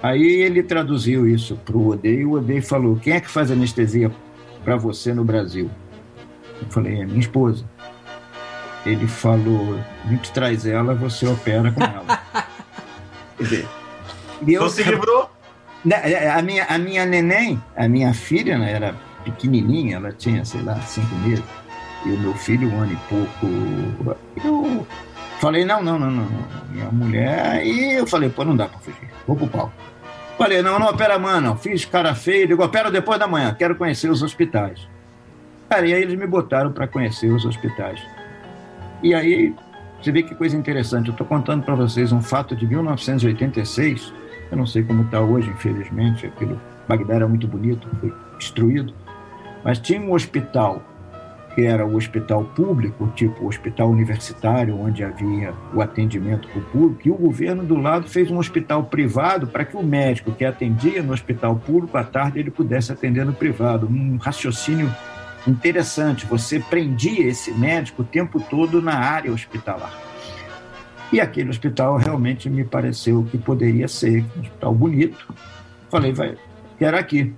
Aí 0.03 0.21
ele 0.21 0.61
traduziu 0.61 1.25
isso 1.25 1.55
para 1.55 1.77
o 1.77 1.87
Odei 1.91 2.19
e 2.19 2.25
o 2.25 2.33
Odei 2.33 2.59
falou: 2.59 2.97
Quem 2.97 3.13
é 3.13 3.21
que 3.21 3.29
faz 3.29 3.49
anestesia 3.49 4.11
para 4.61 4.75
você 4.75 5.13
no 5.13 5.23
Brasil? 5.23 5.71
Eu 6.61 6.67
falei: 6.69 6.99
É 6.99 7.05
minha 7.05 7.21
esposa. 7.21 7.63
Ele 8.85 9.07
falou: 9.07 9.79
A 10.05 10.09
gente 10.09 10.31
traz 10.31 10.65
ela, 10.65 10.93
você 10.93 11.25
opera 11.27 11.71
com 11.71 11.83
ela. 11.83 12.21
Quer 13.37 13.43
dizer, 13.43 13.67
eu, 14.47 14.61
você 14.61 14.83
livrou? 14.83 15.29
Né, 15.83 15.99
é, 16.03 16.31
a 16.31 16.41
minha, 16.41 16.65
a 16.65 16.77
minha 16.77 17.05
neném, 17.05 17.61
a 17.75 17.87
minha 17.87 18.13
filha, 18.13 18.57
né, 18.57 18.71
era 18.71 18.95
pequenininha, 19.23 19.97
ela 19.97 20.11
tinha, 20.11 20.45
sei 20.45 20.61
lá, 20.61 20.79
cinco 20.81 21.15
meses. 21.15 21.43
E 22.05 22.09
o 22.09 22.19
meu 22.19 22.33
filho, 22.33 22.69
um 22.69 22.81
ano 22.81 22.93
e 22.93 22.97
pouco. 23.07 24.17
Eu 24.43 24.85
falei: 25.39 25.63
Não, 25.63 25.81
não, 25.81 25.97
não, 25.97 26.11
não. 26.11 26.27
Minha 26.69 26.91
mulher. 26.91 27.65
E 27.65 27.93
eu 27.93 28.05
falei: 28.05 28.29
Pô, 28.29 28.43
não 28.43 28.55
dá 28.55 28.67
para 28.67 28.79
fugir. 28.79 29.09
Vou 29.25 29.35
pro 29.35 29.47
pau. 29.47 29.71
Falei, 30.37 30.61
não, 30.61 30.79
não 30.79 30.87
opera 30.87 31.15
amanhã, 31.15 31.39
não. 31.39 31.55
Fiz 31.55 31.85
cara 31.85 32.15
feio, 32.15 32.47
digo, 32.47 32.63
opera 32.63 32.89
depois 32.89 33.19
da 33.19 33.27
manhã, 33.27 33.53
quero 33.53 33.75
conhecer 33.75 34.09
os 34.09 34.23
hospitais. 34.23 34.87
Cara, 35.69 35.87
e 35.87 35.93
aí 35.93 36.01
eles 36.01 36.17
me 36.17 36.27
botaram 36.27 36.71
para 36.71 36.87
conhecer 36.87 37.31
os 37.31 37.45
hospitais. 37.45 38.01
E 39.03 39.13
aí, 39.13 39.53
você 40.01 40.13
vê 40.13 40.23
que 40.23 40.33
coisa 40.33 40.55
interessante. 40.55 41.09
Eu 41.09 41.11
estou 41.11 41.27
contando 41.27 41.61
para 41.63 41.75
vocês 41.75 42.13
um 42.13 42.21
fato 42.21 42.55
de 42.55 42.65
1986. 42.65 44.13
Eu 44.49 44.57
não 44.57 44.65
sei 44.65 44.81
como 44.81 45.03
está 45.03 45.19
hoje, 45.19 45.49
infelizmente. 45.49 46.25
Aquilo, 46.25 46.59
Bagdá 46.87 47.15
era 47.15 47.27
muito 47.27 47.45
bonito, 47.45 47.85
foi 47.99 48.13
destruído. 48.37 48.93
Mas 49.61 49.77
tinha 49.79 49.99
um 49.99 50.13
hospital 50.13 50.81
que 51.53 51.65
era 51.65 51.85
o 51.85 51.95
hospital 51.95 52.45
público, 52.45 53.11
tipo 53.13 53.45
hospital 53.45 53.89
universitário, 53.89 54.79
onde 54.79 55.03
havia 55.03 55.53
o 55.73 55.81
atendimento 55.81 56.47
para 56.47 56.59
o 56.59 56.63
público, 56.63 57.01
e 57.07 57.11
o 57.11 57.15
governo 57.15 57.63
do 57.63 57.75
lado 57.75 58.07
fez 58.07 58.31
um 58.31 58.39
hospital 58.39 58.85
privado 58.85 59.45
para 59.45 59.63
que 59.63 59.77
o 59.77 59.83
médico 59.83 60.31
que 60.31 60.43
atendia 60.43 61.03
no 61.03 61.13
hospital 61.13 61.55
público, 61.57 61.95
à 61.95 62.03
tarde, 62.03 62.39
ele 62.39 62.49
pudesse 62.49 62.91
atender 62.91 63.23
no 63.25 63.33
privado. 63.33 63.85
Um 63.85 64.17
raciocínio 64.17 64.91
interessante. 65.47 66.25
Você 66.25 66.59
prendia 66.59 67.27
esse 67.27 67.51
médico 67.51 68.01
o 68.01 68.05
tempo 68.05 68.39
todo 68.39 68.81
na 68.81 68.95
área 68.95 69.31
hospitalar. 69.31 69.97
E 71.11 71.21
aquele 71.21 71.49
hospital 71.49 71.97
realmente 71.97 72.49
me 72.49 72.63
pareceu 72.63 73.23
que 73.29 73.37
poderia 73.37 73.87
ser 73.87 74.25
um 74.35 74.41
hospital 74.41 74.73
bonito. 74.73 75.33
Falei, 75.89 76.11
vai, 76.11 76.35
quero 76.79 76.97
aqui. 76.97 77.33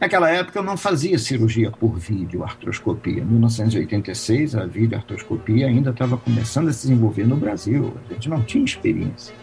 Naquela 0.00 0.30
época 0.30 0.58
eu 0.58 0.62
não 0.62 0.76
fazia 0.76 1.18
cirurgia 1.18 1.70
por 1.70 1.98
vídeo, 1.98 2.44
artroscopia. 2.44 3.20
Em 3.20 3.24
1986 3.24 4.54
a 4.54 4.62
artroscopia 4.96 5.66
ainda 5.66 5.90
estava 5.90 6.16
começando 6.16 6.68
a 6.68 6.72
se 6.72 6.82
desenvolver 6.82 7.26
no 7.26 7.36
Brasil, 7.36 7.96
a 8.08 8.12
gente 8.12 8.28
não 8.28 8.42
tinha 8.42 8.64
experiência. 8.64 9.34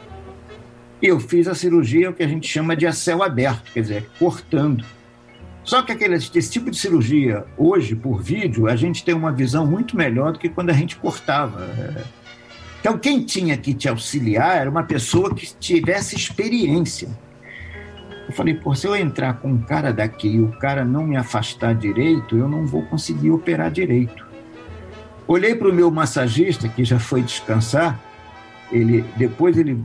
E 1.01 1.07
eu 1.07 1.19
fiz 1.19 1.47
a 1.47 1.55
cirurgia 1.55 2.09
o 2.09 2.13
que 2.13 2.23
a 2.23 2.27
gente 2.27 2.47
chama 2.47 2.75
de 2.75 2.87
a 2.87 2.93
céu 2.93 3.21
aberto, 3.21 3.71
quer 3.73 3.81
dizer, 3.81 4.09
cortando. 4.17 4.85
Só 5.65 5.81
que 5.81 5.91
aquele, 5.91 6.15
esse 6.15 6.49
tipo 6.49 6.69
de 6.69 6.77
cirurgia, 6.77 7.43
hoje, 7.57 7.95
por 7.95 8.21
vídeo, 8.21 8.67
a 8.67 8.75
gente 8.75 9.03
tem 9.03 9.15
uma 9.15 9.31
visão 9.31 9.65
muito 9.65 9.97
melhor 9.97 10.31
do 10.31 10.39
que 10.39 10.47
quando 10.47 10.69
a 10.69 10.73
gente 10.73 10.95
cortava. 10.95 11.67
Então, 12.79 12.99
quem 12.99 13.23
tinha 13.23 13.57
que 13.57 13.73
te 13.73 13.89
auxiliar 13.89 14.57
era 14.57 14.69
uma 14.69 14.83
pessoa 14.83 15.33
que 15.33 15.47
tivesse 15.57 16.15
experiência. 16.15 17.09
Eu 18.27 18.33
falei, 18.33 18.53
pô, 18.53 18.75
se 18.75 18.85
eu 18.87 18.95
entrar 18.95 19.33
com 19.35 19.49
um 19.49 19.61
cara 19.61 19.91
daqui 19.91 20.27
e 20.27 20.39
o 20.39 20.51
cara 20.59 20.85
não 20.85 21.03
me 21.03 21.17
afastar 21.17 21.73
direito, 21.73 22.37
eu 22.37 22.47
não 22.47 22.67
vou 22.67 22.83
conseguir 22.83 23.31
operar 23.31 23.71
direito. 23.71 24.25
Olhei 25.27 25.55
para 25.55 25.67
o 25.67 25.73
meu 25.73 25.89
massagista, 25.89 26.69
que 26.69 26.83
já 26.83 26.99
foi 26.99 27.23
descansar, 27.23 27.99
ele 28.71 29.03
depois 29.17 29.57
ele 29.57 29.83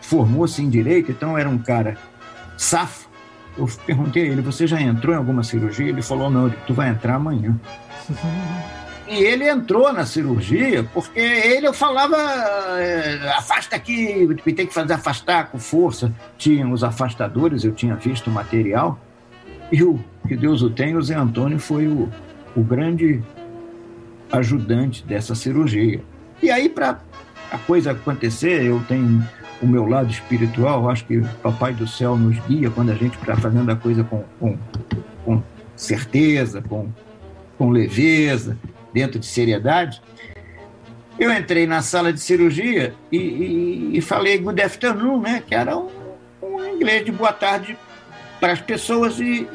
formou-se 0.00 0.62
em 0.62 0.70
direito, 0.70 1.10
então 1.10 1.36
era 1.36 1.48
um 1.48 1.58
cara 1.58 1.98
safo. 2.56 3.01
Eu 3.56 3.68
perguntei 3.86 4.24
a 4.24 4.26
ele, 4.26 4.40
você 4.40 4.66
já 4.66 4.80
entrou 4.80 5.14
em 5.14 5.18
alguma 5.18 5.42
cirurgia? 5.42 5.88
Ele 5.88 6.02
falou, 6.02 6.30
não, 6.30 6.48
tu 6.66 6.72
vai 6.72 6.88
entrar 6.88 7.16
amanhã. 7.16 7.58
E 9.08 9.24
ele 9.24 9.46
entrou 9.46 9.92
na 9.92 10.06
cirurgia 10.06 10.84
porque 10.84 11.20
ele 11.20 11.66
eu 11.66 11.74
falava 11.74 12.16
é, 12.78 13.34
afasta 13.36 13.76
aqui, 13.76 14.26
tem 14.56 14.66
que 14.66 14.72
fazer 14.72 14.94
afastar 14.94 15.50
com 15.50 15.58
força. 15.58 16.10
Tinha 16.38 16.66
os 16.66 16.82
afastadores, 16.82 17.62
eu 17.62 17.72
tinha 17.72 17.94
visto 17.94 18.28
o 18.28 18.30
material. 18.30 18.98
E 19.70 19.82
o 19.82 20.00
que 20.26 20.34
Deus 20.34 20.62
o 20.62 20.70
tem, 20.70 20.96
o 20.96 21.02
Zé 21.02 21.14
Antônio 21.14 21.58
foi 21.58 21.88
o, 21.88 22.08
o 22.56 22.62
grande 22.62 23.22
ajudante 24.30 25.04
dessa 25.04 25.34
cirurgia. 25.34 26.00
E 26.42 26.50
aí, 26.50 26.70
para 26.70 26.98
a 27.52 27.58
coisa 27.58 27.92
acontecer, 27.92 28.64
eu 28.64 28.82
tenho 28.88 29.22
o 29.60 29.66
meu 29.66 29.86
lado 29.86 30.10
espiritual, 30.10 30.88
acho 30.88 31.04
que 31.04 31.18
o 31.18 31.28
Papai 31.42 31.74
do 31.74 31.86
Céu 31.86 32.16
nos 32.16 32.38
guia 32.46 32.70
quando 32.70 32.90
a 32.90 32.94
gente 32.94 33.16
está 33.18 33.36
fazendo 33.36 33.70
a 33.70 33.76
coisa 33.76 34.02
com, 34.02 34.24
com, 34.40 34.58
com 35.24 35.42
certeza, 35.76 36.62
com, 36.62 36.88
com 37.58 37.70
leveza 37.70 38.56
dentro 38.92 39.20
de 39.20 39.26
seriedade, 39.26 40.02
eu 41.18 41.30
entrei 41.30 41.66
na 41.66 41.82
sala 41.82 42.10
de 42.10 42.20
cirurgia 42.20 42.94
e, 43.12 43.18
e, 43.18 43.98
e 43.98 44.00
falei 44.00 44.38
good 44.38 44.60
afternoon, 44.60 45.20
né? 45.20 45.42
Que 45.46 45.54
era 45.54 45.76
um, 45.76 45.90
um 46.42 46.64
inglês 46.74 47.04
de 47.04 47.12
boa 47.12 47.32
tarde 47.32 47.76
para 48.40 48.54
as 48.54 48.60
pessoas 48.60 49.20
e, 49.20 49.46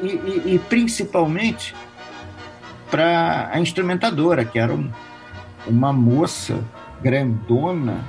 e 0.46 0.60
principalmente 0.68 1.74
para 2.90 3.50
a 3.52 3.60
instrumentadora, 3.60 4.44
que 4.44 4.58
era 4.58 4.72
um, 4.72 4.90
uma 5.66 5.92
moça 5.92 6.64
grandona, 7.02 8.04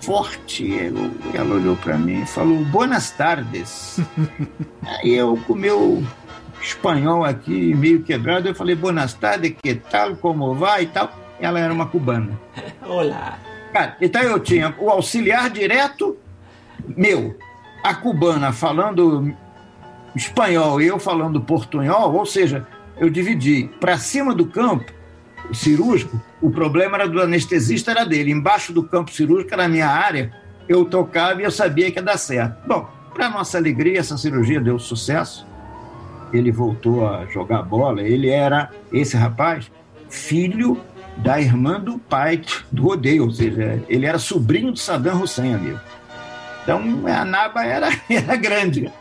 forte. 0.00 0.78
Ela, 0.78 1.10
ela 1.34 1.54
olhou 1.54 1.76
para 1.76 1.96
mim 1.96 2.22
e 2.22 2.26
falou: 2.26 2.64
Buenas 2.66 3.10
tardes. 3.10 4.00
Aí 4.84 5.14
eu, 5.14 5.36
com 5.46 5.54
meu 5.54 6.02
espanhol 6.60 7.24
aqui, 7.24 7.74
meio 7.74 8.02
quebrado. 8.02 8.48
Eu 8.48 8.54
falei, 8.54 8.74
buenas 8.74 9.14
tardes, 9.14 9.54
que 9.62 9.74
tal, 9.74 10.16
como 10.16 10.54
vai 10.54 10.82
e 10.82 10.86
tal. 10.86 11.12
Ela 11.40 11.60
era 11.60 11.72
uma 11.72 11.86
cubana. 11.86 12.38
Olá. 12.84 13.38
Cara, 13.72 13.96
então 14.00 14.22
eu 14.22 14.40
tinha 14.40 14.74
o 14.78 14.90
auxiliar 14.90 15.50
direto 15.50 16.16
meu, 16.96 17.36
a 17.82 17.94
cubana 17.94 18.52
falando 18.52 19.34
espanhol 20.14 20.80
e 20.80 20.86
eu 20.86 20.98
falando 20.98 21.40
portunhol, 21.40 22.14
ou 22.14 22.26
seja, 22.26 22.66
eu 22.96 23.10
dividi 23.10 23.70
para 23.80 23.98
cima 23.98 24.34
do 24.34 24.46
campo 24.46 24.92
cirúrgico, 25.52 26.20
o 26.40 26.50
problema 26.50 26.96
era 26.96 27.08
do 27.08 27.20
anestesista, 27.20 27.90
era 27.90 28.04
dele. 28.04 28.30
Embaixo 28.30 28.72
do 28.72 28.82
campo 28.82 29.12
cirúrgico, 29.12 29.52
era 29.52 29.64
a 29.64 29.68
minha 29.68 29.88
área, 29.88 30.32
eu 30.68 30.84
tocava 30.84 31.40
e 31.40 31.44
eu 31.44 31.50
sabia 31.50 31.90
que 31.90 31.98
ia 31.98 32.02
dar 32.02 32.18
certo. 32.18 32.66
Bom, 32.66 32.88
para 33.14 33.30
nossa 33.30 33.58
alegria, 33.58 33.98
essa 33.98 34.16
cirurgia 34.16 34.60
deu 34.60 34.78
sucesso 34.78 35.46
ele 36.32 36.50
voltou 36.50 37.06
a 37.06 37.26
jogar 37.26 37.62
bola. 37.62 38.02
Ele 38.02 38.28
era, 38.28 38.70
esse 38.92 39.16
rapaz, 39.16 39.70
filho 40.08 40.80
da 41.16 41.40
irmã 41.40 41.80
do 41.80 41.98
pai 41.98 42.42
do 42.70 42.84
rodeio, 42.84 43.24
ou 43.24 43.30
seja, 43.30 43.82
ele 43.88 44.06
era 44.06 44.18
sobrinho 44.18 44.72
de 44.72 44.80
Saddam 44.80 45.20
Hussein, 45.20 45.54
amigo. 45.54 45.80
Então 46.62 46.82
a 47.06 47.24
Naba 47.24 47.64
era, 47.64 47.88
era 48.08 48.36
grande. 48.36 48.92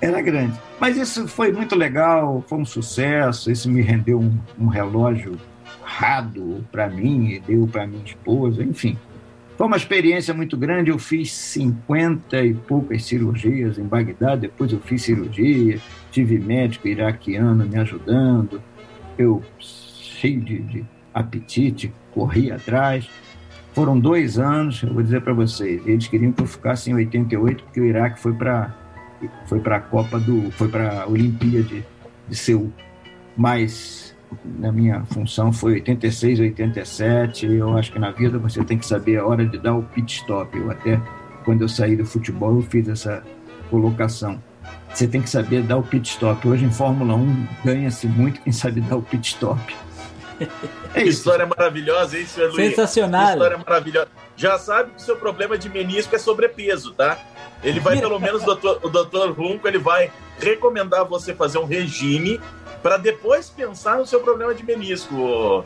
Era 0.00 0.20
grande. 0.20 0.58
Mas 0.78 0.96
isso 0.96 1.26
foi 1.26 1.52
muito 1.52 1.74
legal, 1.74 2.44
foi 2.46 2.58
um 2.58 2.64
sucesso. 2.64 3.50
Isso 3.50 3.70
me 3.70 3.80
rendeu 3.80 4.20
um, 4.20 4.38
um 4.58 4.66
relógio 4.66 5.38
rado 5.82 6.64
para 6.70 6.88
mim 6.88 7.28
e 7.28 7.40
deu 7.40 7.66
para 7.66 7.86
minha 7.86 8.04
esposa, 8.04 8.62
enfim. 8.62 8.98
Foi 9.56 9.66
uma 9.66 9.76
experiência 9.76 10.34
muito 10.34 10.56
grande. 10.56 10.90
Eu 10.90 10.98
fiz 10.98 11.32
50 11.32 12.44
e 12.44 12.52
poucas 12.52 13.04
cirurgias 13.04 13.78
em 13.78 13.84
Bagdá. 13.84 14.36
Depois 14.36 14.70
eu 14.70 14.80
fiz 14.80 15.02
cirurgia, 15.02 15.80
tive 16.10 16.38
médico 16.38 16.86
iraquiano 16.86 17.64
me 17.64 17.78
ajudando. 17.78 18.62
Eu, 19.16 19.42
cheio 19.58 20.40
de, 20.42 20.58
de 20.58 20.84
apetite, 21.14 21.90
corri 22.12 22.50
atrás. 22.50 23.08
Foram 23.72 23.98
dois 23.98 24.38
anos, 24.38 24.82
eu 24.82 24.92
vou 24.92 25.02
dizer 25.02 25.22
para 25.22 25.32
vocês. 25.32 25.86
Eles 25.86 26.06
queriam 26.06 26.32
que 26.32 26.42
eu 26.42 26.46
ficasse 26.46 26.90
em 26.90 26.94
88, 26.94 27.64
porque 27.64 27.80
o 27.80 27.84
Iraque 27.84 28.20
foi 28.20 28.34
para 28.34 28.74
foi 29.46 29.60
para 29.60 29.76
a 29.76 29.80
Copa 29.80 30.18
do. 30.18 30.50
foi 30.52 30.68
para 30.68 31.02
a 31.02 31.06
Olimpíada 31.06 31.62
de, 32.28 32.36
Seul. 32.36 32.72
Mas 33.36 34.14
na 34.44 34.72
minha 34.72 35.04
função 35.06 35.52
foi 35.52 35.74
86, 35.74 36.40
87. 36.40 37.46
Eu 37.46 37.76
acho 37.76 37.92
que 37.92 37.98
na 37.98 38.10
vida 38.10 38.38
você 38.38 38.64
tem 38.64 38.78
que 38.78 38.86
saber 38.86 39.18
a 39.18 39.26
hora 39.26 39.46
de 39.46 39.58
dar 39.58 39.74
o 39.74 39.82
pit 39.82 40.20
stop. 40.20 40.56
Eu 40.56 40.70
até, 40.70 41.00
quando 41.44 41.62
eu 41.62 41.68
saí 41.68 41.96
do 41.96 42.04
futebol, 42.04 42.56
eu 42.56 42.62
fiz 42.62 42.88
essa 42.88 43.22
colocação. 43.70 44.42
você 44.92 45.06
tem 45.06 45.22
que 45.22 45.30
saber 45.30 45.62
dar 45.62 45.76
o 45.76 45.82
pit 45.82 46.08
stop. 46.10 46.46
Hoje 46.48 46.64
em 46.64 46.72
Fórmula 46.72 47.14
1 47.14 47.46
ganha-se 47.64 48.06
muito 48.06 48.40
quem 48.40 48.52
sabe 48.52 48.80
dar 48.80 48.96
o 48.96 49.02
pit 49.02 49.28
stop. 49.28 49.76
É 50.94 51.02
que 51.02 51.08
história 51.08 51.46
maravilhosa, 51.46 52.18
hein, 52.18 52.26
senhor 52.26 52.52
Luiz? 52.52 52.70
Sensacional. 52.70 53.26
Que 53.26 53.32
história 53.32 53.58
maravilhosa. 53.58 54.08
Já 54.36 54.58
sabe 54.58 54.90
que 54.90 54.96
o 54.96 55.00
seu 55.00 55.16
problema 55.16 55.56
de 55.56 55.68
menisco 55.68 56.14
é 56.14 56.18
sobrepeso, 56.18 56.92
tá? 56.92 57.18
Ele 57.62 57.80
vai, 57.80 57.98
pelo 57.98 58.18
menos, 58.18 58.42
o 58.42 58.46
doutor, 58.46 58.80
o 58.82 58.88
doutor 58.88 59.32
Runco, 59.32 59.66
ele 59.66 59.78
vai 59.78 60.10
recomendar 60.38 61.04
você 61.04 61.34
fazer 61.34 61.58
um 61.58 61.64
regime 61.64 62.40
para 62.82 62.96
depois 62.96 63.48
pensar 63.48 63.98
no 63.98 64.06
seu 64.06 64.20
problema 64.20 64.54
de 64.54 64.64
menisco. 64.64 65.64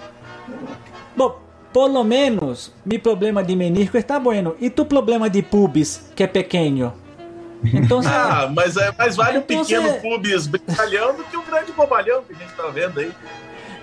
Bom, 1.16 1.40
pelo 1.72 2.02
menos, 2.02 2.72
meu 2.84 2.98
problema 3.00 3.42
de 3.42 3.54
menisco 3.54 3.96
está 3.96 4.18
bueno. 4.18 4.56
E 4.60 4.70
tu 4.70 4.84
problema 4.84 5.28
de 5.28 5.42
pubis, 5.42 6.10
que 6.14 6.22
é 6.22 6.26
pequeno? 6.26 6.94
Então, 7.64 8.00
ah, 8.06 8.50
mas, 8.52 8.76
é, 8.76 8.92
mais 8.96 9.16
vale 9.16 9.38
então, 9.38 9.60
um 9.60 9.64
pequeno 9.64 9.92
pubis 10.00 10.46
brincalhão 10.46 11.14
do 11.14 11.24
que 11.24 11.36
um 11.36 11.44
grande 11.44 11.72
bobalhão 11.72 12.22
que 12.22 12.32
a 12.32 12.36
gente 12.36 12.50
está 12.50 12.66
vendo 12.68 13.00
aí. 13.00 13.12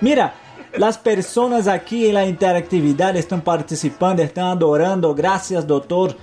Mira, 0.01 0.33
as 0.81 0.97
pessoas 0.97 1.67
aqui 1.67 2.11
na 2.11 2.25
interatividade 2.25 3.17
estão 3.19 3.39
participando, 3.39 4.19
estão 4.19 4.51
adorando. 4.51 5.13
Graças, 5.13 5.63
doutor, 5.63 6.15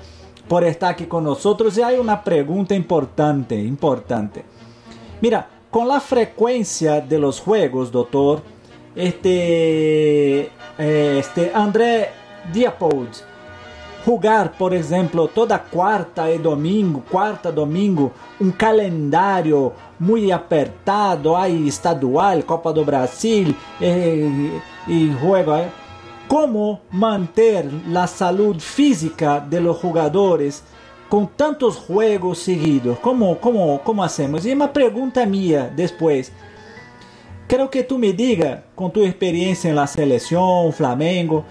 por 0.48 0.62
estar 0.62 0.90
aqui 0.90 1.06
conosco. 1.06 1.56
E 1.76 1.82
há 1.82 1.88
uma 2.00 2.16
pergunta 2.16 2.74
importante, 2.74 3.54
importante. 3.54 4.44
Mira, 5.20 5.46
com 5.70 5.90
a 5.90 6.00
frequência 6.00 7.00
de 7.00 7.18
los 7.18 7.38
juegos, 7.38 7.90
doutor, 7.90 8.42
este, 8.94 10.50
eh, 10.78 11.16
este 11.18 11.50
André 11.54 12.12
Diapold, 12.52 13.10
jogar, 14.04 14.50
por 14.50 14.72
exemplo, 14.72 15.26
toda 15.28 15.58
quarta 15.58 16.30
e 16.30 16.38
domingo, 16.38 17.02
quarta 17.10 17.50
domingo, 17.50 18.12
um 18.40 18.50
calendário 18.50 19.72
muito 19.98 20.32
apertado, 20.32 21.34
aí 21.34 21.66
estadual, 21.66 22.42
Copa 22.42 22.72
do 22.72 22.84
Brasil 22.84 23.54
e, 23.80 24.60
e 24.86 25.16
juego. 25.20 25.52
Como 26.28 26.80
manter 26.90 27.66
a 27.94 28.06
saúde 28.06 28.60
física 28.60 29.38
de 29.40 29.60
los 29.60 29.80
jogadores 29.80 30.64
com 31.08 31.26
tantos 31.26 31.86
jogos 31.86 32.38
seguidos? 32.38 32.98
Como, 32.98 33.36
como, 33.36 33.78
como 33.80 34.02
hacemos? 34.02 34.46
E 34.46 34.52
uma 34.52 34.68
pergunta 34.68 35.26
minha 35.26 35.64
depois. 35.64 36.32
Quero 37.46 37.68
que 37.68 37.82
tu 37.82 37.98
me 37.98 38.12
diga, 38.12 38.64
com 38.74 38.88
tua 38.88 39.06
experiência 39.06 39.74
na 39.74 39.86
seleção, 39.86 40.72
Flamengo, 40.72 41.44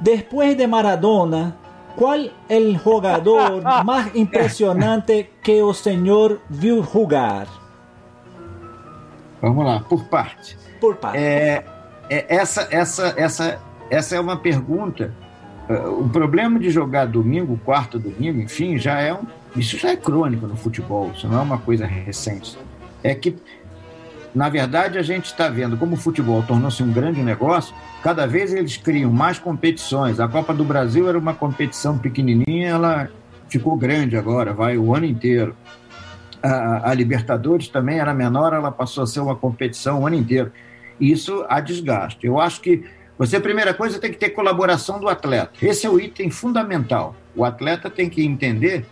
depois 0.00 0.56
de 0.56 0.66
Maradona, 0.66 1.56
qual 1.96 2.18
é 2.48 2.58
o 2.58 2.78
jogador 2.78 3.60
mais 3.84 4.14
impressionante 4.14 5.30
que 5.42 5.60
o 5.62 5.74
senhor 5.74 6.40
viu 6.48 6.82
jogar? 6.84 7.48
Vamos 9.40 9.64
lá, 9.66 9.80
por 9.80 10.04
parte. 10.04 10.56
Por 10.80 10.96
parte. 10.96 11.18
É, 11.18 11.64
é, 12.08 12.24
essa, 12.28 12.68
essa, 12.70 13.14
essa, 13.16 13.60
essa 13.92 14.16
é 14.16 14.20
uma 14.20 14.38
pergunta. 14.38 15.12
É, 15.68 15.74
o 15.86 16.08
problema 16.08 16.58
de 16.58 16.70
jogar 16.70 17.06
domingo, 17.06 17.60
quarto 17.62 17.98
domingo, 17.98 18.40
enfim, 18.40 18.78
já 18.78 18.98
é 18.98 19.12
um, 19.12 19.26
isso 19.54 19.76
já 19.76 19.90
é 19.90 19.96
crônico 19.96 20.46
no 20.46 20.56
futebol. 20.56 21.12
Isso 21.14 21.28
não 21.28 21.38
é 21.38 21.42
uma 21.42 21.58
coisa 21.58 21.84
recente. 21.86 22.58
É 23.04 23.14
que 23.14 23.36
na 24.34 24.48
verdade, 24.48 24.96
a 24.96 25.02
gente 25.02 25.26
está 25.26 25.50
vendo 25.50 25.76
como 25.76 25.92
o 25.92 25.96
futebol 25.98 26.42
tornou-se 26.42 26.82
um 26.82 26.90
grande 26.90 27.22
negócio, 27.22 27.74
cada 28.02 28.26
vez 28.26 28.50
eles 28.54 28.78
criam 28.78 29.12
mais 29.12 29.38
competições. 29.38 30.18
A 30.18 30.26
Copa 30.26 30.54
do 30.54 30.64
Brasil 30.64 31.06
era 31.06 31.18
uma 31.18 31.34
competição 31.34 31.98
pequenininha, 31.98 32.70
ela 32.70 33.10
ficou 33.46 33.76
grande 33.76 34.16
agora, 34.16 34.54
vai 34.54 34.78
o 34.78 34.94
ano 34.94 35.04
inteiro. 35.04 35.54
A, 36.42 36.90
a 36.90 36.94
Libertadores 36.94 37.68
também 37.68 37.98
era 37.98 38.14
menor, 38.14 38.54
ela 38.54 38.72
passou 38.72 39.04
a 39.04 39.06
ser 39.06 39.20
uma 39.20 39.36
competição 39.36 40.00
o 40.00 40.06
ano 40.06 40.16
inteiro. 40.16 40.50
Isso 40.98 41.44
há 41.46 41.60
desgaste. 41.60 42.26
Eu 42.26 42.40
acho 42.40 42.62
que 42.62 42.84
você, 43.18 43.38
primeira 43.38 43.74
coisa, 43.74 43.98
tem 43.98 44.10
que 44.10 44.18
ter 44.18 44.30
colaboração 44.30 44.98
do 44.98 45.08
atleta. 45.08 45.52
Esse 45.62 45.86
é 45.86 45.90
o 45.90 46.00
item 46.00 46.30
fundamental. 46.30 47.14
O 47.36 47.44
atleta 47.44 47.88
tem 47.88 48.08
que 48.08 48.24
entender 48.24 48.84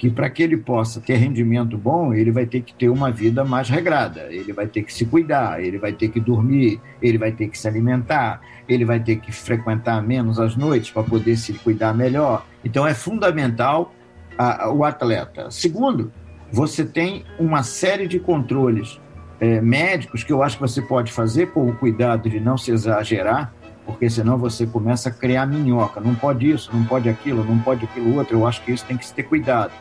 que 0.00 0.08
para 0.08 0.30
que 0.30 0.42
ele 0.42 0.56
possa 0.56 0.98
ter 0.98 1.16
rendimento 1.16 1.76
bom, 1.76 2.14
ele 2.14 2.30
vai 2.30 2.46
ter 2.46 2.62
que 2.62 2.72
ter 2.72 2.88
uma 2.88 3.10
vida 3.10 3.44
mais 3.44 3.68
regrada, 3.68 4.28
ele 4.30 4.50
vai 4.50 4.66
ter 4.66 4.82
que 4.82 4.90
se 4.90 5.04
cuidar, 5.04 5.62
ele 5.62 5.76
vai 5.76 5.92
ter 5.92 6.08
que 6.08 6.18
dormir, 6.18 6.80
ele 7.02 7.18
vai 7.18 7.30
ter 7.30 7.48
que 7.48 7.58
se 7.58 7.68
alimentar, 7.68 8.40
ele 8.66 8.86
vai 8.86 8.98
ter 8.98 9.16
que 9.16 9.30
frequentar 9.30 10.02
menos 10.02 10.40
as 10.40 10.56
noites 10.56 10.90
para 10.90 11.02
poder 11.02 11.36
se 11.36 11.52
cuidar 11.52 11.92
melhor. 11.92 12.46
Então 12.64 12.86
é 12.86 12.94
fundamental 12.94 13.94
a, 14.38 14.64
a, 14.64 14.72
o 14.72 14.84
atleta. 14.84 15.50
Segundo, 15.50 16.10
você 16.50 16.82
tem 16.82 17.26
uma 17.38 17.62
série 17.62 18.08
de 18.08 18.18
controles 18.18 18.98
é, 19.38 19.60
médicos 19.60 20.24
que 20.24 20.32
eu 20.32 20.42
acho 20.42 20.56
que 20.56 20.62
você 20.62 20.80
pode 20.80 21.12
fazer 21.12 21.48
com 21.48 21.68
o 21.68 21.76
cuidado 21.76 22.30
de 22.30 22.40
não 22.40 22.56
se 22.56 22.70
exagerar, 22.70 23.52
porque 23.84 24.08
senão 24.08 24.38
você 24.38 24.66
começa 24.66 25.08
a 25.08 25.12
criar 25.12 25.46
minhoca. 25.46 26.00
Não 26.00 26.14
pode 26.14 26.50
isso, 26.50 26.70
não 26.72 26.84
pode 26.84 27.08
aquilo, 27.08 27.44
não 27.44 27.58
pode 27.58 27.84
aquilo 27.84 28.16
outro. 28.16 28.38
Eu 28.38 28.46
acho 28.46 28.62
que 28.62 28.72
isso 28.72 28.84
tem 28.84 28.96
que 28.96 29.06
se 29.06 29.14
ter 29.14 29.24
cuidado. 29.24 29.72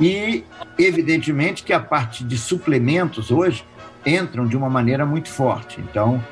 E, 0.00 0.44
evidentemente, 0.78 1.62
que 1.62 1.72
a 1.72 1.80
parte 1.80 2.22
de 2.22 2.36
suplementos 2.36 3.30
hoje 3.30 3.64
entram 4.04 4.46
de 4.46 4.56
uma 4.56 4.68
maneira 4.68 5.06
muito 5.06 5.28
forte. 5.28 5.80
Então, 5.80 6.22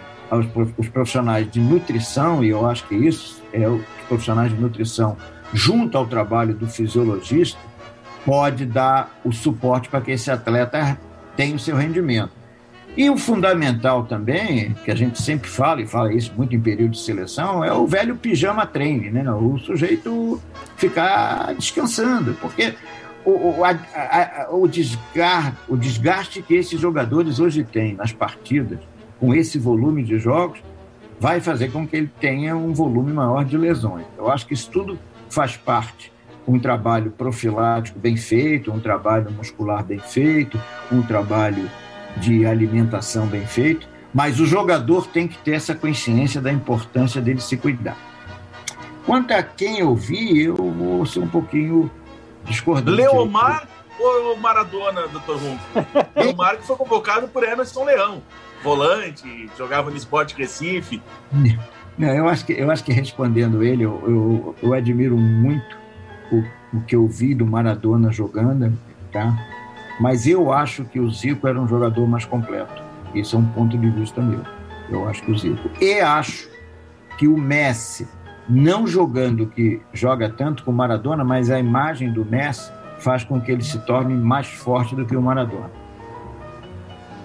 os 0.77 0.89
profissionais 0.89 1.51
de 1.51 1.61
nutrição, 1.61 2.45
e 2.45 2.51
eu 2.51 2.67
acho 2.67 2.87
que 2.87 2.95
isso 2.95 3.43
é 3.53 3.69
os 3.69 3.83
profissionais 4.09 4.53
de 4.53 4.61
nutrição, 4.61 5.17
junto 5.53 5.97
ao 5.97 6.07
trabalho 6.07 6.55
do 6.55 6.67
fisiologista, 6.67 7.59
pode 8.25 8.67
dar 8.67 9.19
o 9.25 9.33
suporte 9.33 9.89
para 9.89 10.01
que 10.01 10.11
esse 10.11 10.31
atleta 10.31 10.99
tenha 11.37 11.55
o 11.55 11.59
seu 11.59 11.77
rendimento. 11.77 12.33
E 12.97 13.11
o 13.11 13.17
fundamental 13.17 14.05
também, 14.05 14.73
que 14.85 14.91
a 14.91 14.95
gente 14.95 15.21
sempre 15.21 15.49
fala, 15.51 15.83
e 15.83 15.87
fala 15.87 16.13
isso 16.13 16.33
muito 16.37 16.55
em 16.55 16.61
período 16.61 16.93
de 16.93 17.01
seleção, 17.01 17.65
é 17.65 17.73
o 17.73 17.87
velho 17.87 18.15
pijama 18.15 18.65
treine, 18.67 19.11
né? 19.11 19.29
O 19.33 19.59
sujeito 19.59 20.41
ficar 20.77 21.55
descansando, 21.55 22.35
porque 22.41 22.75
o, 23.25 23.59
o, 23.59 23.65
a, 23.65 23.71
a, 23.71 24.49
o, 24.51 24.69
desgaste, 24.69 25.59
o 25.69 25.77
desgaste 25.77 26.43
que 26.43 26.55
esses 26.55 26.81
jogadores 26.81 27.41
hoje 27.41 27.65
têm 27.65 27.95
nas 27.95 28.13
partidas, 28.13 28.79
com 29.19 29.35
esse 29.35 29.59
volume 29.59 30.05
de 30.05 30.19
jogos, 30.19 30.61
vai 31.19 31.41
fazer 31.41 31.73
com 31.73 31.87
que 31.87 31.97
ele 31.97 32.11
tenha 32.21 32.57
um 32.57 32.73
volume 32.73 33.13
maior 33.13 33.45
de 33.45 33.57
lesões. 33.57 34.05
Eu 34.17 34.31
acho 34.31 34.47
que 34.47 34.55
isso 34.55 34.71
tudo 34.71 34.99
faz 35.29 35.57
parte. 35.57 36.13
Um 36.47 36.59
trabalho 36.59 37.11
profilático 37.11 37.99
bem 37.99 38.17
feito, 38.17 38.71
um 38.71 38.79
trabalho 38.79 39.33
muscular 39.33 39.83
bem 39.83 39.99
feito, 39.99 40.61
um 40.93 41.01
trabalho 41.03 41.69
de 42.17 42.47
alimentação 42.47 43.27
bem 43.27 43.47
feito, 43.47 43.89
mas 44.13 44.39
o 44.39 44.47
jogador 44.47 45.07
tem 45.09 45.27
que 45.27 45.37
ter 45.39 45.53
essa 45.53 45.75
consciência 45.75 46.41
da 46.41 46.53
importância 46.53 47.21
dele 47.21 47.41
se 47.41 47.57
cuidar. 47.57 47.97
Quanto 49.05 49.33
a 49.33 49.43
quem 49.43 49.81
eu 49.81 49.95
vi, 49.95 50.43
eu 50.43 50.57
vou 50.57 51.05
ser 51.05 51.21
um 51.21 51.29
pouquinho 51.29 51.91
discordante. 52.45 52.97
Leomar 52.97 53.69
ou 53.99 54.37
Maradona, 54.37 55.07
doutor 55.09 55.39
Rum? 55.39 55.59
Leomar 56.17 56.57
que 56.57 56.67
foi 56.67 56.77
convocado 56.77 57.29
por 57.29 57.43
Emerson 57.43 57.85
Leão, 57.85 58.23
volante, 58.63 59.51
jogava 59.59 59.91
no 59.91 59.97
Esporte 59.97 60.35
Recife. 60.37 61.03
Não, 61.99 62.09
eu, 62.09 62.29
acho 62.29 62.45
que, 62.45 62.53
eu 62.53 62.71
acho 62.71 62.83
que 62.83 62.93
respondendo 62.93 63.63
ele, 63.63 63.85
eu, 63.85 64.03
eu, 64.07 64.57
eu 64.63 64.75
admiro 64.75 65.17
muito 65.17 65.77
o, 66.33 66.77
o 66.77 66.81
que 66.83 66.97
eu 66.97 67.07
vi 67.07 67.35
do 67.35 67.47
Maradona 67.47 68.11
jogando, 68.11 68.77
tá? 69.13 69.37
Mas 70.01 70.27
eu 70.27 70.53
acho 70.53 70.85
que 70.85 70.99
o 70.99 71.11
Zico 71.11 71.47
era 71.47 71.61
um 71.61 71.69
jogador 71.69 72.07
mais 72.07 72.25
completo. 72.25 72.83
Esse 73.15 73.35
é 73.35 73.39
um 73.39 73.47
ponto 73.47 73.79
de 73.79 73.91
vista 73.91 74.21
meu. 74.21 74.41
Eu 74.91 75.09
acho 75.09 75.23
que 75.23 75.31
o 75.31 75.39
Zico. 75.39 75.71
E 75.81 76.01
acho 76.01 76.49
que 77.17 77.29
o 77.29 77.37
Messi 77.37 78.09
não 78.49 78.87
jogando 78.87 79.47
que 79.47 79.81
joga 79.93 80.29
tanto 80.29 80.65
com 80.65 80.71
o 80.71 80.75
Maradona, 80.75 81.25
mas 81.25 81.51
a 81.51 81.59
imagem 81.59 82.13
do 82.13 82.25
Messi 82.25 82.71
faz 82.99 83.25
com 83.25 83.41
que 83.41 83.53
ele 83.53 83.63
se 83.63 83.79
torne 83.81 84.15
mais 84.15 84.47
forte 84.47 84.95
do 84.95 85.07
que 85.07 85.17
o 85.17 85.23
Maradona. 85.23 85.71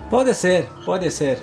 Pode 0.09 0.33
ser, 0.33 0.67
pode 0.85 1.11
ser. 1.11 1.39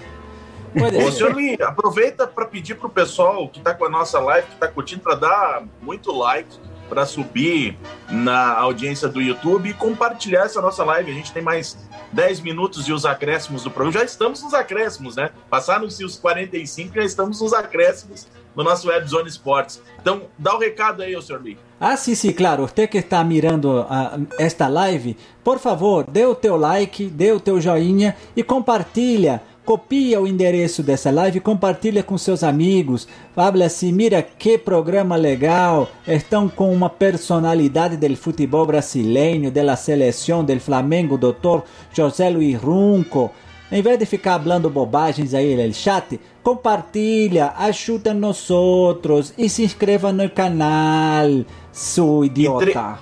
Pode 0.77 0.97
Ô, 0.97 1.11
senhor 1.11 1.35
Lee, 1.35 1.57
aproveita 1.63 2.27
para 2.27 2.45
pedir 2.45 2.75
para 2.75 2.87
o 2.87 2.91
pessoal 2.91 3.49
que 3.49 3.59
está 3.59 3.73
com 3.73 3.85
a 3.85 3.89
nossa 3.89 4.19
live, 4.19 4.47
que 4.47 4.55
está 4.55 4.69
curtindo, 4.69 5.03
para 5.03 5.15
dar 5.15 5.63
muito 5.81 6.13
like, 6.13 6.59
para 6.89 7.05
subir 7.07 7.77
na 8.11 8.57
audiência 8.59 9.09
do 9.09 9.21
YouTube 9.21 9.69
e 9.69 9.75
compartilhar 9.75 10.45
essa 10.45 10.61
nossa 10.61 10.85
live. 10.85 11.11
A 11.11 11.15
gente 11.15 11.33
tem 11.33 11.43
mais 11.43 11.77
10 12.13 12.41
minutos 12.41 12.89
e 12.89 12.93
os 12.93 13.05
acréscimos 13.05 13.63
do 13.63 13.71
programa. 13.71 13.99
Já 13.99 14.05
estamos 14.05 14.43
nos 14.43 14.55
acréscimos, 14.55 15.17
né? 15.17 15.31
Passaram-se 15.51 16.05
os 16.05 16.17
45 16.17 16.95
já 16.95 17.05
estamos 17.05 17.41
nos 17.41 17.53
acréscimos 17.53 18.27
no 18.55 18.65
nosso 18.65 18.89
Web 18.89 19.07
Zone 19.07 19.29
Esportes. 19.29 19.83
Então, 20.01 20.23
dá 20.39 20.55
o 20.55 20.57
um 20.57 20.61
recado 20.61 21.03
aí, 21.03 21.21
senhor 21.23 21.43
Lee. 21.43 21.59
Ah, 21.79 21.97
sim, 21.97 22.15
sim, 22.15 22.33
claro. 22.33 22.67
Você 22.67 22.87
que 22.87 22.99
está 22.99 23.23
mirando 23.23 23.83
uh, 23.83 24.27
esta 24.39 24.67
live, 24.67 25.17
por 25.45 25.59
favor, 25.59 26.07
dê 26.09 26.25
o 26.25 26.35
teu 26.35 26.57
like, 26.57 27.07
dê 27.07 27.33
o 27.33 27.39
teu 27.39 27.61
joinha 27.61 28.17
e 28.35 28.43
compartilha 28.43 29.43
copia 29.67 30.21
o 30.21 30.29
endereço 30.29 30.81
dessa 30.81 31.11
live, 31.11 31.41
compartilha 31.41 32.01
com 32.01 32.17
seus 32.17 32.45
amigos, 32.45 33.09
fala 33.35 33.65
assim, 33.65 33.91
mira 33.91 34.23
que 34.23 34.57
programa 34.57 35.17
legal, 35.17 35.89
estão 36.07 36.49
com 36.49 36.73
uma 36.73 36.89
personalidade 36.89 37.97
do 37.97 38.17
futebol 38.17 38.65
brasileiro, 38.65 39.51
da 39.51 39.75
seleção 39.75 40.45
del 40.45 40.61
Flamengo, 40.61 41.19
doutor 41.19 41.65
José 41.93 42.31
Luiz 42.31 42.57
Runco. 42.57 43.33
Em 43.71 43.83
vez 43.83 43.99
de 43.99 44.07
ficar 44.07 44.41
falando 44.41 44.71
bobagens 44.71 45.35
aí 45.35 45.57
no 45.57 45.75
chat, 45.75 46.21
compartilha, 46.45 47.53
ajuda 47.59 48.15
nós 48.15 48.49
outros 48.49 49.35
e 49.37 49.49
se 49.49 49.65
inscreva 49.65 50.13
no 50.13 50.31
canal, 50.31 51.27
seu 51.73 52.25
idiota. 52.25 53.01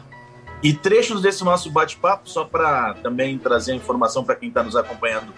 E 0.62 0.72
trechos 0.72 1.20
desse 1.20 1.44
nosso 1.44 1.70
bate-papo, 1.70 2.26
só 2.26 2.42
para 2.42 2.94
também 3.02 3.36
trazer 3.36 3.74
informação 3.74 4.24
para 4.24 4.34
quem 4.34 4.48
está 4.48 4.62
nos 4.62 4.74
acompanhando 4.74 5.30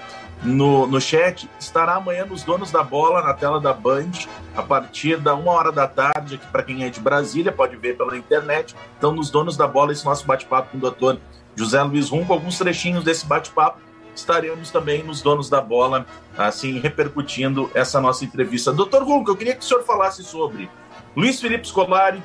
no, 0.43 0.87
no 0.87 1.01
chat, 1.01 1.49
estará 1.59 1.95
amanhã 1.95 2.25
nos 2.25 2.43
Donos 2.43 2.71
da 2.71 2.83
Bola, 2.83 3.23
na 3.23 3.35
tela 3.35 3.61
da 3.61 3.73
Band, 3.73 4.13
a 4.55 4.63
partir 4.63 5.17
da 5.19 5.35
uma 5.35 5.53
hora 5.53 5.73
da 5.73 5.87
tarde, 5.87 6.37
aqui 6.37 6.47
para 6.49 6.63
quem 6.63 6.85
é 6.85 6.91
de 6.91 7.01
Brasília, 7.01 7.51
pode 7.51 7.77
ver 7.77 7.97
pela 7.97 8.17
internet. 8.17 8.75
Então, 8.99 9.13
nos 9.13 9.31
Donos 9.31 9.57
da 9.57 9.67
Bola, 9.67 9.93
esse 9.93 10.05
nosso 10.05 10.27
bate-papo 10.27 10.71
com 10.71 10.79
o 10.79 10.81
doutor 10.81 11.19
José 11.55 11.83
Luiz 11.83 12.11
Rum, 12.11 12.25
com 12.25 12.33
alguns 12.33 12.59
trechinhos 12.59 13.03
desse 13.03 13.27
bate-papo. 13.27 13.81
Estaremos 14.15 14.71
também 14.71 15.03
nos 15.03 15.21
Donos 15.21 15.51
da 15.51 15.61
Bola, 15.61 16.07
assim, 16.37 16.79
repercutindo 16.79 17.71
essa 17.75 18.01
nossa 18.01 18.25
entrevista. 18.25 18.73
Doutor 18.73 19.03
Rum, 19.03 19.25
eu 19.27 19.37
queria 19.37 19.55
que 19.55 19.65
o 19.65 19.65
senhor 19.65 19.83
falasse 19.85 20.23
sobre 20.23 20.71
Luiz 21.15 21.41
Felipe 21.41 21.67
Scolari, 21.67 22.23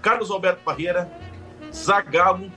Carlos 0.00 0.30
Alberto 0.30 0.62
Parreira, 0.62 1.10
Zagallo, 1.74 2.50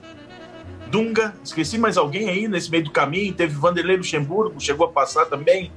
Dunga, 0.90 1.34
esqueci 1.44 1.78
mais 1.78 1.96
alguém 1.96 2.28
aí 2.28 2.48
nesse 2.48 2.70
meio 2.70 2.84
do 2.84 2.90
caminho, 2.90 3.32
teve 3.32 3.54
Vanderlei 3.54 3.96
Luxemburgo, 3.96 4.60
chegou 4.60 4.86
a 4.86 4.90
passar 4.90 5.26
também. 5.26 5.72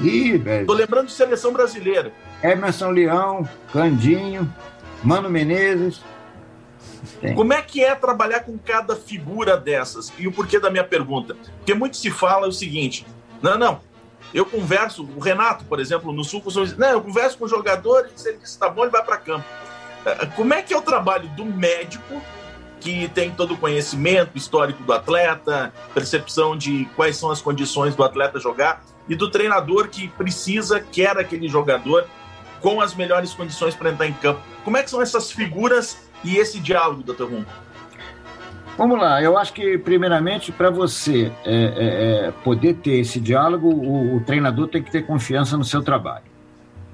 Ih, 0.00 0.36
velho. 0.36 0.66
Tô 0.66 0.72
lembrando 0.72 1.06
de 1.06 1.12
seleção 1.12 1.52
brasileira. 1.52 2.12
Emerson 2.42 2.90
Leão, 2.90 3.48
Candinho, 3.72 4.52
Mano 5.02 5.30
Menezes. 5.30 6.00
Tem. 7.20 7.34
Como 7.34 7.52
é 7.52 7.62
que 7.62 7.84
é 7.84 7.94
trabalhar 7.94 8.40
com 8.40 8.58
cada 8.58 8.96
figura 8.96 9.56
dessas? 9.56 10.12
E 10.18 10.26
o 10.26 10.32
porquê 10.32 10.58
da 10.58 10.70
minha 10.70 10.84
pergunta? 10.84 11.36
Porque 11.58 11.72
muito 11.72 11.96
se 11.96 12.10
fala 12.10 12.48
o 12.48 12.52
seguinte: 12.52 13.06
não, 13.40 13.56
não, 13.56 13.80
eu 14.34 14.46
converso, 14.46 15.08
o 15.16 15.20
Renato, 15.20 15.64
por 15.66 15.78
exemplo, 15.78 16.12
no 16.12 16.24
Sul, 16.24 16.42
não, 16.76 16.88
eu 16.88 17.00
converso 17.00 17.38
com 17.38 17.44
o 17.44 17.48
jogador 17.48 18.08
e 18.14 18.20
se 18.20 18.30
ele 18.30 18.38
está 18.42 18.68
bom, 18.68 18.82
ele 18.82 18.90
vai 18.90 19.04
para 19.04 19.16
campo. 19.18 19.44
É, 20.04 20.26
como 20.26 20.52
é 20.52 20.62
que 20.62 20.74
é 20.74 20.76
o 20.76 20.82
trabalho 20.82 21.28
do 21.30 21.44
médico 21.44 22.20
que 22.82 23.08
tem 23.08 23.30
todo 23.30 23.54
o 23.54 23.56
conhecimento 23.56 24.36
histórico 24.36 24.82
do 24.82 24.92
atleta, 24.92 25.72
percepção 25.94 26.56
de 26.56 26.84
quais 26.96 27.16
são 27.16 27.30
as 27.30 27.40
condições 27.40 27.94
do 27.94 28.02
atleta 28.02 28.40
jogar, 28.40 28.84
e 29.08 29.14
do 29.14 29.30
treinador 29.30 29.88
que 29.88 30.08
precisa, 30.08 30.80
quer 30.80 31.16
aquele 31.16 31.48
jogador 31.48 32.06
com 32.60 32.80
as 32.80 32.94
melhores 32.94 33.32
condições 33.32 33.74
para 33.74 33.90
entrar 33.90 34.06
em 34.06 34.12
campo. 34.12 34.40
Como 34.64 34.76
é 34.76 34.82
que 34.82 34.90
são 34.90 35.00
essas 35.00 35.30
figuras 35.30 36.08
e 36.24 36.36
esse 36.36 36.58
diálogo, 36.58 37.02
doutor 37.02 37.30
Rum? 37.30 37.44
Vamos 38.76 38.98
lá, 38.98 39.22
eu 39.22 39.36
acho 39.36 39.52
que, 39.52 39.76
primeiramente, 39.78 40.50
para 40.50 40.70
você 40.70 41.30
é, 41.44 41.54
é, 41.54 42.26
é, 42.26 42.30
poder 42.42 42.74
ter 42.74 43.00
esse 43.00 43.20
diálogo, 43.20 43.68
o, 43.68 44.16
o 44.16 44.20
treinador 44.20 44.66
tem 44.66 44.82
que 44.82 44.90
ter 44.90 45.06
confiança 45.06 45.56
no 45.56 45.64
seu 45.64 45.82
trabalho. 45.82 46.24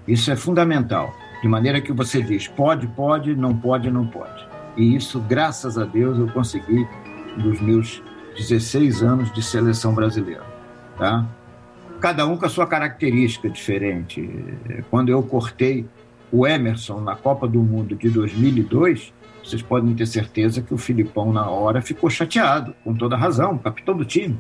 Isso 0.06 0.30
é 0.30 0.36
fundamental. 0.36 1.14
De 1.40 1.46
maneira 1.46 1.80
que 1.80 1.92
você 1.92 2.20
diz, 2.20 2.48
pode, 2.48 2.86
pode, 2.88 3.34
não 3.34 3.56
pode, 3.56 3.90
não 3.90 4.06
pode. 4.06 4.47
E 4.78 4.94
isso, 4.94 5.20
graças 5.20 5.76
a 5.76 5.84
Deus, 5.84 6.16
eu 6.18 6.28
consegui 6.28 6.86
nos 7.36 7.60
meus 7.60 8.00
16 8.36 9.02
anos 9.02 9.32
de 9.32 9.42
seleção 9.42 9.92
brasileira. 9.92 10.46
Tá? 10.96 11.26
Cada 12.00 12.24
um 12.24 12.36
com 12.36 12.46
a 12.46 12.48
sua 12.48 12.66
característica 12.66 13.50
diferente. 13.50 14.30
Quando 14.88 15.08
eu 15.08 15.20
cortei 15.20 15.84
o 16.30 16.46
Emerson 16.46 17.00
na 17.00 17.16
Copa 17.16 17.48
do 17.48 17.58
Mundo 17.58 17.96
de 17.96 18.08
2002, 18.08 19.12
vocês 19.42 19.62
podem 19.62 19.94
ter 19.94 20.06
certeza 20.06 20.62
que 20.62 20.72
o 20.72 20.78
Filipão, 20.78 21.32
na 21.32 21.48
hora, 21.50 21.82
ficou 21.82 22.08
chateado, 22.08 22.72
com 22.84 22.94
toda 22.94 23.16
razão, 23.16 23.58
capitão 23.58 23.96
do 23.96 24.04
time. 24.04 24.38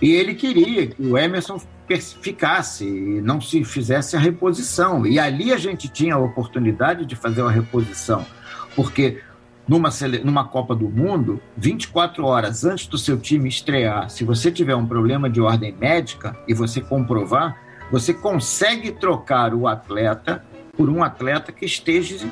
E 0.00 0.12
ele 0.12 0.34
queria 0.34 0.86
que 0.86 1.02
o 1.02 1.18
Emerson 1.18 1.60
ficasse 2.22 2.86
e 2.86 3.20
não 3.20 3.38
se 3.38 3.62
fizesse 3.64 4.16
a 4.16 4.18
reposição. 4.18 5.06
E 5.06 5.18
ali 5.18 5.52
a 5.52 5.58
gente 5.58 5.88
tinha 5.88 6.14
a 6.14 6.18
oportunidade 6.18 7.04
de 7.04 7.14
fazer 7.14 7.42
uma 7.42 7.52
reposição, 7.52 8.24
porque 8.74 9.20
numa, 9.66 9.90
numa 10.24 10.44
Copa 10.44 10.74
do 10.74 10.88
Mundo, 10.88 11.40
24 11.56 12.24
horas 12.24 12.64
antes 12.64 12.86
do 12.86 12.98
seu 12.98 13.18
time 13.18 13.48
estrear, 13.48 14.10
se 14.10 14.24
você 14.24 14.50
tiver 14.50 14.74
um 14.74 14.86
problema 14.86 15.30
de 15.30 15.40
ordem 15.40 15.72
médica 15.72 16.36
e 16.48 16.54
você 16.54 16.80
comprovar, 16.80 17.56
você 17.90 18.12
consegue 18.12 18.92
trocar 18.92 19.54
o 19.54 19.66
atleta 19.66 20.44
por 20.76 20.88
um 20.88 21.02
atleta 21.02 21.52
que 21.52 21.66
esteja 21.66 22.26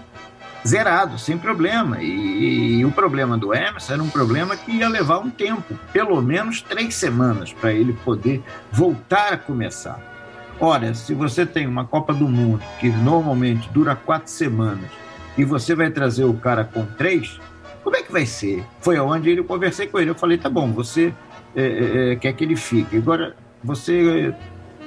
zerado, 0.66 1.18
sem 1.18 1.38
problema. 1.38 2.02
E, 2.02 2.78
e, 2.78 2.84
o 2.84 2.90
problema 2.90 3.36
do 3.36 3.54
Emerson 3.54 3.94
era 3.94 4.02
um 4.02 4.10
problema 4.10 4.56
que 4.56 4.72
ia 4.72 4.88
levar 4.88 5.18
um 5.18 5.30
tempo, 5.30 5.78
pelo 5.92 6.20
menos 6.20 6.62
três 6.62 6.94
semanas, 6.94 7.52
para 7.52 7.72
ele 7.72 7.92
poder 8.04 8.42
voltar 8.72 9.34
a 9.34 9.38
começar. 9.38 10.00
Ora, 10.58 10.92
se 10.94 11.14
você 11.14 11.46
tem 11.46 11.66
uma 11.66 11.86
Copa 11.86 12.12
do 12.12 12.28
Mundo 12.28 12.62
que 12.78 12.88
normalmente 12.88 13.68
dura 13.70 13.96
quatro 13.96 14.30
semanas 14.30 14.90
e 15.36 15.44
você 15.44 15.74
vai 15.74 15.90
trazer 15.90 16.24
o 16.24 16.34
cara 16.34 16.64
com 16.64 16.84
três, 16.84 17.40
como 17.82 17.96
é 17.96 18.02
que 18.02 18.12
vai 18.12 18.26
ser? 18.26 18.64
Foi 18.80 18.96
aonde 18.96 19.30
eu 19.36 19.44
conversei 19.44 19.86
com 19.86 19.98
ele. 19.98 20.10
Eu 20.10 20.14
falei, 20.14 20.36
tá 20.36 20.50
bom, 20.50 20.70
você 20.72 21.12
é, 21.54 21.62
é, 21.62 22.12
é, 22.12 22.16
quer 22.16 22.32
que 22.34 22.44
ele 22.44 22.56
fique. 22.56 22.96
Agora, 22.96 23.34
você 23.62 24.34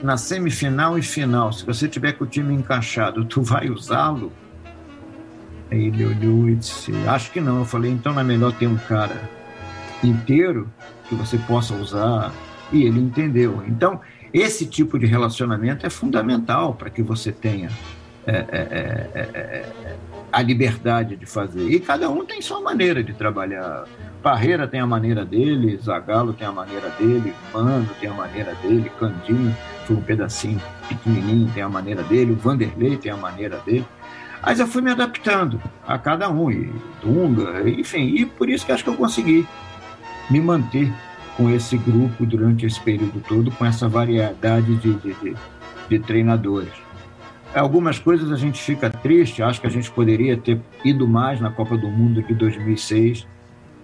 na 0.02 0.18
semifinal 0.18 0.98
e 0.98 1.02
final, 1.02 1.54
se 1.54 1.66
você 1.66 1.88
tiver 1.88 2.14
com 2.14 2.26
o 2.26 2.28
time 2.28 2.54
encaixado, 2.54 3.24
tu 3.24 3.42
vai 3.42 3.70
usá-lo? 3.70 4.32
Aí 5.72 5.88
ele 5.88 6.06
olhou 6.06 6.50
e 6.50 6.56
disse, 6.56 6.92
acho 7.08 7.32
que 7.32 7.40
não. 7.40 7.60
Eu 7.60 7.66
falei, 7.66 7.90
então 7.90 8.20
é 8.20 8.24
melhor 8.24 8.52
ter 8.54 8.68
um 8.68 8.78
cara 8.78 9.30
inteiro 10.04 10.70
que 11.08 11.16
você 11.16 11.38
possa 11.38 11.74
usar. 11.74 12.34
E 12.72 12.84
ele 12.84 13.00
entendeu. 13.00 13.64
Então, 13.68 14.02
esse 14.34 14.66
tipo 14.66 15.00
de 15.00 15.06
relacionamento 15.06 15.86
é 15.86 15.90
fundamental 15.90 16.74
para 16.74 16.90
que 16.90 17.02
você 17.02 17.32
tenha 17.32 17.70
é, 18.26 18.36
é, 18.36 19.10
é, 19.14 19.96
a 20.34 20.42
liberdade 20.42 21.16
de 21.16 21.28
fazer. 21.28 21.70
E 21.70 21.80
cada 21.80 22.10
um 22.10 22.26
tem 22.26 22.42
sua 22.42 22.60
maneira 22.60 23.04
de 23.04 23.14
trabalhar. 23.14 23.86
Parreira 24.24 24.68
tem 24.68 24.80
a 24.80 24.88
maneira 24.88 25.24
dele, 25.24 25.78
Zagalo 25.78 26.34
tem 26.34 26.48
a 26.48 26.52
maneira 26.52 26.90
dele, 26.98 27.34
Mano 27.54 27.88
tem 28.02 28.10
a 28.10 28.14
maneira 28.14 28.56
dele, 28.56 28.92
Candinho 29.00 29.56
foi 29.86 29.96
um 29.96 30.02
pedacinho 30.02 30.62
pequenininho, 30.90 31.52
tem 31.54 31.62
a 31.62 31.70
maneira 31.70 32.02
dele, 32.04 32.32
o 32.32 32.36
Vanderlei 32.36 32.98
tem 32.98 33.12
a 33.12 33.18
maneira 33.18 33.60
dele. 33.60 33.86
Mas 34.42 34.60
eu 34.60 34.68
fui 34.68 34.82
me 34.82 34.92
adaptando 34.92 35.62
a 35.88 35.98
cada 36.00 36.30
um, 36.30 36.50
e 36.50 36.74
Dunga, 37.02 37.70
enfim, 37.70 38.16
e 38.16 38.26
por 38.26 38.50
isso 38.50 38.66
que 38.66 38.72
acho 38.72 38.84
que 38.84 38.90
eu 38.90 38.96
consegui 38.96 39.48
me 40.32 40.42
manter 40.42 40.92
com 41.38 41.50
esse 41.50 41.78
grupo 41.78 42.26
durante 42.26 42.66
esse 42.66 42.80
período 42.80 43.22
todo, 43.28 43.52
com 43.52 43.66
essa 43.66 43.88
variedade 43.88 44.76
de, 44.78 44.94
de, 44.94 45.14
de, 45.14 45.36
de 45.90 46.00
treinadores. 46.00 46.74
Algumas 47.56 48.00
coisas 48.00 48.32
a 48.32 48.36
gente 48.36 48.62
fica 48.62 48.90
triste, 48.90 49.44
acho 49.44 49.62
que 49.62 49.68
a 49.68 49.70
gente 49.70 49.92
poderia 49.92 50.36
ter 50.36 50.60
ido 50.84 51.08
mais 51.08 51.40
na 51.40 51.52
Copa 51.52 51.78
do 51.78 51.88
Mundo 51.88 52.24
de 52.24 52.34
2006, 52.34 53.28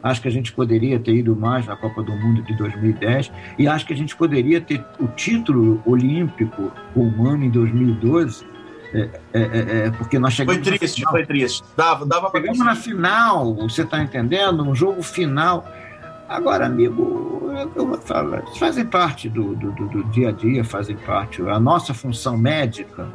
acho 0.01 0.21
que 0.21 0.27
a 0.27 0.31
gente 0.31 0.51
poderia 0.51 0.99
ter 0.99 1.13
ido 1.13 1.35
mais 1.35 1.67
na 1.67 1.75
Copa 1.75 2.01
do 2.01 2.11
Mundo 2.13 2.41
de 2.41 2.55
2010 2.55 3.31
e 3.59 3.67
acho 3.67 3.85
que 3.85 3.93
a 3.93 3.95
gente 3.95 4.15
poderia 4.15 4.59
ter 4.59 4.83
o 4.99 5.07
título 5.07 5.81
olímpico 5.85 6.71
humano 6.95 7.43
em 7.43 7.49
2012 7.49 8.43
é, 8.91 9.01
é, 9.01 9.09
é, 9.33 9.85
é, 9.85 9.91
porque 9.91 10.17
nós 10.17 10.33
chegamos. 10.33 10.67
Foi 10.67 10.77
triste, 10.77 11.03
foi 11.03 11.25
triste. 11.25 11.63
Dava, 11.77 12.05
dava 12.07 12.31
chegamos 12.31 12.57
na 12.57 12.75
final, 12.75 13.53
você 13.53 13.83
está 13.83 14.01
entendendo? 14.01 14.63
Um 14.63 14.73
jogo 14.73 15.03
final. 15.03 15.67
Agora, 16.27 16.65
amigo, 16.65 17.51
eu 17.75 17.87
vou 17.87 17.97
falar, 17.99 18.43
fazem 18.57 18.85
parte 18.85 19.29
do, 19.29 19.55
do, 19.55 19.71
do, 19.71 20.03
dia 20.05 20.29
a 20.29 20.31
dia, 20.31 20.63
fazem 20.63 20.95
parte. 20.95 21.41
A 21.43 21.59
nossa 21.59 21.93
função 21.93 22.37
médica 22.37 23.07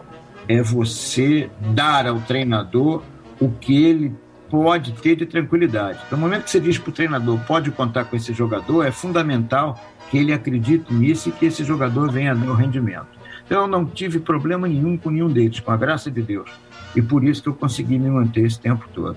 é 0.49 0.63
você 0.63 1.51
dar 1.75 2.07
ao 2.07 2.21
treinador 2.21 3.03
o 3.41 3.51
que 3.51 3.85
ele 3.85 4.15
pode 4.51 4.93
ter 4.93 5.17
de 5.17 5.27
tranquilidade. 5.27 5.99
No 6.11 6.17
momento 6.17 6.45
que 6.45 6.51
você 6.51 6.61
diz 6.61 6.79
para 6.79 6.91
o 6.91 6.93
treinador 6.93 7.39
pode 7.47 7.71
contar 7.71 8.05
com 8.05 8.17
esse 8.17 8.33
jogador, 8.33 8.85
é 8.85 8.91
fundamental 8.91 9.79
que 10.11 10.19
ele 10.19 10.33
acredite 10.33 10.93
nisso 10.93 11.29
e 11.29 11.33
que 11.33 11.47
esse 11.47 11.65
jogador 11.65 12.11
venha 12.13 12.35
dar 12.35 12.51
o 12.51 12.55
rendimento. 12.55 13.07
Então, 13.45 13.63
eu 13.63 13.67
não 13.67 13.85
tive 13.85 14.19
problema 14.19 14.67
nenhum 14.67 14.97
com 14.97 15.11
nenhum 15.11 15.29
deles, 15.29 15.61
com 15.61 15.71
a 15.71 15.77
graça 15.77 16.11
de 16.11 16.23
Deus. 16.23 16.51
E 16.97 17.03
por 17.03 17.25
isso 17.25 17.43
que 17.43 17.49
eu 17.49 17.55
consegui 17.55 17.99
me 17.99 18.09
manter 18.09 18.47
esse 18.47 18.59
tempo 18.59 18.87
todo. 18.95 19.17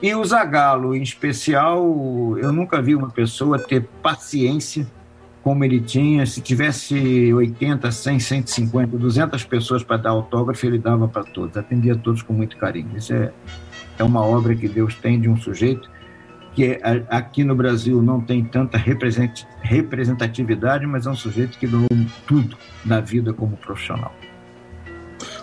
E 0.00 0.14
o 0.14 0.24
Zagalo, 0.24 0.94
em 0.94 1.02
especial, 1.02 1.82
eu 2.38 2.52
nunca 2.52 2.80
vi 2.80 2.94
uma 2.94 3.10
pessoa 3.10 3.58
ter 3.58 3.82
paciência 4.02 4.86
como 5.46 5.64
ele 5.64 5.80
tinha. 5.80 6.26
Se 6.26 6.40
tivesse 6.40 7.32
80, 7.32 7.92
100, 7.92 8.18
150, 8.18 8.98
200 8.98 9.44
pessoas 9.44 9.84
para 9.84 9.96
dar 9.96 10.10
autógrafo, 10.10 10.66
ele 10.66 10.76
dava 10.76 11.06
para 11.06 11.22
todos, 11.22 11.56
atendia 11.56 11.94
todos 11.94 12.20
com 12.20 12.32
muito 12.32 12.56
carinho. 12.56 12.96
Isso 12.96 13.14
é, 13.14 13.32
é 13.96 14.02
uma 14.02 14.26
obra 14.26 14.56
que 14.56 14.66
Deus 14.66 14.96
tem 14.96 15.20
de 15.20 15.28
um 15.28 15.36
sujeito 15.36 15.88
que 16.52 16.80
aqui 17.08 17.44
no 17.44 17.54
Brasil 17.54 18.02
não 18.02 18.20
tem 18.20 18.44
tanta 18.44 18.76
representatividade, 18.76 20.84
mas 20.84 21.06
é 21.06 21.10
um 21.10 21.14
sujeito 21.14 21.56
que 21.60 21.68
doou 21.68 21.86
tudo 22.26 22.56
na 22.84 22.98
vida 22.98 23.32
como 23.32 23.56
profissional. 23.56 24.12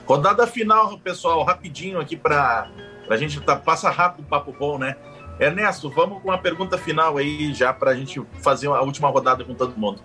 Rodada 0.05 0.45
final, 0.45 0.97
pessoal, 0.97 1.45
rapidinho 1.45 2.01
aqui 2.01 2.17
para 2.17 2.69
a 3.09 3.15
gente 3.15 3.39
tá, 3.39 3.55
passa 3.55 3.89
rápido 3.89 4.25
o 4.25 4.27
papo 4.27 4.53
bom, 4.59 4.77
né? 4.77 4.97
Ernesto, 5.39 5.89
vamos 5.89 6.21
com 6.21 6.29
uma 6.29 6.37
pergunta 6.37 6.77
final 6.77 7.17
aí 7.17 7.53
já 7.53 7.73
para 7.73 7.91
a 7.91 7.95
gente 7.95 8.21
fazer 8.41 8.67
a 8.67 8.81
última 8.81 9.09
rodada 9.09 9.43
com 9.43 9.53
todo 9.53 9.77
mundo. 9.77 9.99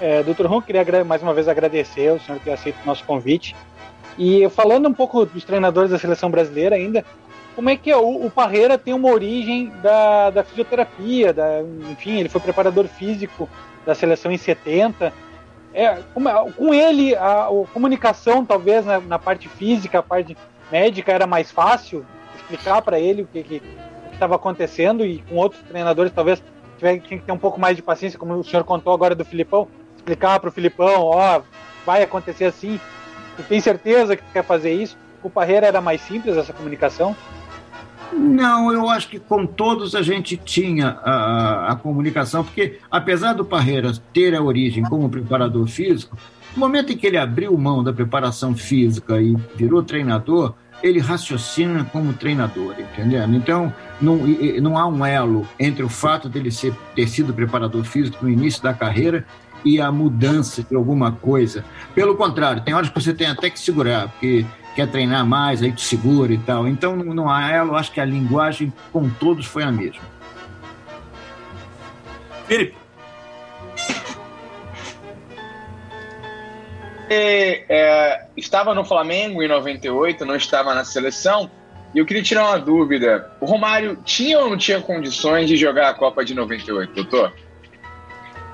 É, 0.00 0.22
Doutor 0.22 0.46
Ron, 0.46 0.62
queria 0.62 1.04
mais 1.04 1.22
uma 1.22 1.34
vez 1.34 1.46
agradecer 1.46 2.12
o 2.12 2.20
senhor 2.20 2.40
ter 2.40 2.52
aceito 2.52 2.78
o 2.82 2.86
nosso 2.86 3.04
convite. 3.04 3.54
E 4.18 4.48
falando 4.50 4.88
um 4.88 4.94
pouco 4.94 5.26
dos 5.26 5.44
treinadores 5.44 5.90
da 5.90 5.98
seleção 5.98 6.30
brasileira 6.30 6.76
ainda, 6.76 7.04
como 7.54 7.68
é 7.68 7.76
que 7.76 7.90
é? 7.90 7.96
O, 7.96 8.26
o 8.26 8.30
Parreira 8.30 8.78
tem 8.78 8.94
uma 8.94 9.10
origem 9.10 9.70
da, 9.82 10.30
da 10.30 10.44
fisioterapia, 10.44 11.32
da, 11.32 11.60
enfim, 11.90 12.18
ele 12.18 12.28
foi 12.28 12.40
preparador 12.40 12.86
físico 12.86 13.48
da 13.84 13.94
seleção 13.94 14.32
em 14.32 14.38
70. 14.38 15.12
É, 15.74 15.98
como, 16.14 16.28
é, 16.28 16.52
com 16.52 16.72
ele, 16.72 17.14
a, 17.14 17.44
a, 17.44 17.48
comunicação, 17.72 18.44
talvez, 18.44 18.84
na, 18.84 19.00
na, 19.00 19.18
parte 19.18 19.48
física, 19.48 19.98
a 19.98 20.02
parte 20.02 20.36
médica, 20.70 21.12
era 21.12 21.26
mais 21.26 21.50
fácil 21.50 22.04
explicar 22.36 22.82
para 22.82 22.98
ele 22.98 23.22
o 23.22 23.26
que 23.26 23.62
estava 24.20 24.36
acontecendo 24.36 25.04
e 25.04 25.18
com 25.28 25.36
outros 25.36 25.62
treinadores, 25.62 26.12
talvez, 26.12 26.42
tiver, 26.76 26.98
tinha 27.00 27.18
que 27.18 27.26
ter 27.26 27.32
um 27.32 27.38
pouco 27.38 27.58
mais 27.58 27.74
de 27.74 27.82
paciência, 27.82 28.18
como 28.18 28.34
o 28.34 28.44
senhor 28.44 28.64
contou 28.64 28.92
agora 28.92 29.14
do 29.14 29.24
Filipão, 29.24 29.66
explicar 29.96 30.38
para 30.38 30.50
o 30.50 30.52
Filipão, 30.52 31.04
ó, 31.04 31.40
vai 31.86 32.02
acontecer 32.02 32.44
assim, 32.44 32.78
tu 33.36 33.42
tem 33.42 33.60
certeza 33.60 34.16
que 34.16 34.22
quer 34.32 34.44
fazer 34.44 34.72
isso? 34.72 34.96
O 35.22 35.30
Parreira 35.30 35.66
era 35.66 35.80
mais 35.80 36.00
simples 36.02 36.36
essa 36.36 36.52
comunicação? 36.52 37.16
Não, 38.12 38.72
eu 38.72 38.88
acho 38.88 39.08
que 39.08 39.18
com 39.18 39.46
todos 39.46 39.94
a 39.94 40.02
gente 40.02 40.36
tinha 40.36 40.98
a, 41.02 41.72
a 41.72 41.76
comunicação, 41.76 42.42
porque 42.44 42.78
apesar 42.90 43.34
do 43.34 43.44
Parreira 43.44 43.92
ter 44.12 44.34
a 44.34 44.42
origem 44.42 44.82
como 44.82 45.08
preparador 45.08 45.66
físico, 45.66 46.16
no 46.54 46.60
momento 46.60 46.92
em 46.92 46.96
que 46.96 47.06
ele 47.06 47.16
abriu 47.16 47.56
mão 47.56 47.84
da 47.84 47.92
preparação 47.92 48.54
física 48.56 49.20
e 49.20 49.36
virou 49.54 49.82
treinador, 49.82 50.54
ele 50.82 50.98
raciocina 50.98 51.84
como 51.84 52.12
treinador, 52.12 52.74
entendendo? 52.78 53.36
Então, 53.36 53.72
não, 54.00 54.16
não 54.60 54.78
há 54.78 54.86
um 54.86 55.04
elo 55.04 55.46
entre 55.58 55.82
o 55.82 55.88
fato 55.88 56.28
dele 56.28 56.50
ser, 56.50 56.74
ter 56.94 57.08
sido 57.08 57.34
preparador 57.34 57.84
físico 57.84 58.24
no 58.24 58.30
início 58.30 58.62
da 58.62 58.72
carreira 58.72 59.26
e 59.64 59.80
a 59.80 59.90
mudança 59.92 60.62
de 60.62 60.74
alguma 60.74 61.12
coisa. 61.12 61.64
Pelo 61.94 62.16
contrário, 62.16 62.62
tem 62.62 62.74
horas 62.74 62.88
que 62.88 63.00
você 63.00 63.12
tem 63.12 63.26
até 63.26 63.50
que 63.50 63.58
segurar, 63.58 64.08
porque 64.08 64.44
quer 64.74 64.88
treinar 64.88 65.26
mais, 65.26 65.62
aí 65.62 65.72
te 65.72 65.82
segura 65.82 66.32
e 66.32 66.38
tal. 66.38 66.66
Então, 66.66 66.96
não 66.96 67.28
há 67.28 67.50
ela, 67.50 67.70
eu 67.70 67.76
acho 67.76 67.92
que 67.92 68.00
a 68.00 68.04
linguagem 68.04 68.72
com 68.92 69.08
todos 69.08 69.46
foi 69.46 69.62
a 69.62 69.70
mesma. 69.70 70.02
Felipe. 72.46 72.74
É, 77.12 77.64
é, 77.68 78.26
estava 78.36 78.72
no 78.72 78.84
Flamengo 78.84 79.42
em 79.42 79.48
98, 79.48 80.24
não 80.24 80.36
estava 80.36 80.74
na 80.74 80.84
seleção. 80.84 81.50
E 81.94 81.98
eu 81.98 82.06
queria 82.06 82.22
tirar 82.22 82.48
uma 82.48 82.58
dúvida. 82.58 83.30
O 83.40 83.46
Romário 83.46 83.98
tinha 84.04 84.38
ou 84.38 84.50
não 84.50 84.56
tinha 84.56 84.80
condições 84.80 85.48
de 85.48 85.56
jogar 85.56 85.90
a 85.90 85.94
Copa 85.94 86.24
de 86.24 86.34
98, 86.34 86.94
doutor? 86.94 87.32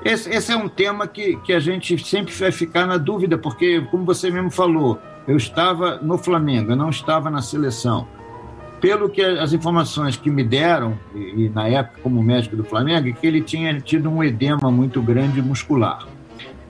Esse, 0.04 0.30
esse, 0.30 0.52
é 0.52 0.56
um 0.56 0.68
tema 0.68 1.06
que, 1.06 1.36
que 1.38 1.52
a 1.52 1.60
gente 1.60 1.98
sempre 2.04 2.32
vai 2.32 2.52
ficar 2.52 2.86
na 2.86 2.96
dúvida, 2.96 3.36
porque, 3.36 3.80
como 3.90 4.04
você 4.04 4.30
mesmo 4.30 4.50
falou, 4.50 4.98
eu 5.26 5.36
estava 5.36 5.96
no 5.96 6.16
Flamengo, 6.16 6.72
eu 6.72 6.76
não 6.76 6.90
estava 6.90 7.30
na 7.30 7.42
seleção. 7.42 8.06
Pelo 8.80 9.08
que 9.08 9.22
as 9.22 9.52
informações 9.52 10.16
que 10.16 10.30
me 10.30 10.44
deram, 10.44 10.98
e, 11.14 11.46
e 11.46 11.48
na 11.48 11.66
época 11.66 12.00
como 12.02 12.22
médico 12.22 12.56
do 12.56 12.64
Flamengo, 12.64 13.08
é 13.08 13.12
que 13.12 13.26
ele 13.26 13.40
tinha 13.40 13.80
tido 13.80 14.08
um 14.08 14.22
edema 14.22 14.70
muito 14.70 15.02
grande 15.02 15.42
muscular. 15.42 16.06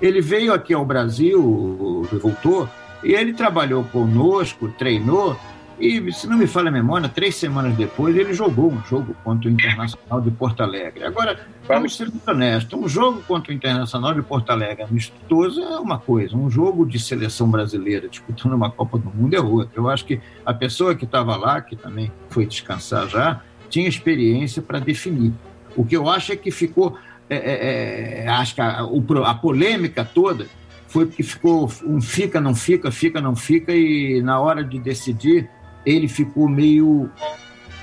Ele 0.00 0.20
veio 0.20 0.52
aqui 0.52 0.72
ao 0.72 0.84
Brasil, 0.84 2.06
voltou, 2.22 2.68
e 3.04 3.12
ele 3.12 3.34
trabalhou 3.34 3.84
conosco, 3.84 4.68
treinou, 4.78 5.36
e, 5.78 6.12
se 6.12 6.26
não 6.26 6.38
me 6.38 6.46
falha 6.46 6.68
a 6.68 6.72
memória, 6.72 7.08
três 7.08 7.36
semanas 7.36 7.76
depois 7.76 8.16
ele 8.16 8.32
jogou 8.32 8.72
um 8.72 8.82
jogo 8.84 9.14
contra 9.22 9.48
o 9.48 9.52
Internacional 9.52 10.20
de 10.20 10.30
Porto 10.30 10.62
Alegre. 10.62 11.04
Agora, 11.04 11.38
vamos 11.68 11.96
ser 11.96 12.10
honestos, 12.26 12.78
um 12.78 12.88
jogo 12.88 13.22
contra 13.22 13.52
o 13.52 13.54
Internacional 13.54 14.14
de 14.14 14.22
Porto 14.22 14.50
Alegre 14.50 14.84
amistoso 14.84 15.60
é 15.60 15.78
uma 15.78 15.98
coisa, 15.98 16.36
um 16.36 16.50
jogo 16.50 16.86
de 16.86 16.98
seleção 16.98 17.50
brasileira 17.50 18.08
disputando 18.08 18.54
uma 18.54 18.70
Copa 18.70 18.98
do 18.98 19.10
Mundo 19.10 19.34
é 19.34 19.40
outra. 19.40 19.78
Eu 19.78 19.88
acho 19.88 20.04
que 20.06 20.20
a 20.44 20.54
pessoa 20.54 20.94
que 20.94 21.04
estava 21.04 21.36
lá, 21.36 21.60
que 21.60 21.76
também 21.76 22.10
foi 22.30 22.46
descansar 22.46 23.08
já, 23.08 23.42
tinha 23.68 23.88
experiência 23.88 24.62
para 24.62 24.78
definir. 24.78 25.32
O 25.76 25.84
que 25.84 25.96
eu 25.96 26.08
acho 26.08 26.32
é 26.32 26.36
que 26.36 26.50
ficou, 26.50 26.96
é, 27.28 27.36
é, 27.36 28.24
é 28.24 28.28
acho 28.28 28.54
que 28.54 28.60
a, 28.62 28.80
a 29.24 29.34
polêmica 29.34 30.04
toda 30.04 30.46
foi 30.88 31.04
porque 31.04 31.22
ficou 31.22 31.70
um 31.84 32.00
fica, 32.00 32.40
não 32.40 32.54
fica, 32.54 32.90
fica, 32.90 33.20
não 33.20 33.36
fica, 33.36 33.74
e 33.74 34.22
na 34.22 34.40
hora 34.40 34.64
de 34.64 34.78
decidir 34.78 35.48
ele 35.86 36.08
ficou 36.08 36.48
meio 36.48 37.08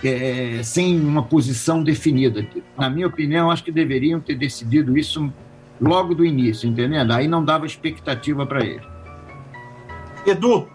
é, 0.03 0.61
sem 0.61 0.99
uma 0.99 1.23
posição 1.23 1.81
definida. 1.81 2.45
Na 2.77 2.89
minha 2.89 3.07
opinião, 3.07 3.49
acho 3.49 3.63
que 3.63 3.71
deveriam 3.71 4.19
ter 4.19 4.35
decidido 4.35 4.97
isso 4.97 5.31
logo 5.81 6.13
do 6.13 6.25
início, 6.25 6.67
entendendo? 6.69 7.11
Aí 7.11 7.27
não 7.27 7.43
dava 7.43 7.65
expectativa 7.65 8.45
para 8.45 8.63
ele. 8.63 8.81
Edu. 10.25 10.67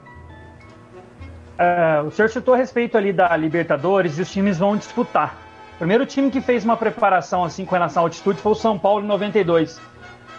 É, 1.58 2.02
o 2.06 2.10
senhor 2.10 2.28
citou 2.28 2.54
a 2.54 2.56
respeito 2.56 2.96
ali 2.96 3.12
da 3.12 3.36
Libertadores 3.36 4.18
e 4.18 4.22
os 4.22 4.30
times 4.30 4.58
vão 4.58 4.76
disputar. 4.76 5.36
O 5.74 5.78
primeiro 5.78 6.06
time 6.06 6.30
que 6.30 6.40
fez 6.40 6.64
uma 6.64 6.76
preparação 6.76 7.44
assim 7.44 7.64
com 7.64 7.72
relação 7.72 8.02
à 8.02 8.06
altitude 8.06 8.40
foi 8.40 8.52
o 8.52 8.54
São 8.54 8.78
Paulo 8.78 9.04
em 9.04 9.08
92. 9.08 9.80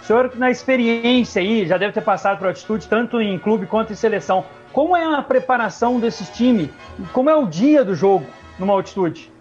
O 0.01 0.05
senhor, 0.05 0.31
na 0.35 0.49
experiência 0.49 1.41
aí, 1.41 1.67
já 1.67 1.77
deve 1.77 1.93
ter 1.93 2.01
passado 2.01 2.39
por 2.39 2.47
altitude 2.47 2.87
tanto 2.87 3.21
em 3.21 3.37
clube 3.37 3.65
quanto 3.65 3.93
em 3.93 3.95
seleção. 3.95 4.43
Como 4.71 4.95
é 4.95 5.15
a 5.15 5.21
preparação 5.21 5.99
desses 5.99 6.29
times? 6.29 6.69
Como 7.11 7.29
é 7.29 7.35
o 7.35 7.47
dia 7.47 7.83
do 7.83 7.95
jogo 7.95 8.25
numa 8.57 8.73
altitude? 8.73 9.31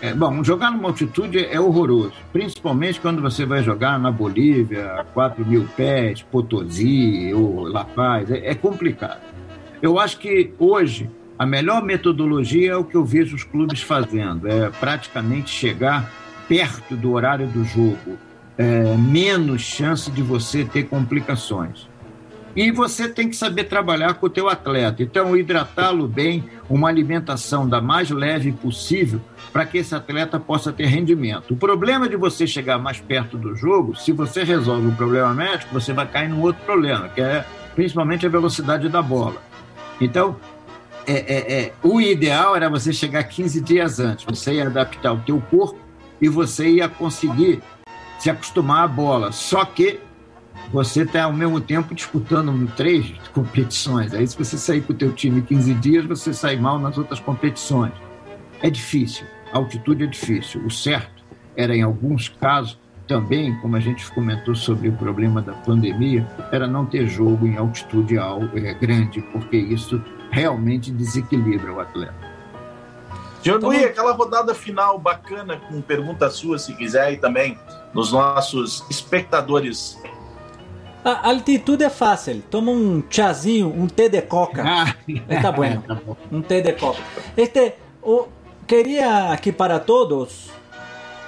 É, 0.00 0.12
bom, 0.12 0.44
jogar 0.44 0.70
numa 0.70 0.88
altitude 0.88 1.42
é 1.42 1.58
horroroso, 1.58 2.12
principalmente 2.30 3.00
quando 3.00 3.22
você 3.22 3.46
vai 3.46 3.62
jogar 3.62 3.98
na 3.98 4.10
Bolívia, 4.10 5.06
4 5.14 5.44
mil 5.44 5.66
pés, 5.74 6.20
Potosí 6.20 7.32
ou 7.32 7.66
La 7.66 7.84
Paz, 7.84 8.30
é, 8.30 8.50
é 8.50 8.54
complicado. 8.54 9.20
Eu 9.80 9.98
acho 9.98 10.18
que 10.18 10.52
hoje 10.58 11.10
a 11.38 11.46
melhor 11.46 11.82
metodologia 11.82 12.72
é 12.72 12.76
o 12.76 12.84
que 12.84 12.94
eu 12.94 13.04
vejo 13.04 13.34
os 13.34 13.42
clubes 13.42 13.80
fazendo, 13.80 14.46
é 14.46 14.68
praticamente 14.68 15.50
chegar 15.50 16.10
perto 16.46 16.94
do 16.94 17.12
horário 17.12 17.46
do 17.46 17.64
jogo, 17.64 18.18
é, 18.58 18.96
menos 18.96 19.62
chance 19.62 20.10
de 20.10 20.22
você 20.22 20.64
ter 20.64 20.84
complicações. 20.84 21.88
E 22.56 22.70
você 22.70 23.06
tem 23.06 23.28
que 23.28 23.36
saber 23.36 23.64
trabalhar 23.64 24.14
com 24.14 24.26
o 24.26 24.30
teu 24.30 24.48
atleta. 24.48 25.02
Então, 25.02 25.36
hidratá-lo 25.36 26.08
bem, 26.08 26.42
uma 26.70 26.88
alimentação 26.88 27.68
da 27.68 27.82
mais 27.82 28.08
leve 28.08 28.50
possível, 28.50 29.20
para 29.52 29.66
que 29.66 29.76
esse 29.76 29.94
atleta 29.94 30.40
possa 30.40 30.72
ter 30.72 30.86
rendimento. 30.86 31.52
O 31.52 31.56
problema 31.56 32.08
de 32.08 32.16
você 32.16 32.46
chegar 32.46 32.78
mais 32.78 32.98
perto 32.98 33.36
do 33.36 33.54
jogo, 33.54 33.94
se 33.94 34.10
você 34.10 34.42
resolve 34.42 34.88
o 34.88 34.92
problema 34.92 35.34
médico, 35.34 35.74
você 35.74 35.92
vai 35.92 36.06
cair 36.06 36.30
num 36.30 36.40
outro 36.40 36.64
problema, 36.64 37.10
que 37.10 37.20
é 37.20 37.44
principalmente 37.74 38.24
a 38.24 38.30
velocidade 38.30 38.88
da 38.88 39.02
bola. 39.02 39.36
Então, 40.00 40.36
é, 41.06 41.12
é, 41.12 41.60
é, 41.60 41.72
o 41.82 42.00
ideal 42.00 42.56
era 42.56 42.70
você 42.70 42.90
chegar 42.90 43.22
15 43.24 43.60
dias 43.60 44.00
antes. 44.00 44.24
Você 44.24 44.54
ia 44.54 44.66
adaptar 44.66 45.12
o 45.12 45.18
teu 45.18 45.42
corpo 45.42 45.78
e 46.20 46.28
você 46.28 46.68
ia 46.68 46.88
conseguir 46.88 47.62
se 48.18 48.30
acostumar 48.30 48.84
à 48.84 48.88
bola. 48.88 49.30
Só 49.30 49.62
que 49.64 50.00
você 50.72 51.02
está 51.02 51.24
ao 51.24 51.32
mesmo 51.32 51.60
tempo 51.60 51.94
disputando 51.94 52.70
três 52.74 53.12
competições. 53.32 54.12
Aí 54.12 54.26
se 54.26 54.36
você 54.36 54.58
sair 54.58 54.80
com 54.82 54.92
o 54.92 54.96
teu 54.96 55.12
time 55.12 55.42
15 55.42 55.74
dias, 55.74 56.04
você 56.04 56.32
sai 56.32 56.56
mal 56.56 56.78
nas 56.78 56.98
outras 56.98 57.20
competições. 57.20 57.92
É 58.62 58.70
difícil, 58.70 59.26
a 59.52 59.58
altitude 59.58 60.04
é 60.04 60.06
difícil. 60.06 60.64
O 60.64 60.70
certo 60.70 61.24
era, 61.56 61.74
em 61.74 61.82
alguns 61.82 62.28
casos, 62.28 62.78
também, 63.06 63.54
como 63.60 63.76
a 63.76 63.80
gente 63.80 64.10
comentou 64.12 64.54
sobre 64.54 64.88
o 64.88 64.92
problema 64.92 65.40
da 65.40 65.52
pandemia, 65.52 66.26
era 66.50 66.66
não 66.66 66.84
ter 66.84 67.06
jogo 67.06 67.46
em 67.46 67.56
altitude 67.56 68.16
é, 68.18 68.74
grande, 68.74 69.20
porque 69.32 69.56
isso 69.56 70.02
realmente 70.30 70.90
desequilibra 70.90 71.72
o 71.72 71.80
atleta. 71.80 72.36
Jean 73.42 73.58
Louis, 73.58 73.84
aquela 73.84 74.12
rodada 74.12 74.52
final 74.54 74.98
bacana 74.98 75.56
com 75.56 75.80
pergunta 75.80 76.28
sua, 76.28 76.58
se 76.58 76.74
quiser, 76.74 77.12
e 77.12 77.16
também 77.16 77.56
nos 77.94 78.10
nossos 78.10 78.84
espectadores 78.90 79.96
a 81.06 81.28
altitude 81.28 81.84
é 81.84 81.90
fácil. 81.90 82.42
Toma 82.50 82.72
um 82.72 83.00
chazinho, 83.08 83.68
um 83.68 83.86
té 83.86 84.08
de 84.08 84.20
coca. 84.22 84.64
Ah. 84.66 84.94
Está 85.28 85.52
bueno. 85.52 85.84
Um 86.32 86.42
té 86.42 86.60
de 86.60 86.72
coca. 86.72 87.00
Este, 87.36 87.74
o, 88.02 88.26
queria 88.66 89.30
aqui 89.30 89.52
para 89.52 89.78
todos 89.78 90.50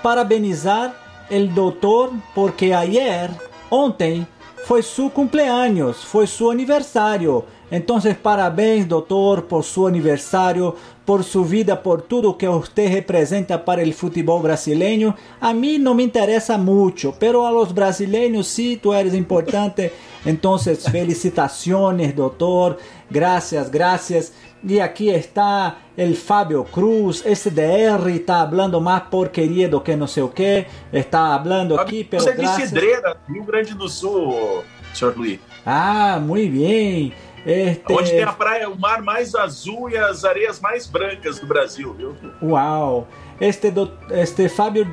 parabenizar 0.03 0.93
o 1.31 1.47
doutor 1.47 2.12
porque 2.35 2.72
ayer, 2.72 3.31
ontem, 3.70 4.26
foi 4.65 4.83
seu 4.83 5.09
cumpleaños, 5.09 6.05
foi 6.05 6.27
seu 6.27 6.51
aniversário. 6.51 7.45
Então, 7.71 7.99
parabéns, 8.23 8.87
doutor, 8.87 9.43
por 9.43 9.63
seu 9.63 9.87
aniversário, 9.87 10.75
por 11.05 11.23
sua 11.23 11.45
vida, 11.45 11.77
por 11.77 12.01
tudo 12.01 12.33
que 12.33 12.49
você 12.49 12.87
representa 12.87 13.59
para 13.59 13.83
o 13.83 13.93
futebol 13.93 14.41
brasileiro. 14.41 15.15
A 15.41 15.53
mim 15.53 15.79
não 15.79 15.95
me 15.95 16.03
interessa 16.03 16.57
muito, 16.57 17.15
pero 17.19 17.45
a 17.45 17.51
los 17.51 17.73
brasileiros 17.73 18.47
sim, 18.49 18.79
tu 18.83 18.93
eres 18.93 19.15
importante. 19.15 19.93
Então, 20.25 20.59
felicitações, 20.59 22.13
doutor. 22.15 22.79
Gracias, 23.11 23.69
gracias. 23.69 24.33
E 24.65 24.81
aqui 24.81 25.09
está 25.09 25.77
el 25.97 26.17
Fábio 26.17 26.65
Cruz, 26.65 27.25
SDR, 27.25 28.09
está 28.11 28.49
falando 28.49 28.81
mais 28.81 29.05
porqueria 29.05 29.69
do 29.69 29.81
que 29.81 29.95
não 29.95 30.07
sei 30.07 30.23
o 30.23 30.29
que. 30.29 30.67
Está 30.93 31.39
falando 31.39 31.79
aqui, 31.79 32.03
pelo 32.03 32.23
Você 32.23 32.31
é 32.31 32.35
de 32.35 32.49
Cidreira, 32.49 33.17
Rio 33.29 33.45
Grande 33.45 33.75
do 33.75 33.89
Sul, 33.89 34.65
senhor 34.93 35.17
Luiz. 35.17 35.39
Ah, 35.65 36.19
muito 36.21 36.53
bem. 36.53 37.13
Este... 37.47 37.93
Onde 37.93 38.11
tem 38.11 38.25
a 38.25 38.33
praia, 38.33 38.69
o 38.69 38.79
mar 38.79 39.01
mais 39.01 39.35
azul 39.35 39.89
e 39.89 39.97
as 39.97 40.25
areias 40.25 40.61
mais 40.61 40.87
brancas 40.87 41.39
do 41.39 41.47
Brasil, 41.47 41.95
viu? 41.95 42.17
Uau! 42.43 43.07
Este, 43.41 43.71
do, 43.71 43.93
este 44.11 44.49
Fábio, 44.49 44.87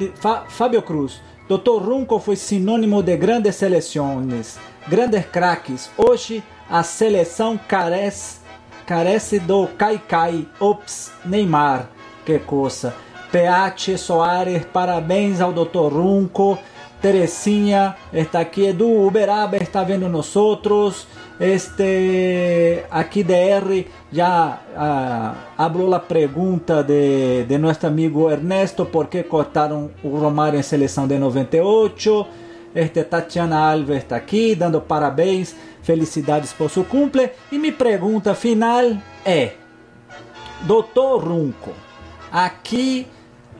Fábio 0.47 0.81
Cruz. 0.83 1.21
Doutor 1.47 1.81
Runco 1.81 2.19
foi 2.19 2.35
sinônimo 2.35 3.03
de 3.03 3.15
grandes 3.17 3.55
seleções, 3.55 4.59
grandes 4.87 5.25
craques. 5.25 5.91
Hoje 5.97 6.43
a 6.69 6.81
seleção 6.81 7.59
carece, 7.67 8.39
carece 8.85 9.39
do 9.39 9.67
Kaikai. 9.77 10.47
Ops, 10.59 11.11
Neymar. 11.25 11.89
Que 12.25 12.39
coisa. 12.39 12.93
PH 13.31 13.97
Soares, 13.97 14.65
parabéns 14.65 15.41
ao 15.41 15.51
Doutor 15.51 15.91
Runco. 15.91 16.57
Terecinha 17.01 17.95
está 18.13 18.39
aqui. 18.39 18.65
Edu 18.65 19.05
Uberaba 19.05 19.57
está 19.57 19.83
vendo 19.83 20.07
nós 20.09 20.35
outros. 20.35 21.05
Este, 21.39 22.85
aquí 22.89 23.21
DR 23.21 23.85
ya 24.09 24.61
uh, 24.73 25.61
habló 25.61 25.87
la 25.87 25.99
pregunta 25.99 26.81
de, 26.81 27.45
de 27.45 27.59
nuestro 27.59 27.89
amigo 27.89 28.31
Ernesto, 28.31 28.87
¿por 28.87 29.09
qué 29.09 29.25
cortaron 29.25 29.91
o 30.01 30.17
Romário 30.17 30.57
en 30.57 30.63
selección 30.63 31.09
de 31.09 31.19
98? 31.19 32.27
Este, 32.75 33.05
Tatiana 33.05 33.71
Alves 33.71 33.99
está 33.99 34.17
aqui, 34.17 34.53
dando 34.53 34.81
parabéns, 34.81 35.55
felicidades 35.81 36.51
por 36.51 36.69
seu 36.69 36.83
cumple. 36.83 37.31
E 37.49 37.57
minha 37.57 37.71
pergunta 37.71 38.35
final 38.35 38.97
é: 39.25 39.53
Doutor 40.63 41.23
Runco, 41.23 41.71
aqui 42.29 43.07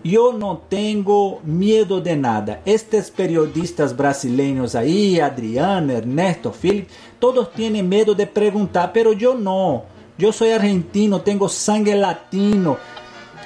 eu 0.04 0.34
não 0.34 0.58
tenho 0.58 1.40
medo 1.46 2.02
de 2.02 2.14
nada. 2.14 2.60
Estes 2.66 3.10
periodistas 3.10 3.94
brasileiros 3.94 4.76
aí, 4.76 5.22
Adriano, 5.22 5.94
Ernesto, 5.94 6.52
Felipe, 6.52 6.92
todos 7.18 7.48
têm 7.48 7.82
medo 7.82 8.14
de 8.14 8.26
perguntar, 8.26 8.90
pero 8.90 9.14
eu 9.20 9.40
não. 9.40 9.84
Eu 10.20 10.34
sou 10.34 10.52
argentino, 10.54 11.20
tenho 11.20 11.48
sangue 11.48 11.96
latino. 11.96 12.78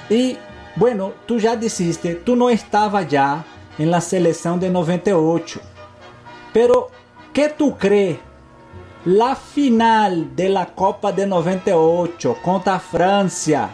E, 0.09 0.35
bueno, 0.75 1.13
tu 1.27 1.37
já 1.37 1.53
disseste, 1.53 2.15
tu 2.15 2.35
não 2.35 2.49
estava 2.49 3.07
já 3.07 3.45
em 3.79 3.85
la 3.85 4.01
seleção 4.01 4.59
de 4.59 4.69
98. 4.69 5.59
Pero, 6.53 6.91
que 7.33 7.49
tu 7.49 7.75
crees? 7.75 8.19
La 9.05 9.33
final 9.33 10.35
de 10.35 10.49
la 10.49 10.65
Copa 10.65 11.13
de 11.13 11.25
98 11.25 12.35
contra 12.43 12.73
a 12.75 12.79
França, 12.79 13.69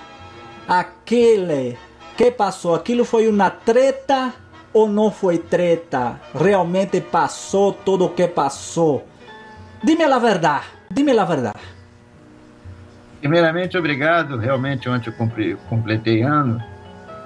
aquele 0.68 1.76
que 2.16 2.30
passou? 2.30 2.76
Aquilo 2.76 3.04
foi 3.04 3.28
uma 3.28 3.50
treta 3.50 4.32
ou 4.72 4.88
não 4.88 5.10
foi 5.10 5.40
treta? 5.40 6.22
Realmente 6.34 7.02
passou 7.02 7.74
tudo 7.74 8.06
o 8.06 8.10
que 8.10 8.28
passou? 8.28 9.04
Dime 9.84 10.04
a 10.04 10.20
verdade, 10.20 10.66
dime 10.92 11.18
a 11.18 11.26
verdade. 11.26 11.60
Primeiramente, 13.20 13.76
obrigado. 13.76 14.38
Realmente, 14.38 14.88
ontem 14.88 15.10
eu 15.10 15.58
completei 15.68 16.22
ano. 16.22 16.64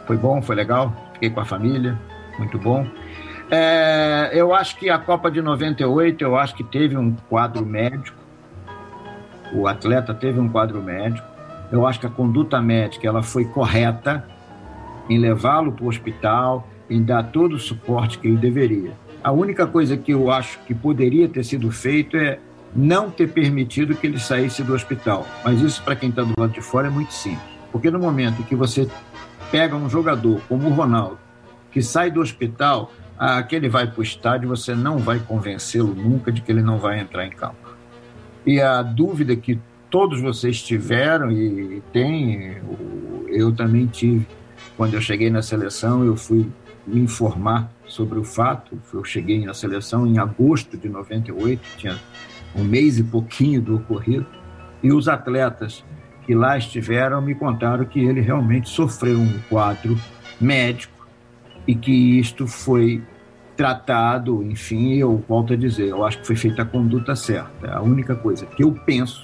Foi 0.08 0.16
bom, 0.16 0.42
foi 0.42 0.56
legal. 0.56 0.94
Fiquei 1.14 1.30
com 1.30 1.42
a 1.42 1.46
família, 1.46 2.00
muito 2.40 2.58
bom. 2.58 2.88
É, 3.52 4.32
eu 4.34 4.54
acho 4.54 4.78
que 4.78 4.90
a 4.90 4.98
Copa 4.98 5.30
de 5.30 5.42
98, 5.42 6.24
eu 6.24 6.38
acho 6.38 6.56
que 6.56 6.64
teve 6.64 6.98
um 6.98 7.16
quadro 7.30 7.66
médico. 7.66 8.18
O 9.54 9.68
atleta 9.68 10.14
teve 10.14 10.40
um 10.40 10.48
quadro 10.48 10.82
médico. 10.82 11.28
Eu 11.72 11.86
acho 11.86 12.00
que 12.00 12.08
a 12.08 12.10
conduta 12.10 12.62
médica 12.62 13.08
ela 13.08 13.22
foi 13.22 13.46
correta 13.46 14.26
em 15.10 15.18
levá-lo 15.18 15.72
para 15.72 15.86
o 15.86 15.88
hospital, 15.88 16.68
em 16.90 17.04
dar 17.04 17.24
todo 17.24 17.54
o 17.54 17.60
suporte 17.60 18.20
que 18.20 18.28
ele 18.28 18.38
deveria. 18.38 18.92
A 19.24 19.32
única 19.32 19.68
coisa 19.68 19.98
que 19.98 20.12
eu 20.12 20.32
acho 20.32 20.60
que 20.60 20.74
poderia 20.74 21.28
ter 21.28 21.44
sido 21.44 21.72
feito 21.72 22.16
é 22.16 22.40
não 22.76 23.10
ter 23.10 23.32
permitido 23.32 23.96
que 23.96 24.08
ele 24.08 24.20
saísse 24.20 24.64
do 24.64 24.74
hospital. 24.74 25.28
Mas 25.44 25.60
isso, 25.62 25.84
para 25.84 25.96
quem 25.96 26.10
está 26.10 26.24
do 26.24 26.40
lado 26.40 26.54
de 26.54 26.62
fora, 26.62 26.88
é 26.88 26.90
muito 26.90 27.14
simples. 27.14 27.42
Porque 27.72 27.90
no 27.90 28.00
momento 28.00 28.44
que 28.44 28.56
você 28.56 28.88
pega 29.52 29.76
um 29.76 29.90
jogador 29.90 30.40
como 30.48 30.70
o 30.70 30.74
Ronaldo, 30.74 31.18
que 31.72 31.82
sai 31.82 32.10
do 32.12 32.22
hospital, 32.22 32.92
ah, 33.18 33.42
que 33.44 33.56
ele 33.56 33.70
vai 33.70 33.86
para 33.88 34.00
o 34.00 34.04
estádio, 34.04 34.50
você 34.50 34.74
não 34.74 34.98
vai 34.98 35.20
convencê-lo 35.20 35.94
nunca 35.94 36.32
de 36.32 36.42
que 36.42 36.52
ele 36.52 36.62
não 36.62 36.78
vai 36.78 37.00
entrar 37.00 37.26
em 37.26 37.32
campo. 37.32 37.76
E 38.46 38.62
a 38.62 38.82
dúvida 38.82 39.36
que 39.36 39.60
todos 39.90 40.22
vocês 40.22 40.62
tiveram 40.62 41.32
e 41.32 41.82
têm, 41.92 42.58
eu 43.28 43.54
também 43.54 43.86
tive, 43.88 44.26
quando 44.78 44.94
eu 44.94 45.02
cheguei 45.02 45.30
na 45.30 45.42
seleção, 45.42 46.06
eu 46.06 46.16
fui 46.16 46.50
me 46.88 47.02
informar 47.02 47.72
sobre 47.86 48.18
o 48.18 48.24
fato. 48.24 48.80
Eu 48.94 49.04
cheguei 49.04 49.46
na 49.46 49.54
seleção 49.54 50.08
em 50.08 50.18
agosto 50.18 50.78
de 50.78 50.88
98, 50.88 51.62
tinha 51.78 52.00
um 52.56 52.64
mês 52.64 52.98
e 52.98 53.04
pouquinho 53.04 53.62
do 53.62 53.76
ocorrido, 53.76 54.26
e 54.82 54.92
os 54.92 55.08
atletas 55.08 55.84
que 56.26 56.34
lá 56.34 56.58
estiveram 56.58 57.22
me 57.22 57.36
contaram 57.36 57.86
que 57.86 58.00
ele 58.00 58.22
realmente 58.22 58.70
sofreu 58.70 59.20
um 59.20 59.40
quadro 59.50 59.98
médico 60.40 60.99
e 61.70 61.76
que 61.76 62.20
isto 62.20 62.48
foi 62.48 63.00
tratado, 63.56 64.42
enfim, 64.42 64.96
eu 64.96 65.24
volto 65.30 65.54
a 65.54 65.56
dizer, 65.56 65.90
eu 65.90 66.04
acho 66.04 66.18
que 66.18 66.26
foi 66.26 66.36
feita 66.36 66.64
a 66.64 66.66
conduta 66.66 67.16
certa. 67.16 67.72
A 67.72 67.80
única 67.80 68.16
coisa 68.16 68.48
que 68.48 68.64
eu 68.64 68.72
penso, 68.72 69.22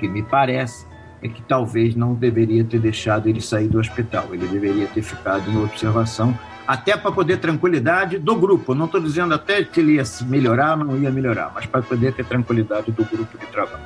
que 0.00 0.08
me 0.08 0.20
parece, 0.20 0.84
é 1.22 1.28
que 1.28 1.40
talvez 1.42 1.94
não 1.94 2.12
deveria 2.12 2.64
ter 2.64 2.80
deixado 2.80 3.28
ele 3.28 3.40
sair 3.40 3.68
do 3.68 3.78
hospital, 3.78 4.26
ele 4.32 4.48
deveria 4.48 4.88
ter 4.88 5.00
ficado 5.00 5.48
em 5.48 5.62
observação, 5.62 6.36
até 6.66 6.96
para 6.96 7.12
poder 7.12 7.36
tranquilidade 7.36 8.18
do 8.18 8.34
grupo. 8.34 8.74
Não 8.74 8.86
estou 8.86 9.00
dizendo 9.00 9.32
até 9.32 9.62
que 9.62 9.78
ele 9.78 9.92
ia 9.92 10.02
melhorar, 10.22 10.76
não 10.76 10.98
ia 10.98 11.12
melhorar, 11.12 11.52
mas 11.54 11.66
para 11.66 11.82
poder 11.82 12.12
ter 12.14 12.24
tranquilidade 12.24 12.90
do 12.90 13.04
grupo 13.04 13.38
de 13.38 13.46
trabalho. 13.46 13.84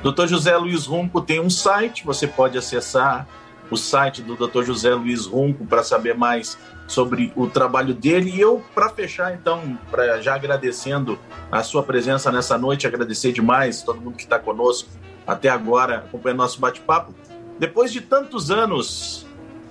Dr. 0.00 0.28
José 0.28 0.56
Luiz 0.56 0.86
Runco 0.86 1.20
tem 1.20 1.40
um 1.40 1.50
site, 1.50 2.06
você 2.06 2.28
pode 2.28 2.56
acessar 2.56 3.26
o 3.68 3.76
site 3.76 4.22
do 4.22 4.36
Dr. 4.36 4.62
José 4.62 4.94
Luiz 4.94 5.26
Runco 5.26 5.64
para 5.64 5.82
saber 5.82 6.14
mais 6.14 6.56
sobre 6.90 7.32
o 7.36 7.46
trabalho 7.46 7.94
dele. 7.94 8.30
E 8.30 8.40
eu, 8.40 8.62
para 8.74 8.88
fechar, 8.90 9.32
então, 9.32 9.78
pra, 9.90 10.20
já 10.20 10.34
agradecendo 10.34 11.18
a 11.50 11.62
sua 11.62 11.84
presença 11.84 12.32
nessa 12.32 12.58
noite, 12.58 12.86
agradecer 12.86 13.32
demais 13.32 13.82
todo 13.82 14.00
mundo 14.00 14.16
que 14.16 14.24
está 14.24 14.38
conosco 14.38 14.90
até 15.24 15.48
agora 15.48 15.98
acompanhando 15.98 16.38
nosso 16.38 16.60
bate-papo. 16.60 17.14
Depois 17.60 17.92
de 17.92 18.00
tantos 18.00 18.50
anos 18.50 19.24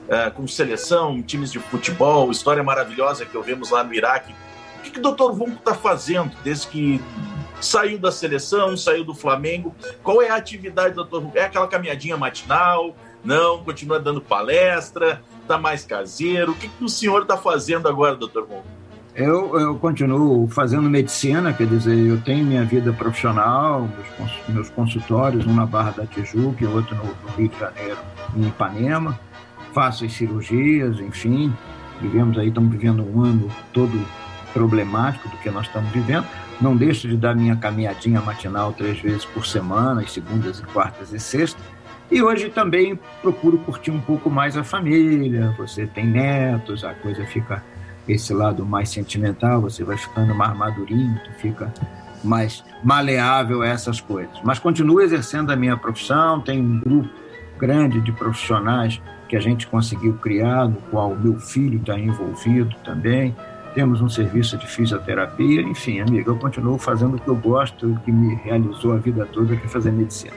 é, 0.07 0.29
com 0.29 0.47
seleção, 0.47 1.21
times 1.21 1.51
de 1.51 1.59
futebol, 1.59 2.31
história 2.31 2.63
maravilhosa 2.63 3.25
que 3.25 3.35
ouvimos 3.35 3.69
lá 3.69 3.83
no 3.83 3.93
Iraque, 3.93 4.33
o 4.77 4.81
que, 4.81 4.91
que 4.91 4.99
o 4.99 5.01
Dr. 5.01 5.33
Vunco 5.33 5.57
está 5.57 5.73
fazendo 5.73 6.31
desde 6.41 6.67
que 6.67 7.01
saiu 7.59 7.99
da 7.99 8.13
seleção, 8.13 8.77
saiu 8.77 9.03
do 9.03 9.13
Flamengo? 9.13 9.75
Qual 10.01 10.21
é 10.21 10.29
a 10.29 10.35
atividade 10.35 10.95
do 10.95 11.03
Dr. 11.03 11.35
É 11.35 11.43
aquela 11.43 11.67
caminhadinha 11.67 12.15
matinal? 12.15 12.95
Não? 13.25 13.61
Continua 13.61 13.99
dando 13.99 14.21
palestra? 14.21 15.21
Está 15.49 15.57
mais 15.57 15.83
caseiro? 15.83 16.51
O 16.51 16.55
que, 16.55 16.67
que 16.67 16.83
o 16.83 16.87
senhor 16.87 17.23
está 17.23 17.35
fazendo 17.35 17.89
agora, 17.89 18.15
Dr. 18.15 18.41
Vunco? 18.41 18.63
Eu, 19.15 19.59
eu 19.59 19.75
continuo 19.79 20.47
fazendo 20.47 20.87
medicina, 20.87 21.51
quer 21.51 21.65
dizer, 21.65 21.97
eu 21.97 22.21
tenho 22.21 22.45
minha 22.45 22.63
vida 22.63 22.93
profissional, 22.93 23.89
meus, 24.19 24.31
meus 24.47 24.69
consultórios, 24.69 25.47
um 25.47 25.55
na 25.55 25.65
Barra 25.65 25.89
da 25.89 26.05
Tijuca 26.05 26.63
e 26.63 26.67
outro 26.67 26.95
no, 26.95 27.03
no, 27.03 27.35
Rio 27.35 27.49
de 27.49 27.57
Janeiro, 27.57 27.97
em 28.37 28.47
Ipanema. 28.47 29.19
Faço 29.73 30.05
as 30.05 30.13
cirurgias, 30.13 30.99
enfim. 30.99 31.51
Vivemos 31.99 32.37
aí, 32.37 32.49
estamos 32.49 32.71
vivendo 32.71 33.01
um 33.01 33.23
ano 33.23 33.49
todo 33.73 34.05
problemático 34.53 35.29
do 35.29 35.37
que 35.37 35.49
nós 35.49 35.65
estamos 35.65 35.89
vivendo. 35.89 36.27
Não 36.61 36.77
deixo 36.77 37.07
de 37.07 37.17
dar 37.17 37.35
minha 37.35 37.55
caminhadinha 37.55 38.21
matinal 38.21 38.71
três 38.71 38.99
vezes 38.99 39.25
por 39.25 39.47
semana, 39.47 40.07
segundas 40.07 40.61
quartas 40.71 41.11
e 41.11 41.19
sextas. 41.19 41.78
E 42.11 42.23
hoje 42.23 42.49
também 42.49 42.99
procuro 43.21 43.57
curtir 43.59 43.91
um 43.91 44.01
pouco 44.01 44.29
mais 44.29 44.57
a 44.57 44.63
família. 44.63 45.53
Você 45.57 45.85
tem 45.85 46.05
netos, 46.05 46.83
a 46.83 46.93
coisa 46.93 47.23
fica 47.25 47.63
esse 48.07 48.33
lado 48.33 48.65
mais 48.65 48.89
sentimental, 48.89 49.61
você 49.61 49.83
vai 49.83 49.95
ficando 49.95 50.33
mais 50.33 50.57
madurinho, 50.57 51.19
fica 51.37 51.71
mais 52.23 52.63
maleável 52.83 53.61
a 53.61 53.67
essas 53.67 54.01
coisas. 54.01 54.35
Mas 54.43 54.57
continuo 54.57 55.01
exercendo 55.01 55.51
a 55.51 55.55
minha 55.55 55.77
profissão, 55.77 56.41
tem 56.41 56.59
um 56.59 56.79
grupo 56.79 57.09
grande 57.59 58.01
de 58.01 58.11
profissionais 58.11 58.99
que 59.27 59.35
a 59.35 59.39
gente 59.39 59.67
conseguiu 59.67 60.13
criar, 60.13 60.67
no 60.67 60.77
qual 60.89 61.15
meu 61.15 61.39
filho 61.39 61.79
está 61.79 61.97
envolvido 61.99 62.75
também. 62.83 63.35
temos 63.75 64.01
um 64.01 64.09
serviço 64.09 64.57
de 64.57 64.65
fisioterapia, 64.65 65.61
enfim, 65.61 65.99
amigo, 65.99 66.31
eu 66.31 66.35
continuo 66.35 66.79
fazendo 66.79 67.17
o 67.17 67.19
que 67.19 67.27
eu 67.27 67.35
gosto, 67.35 67.85
o 67.85 67.99
que 67.99 68.11
me 68.11 68.33
realizou 68.37 68.93
a 68.93 68.97
vida 68.97 69.27
toda, 69.27 69.55
que 69.55 69.67
é 69.67 69.69
fazer 69.69 69.91
medicina. 69.91 70.33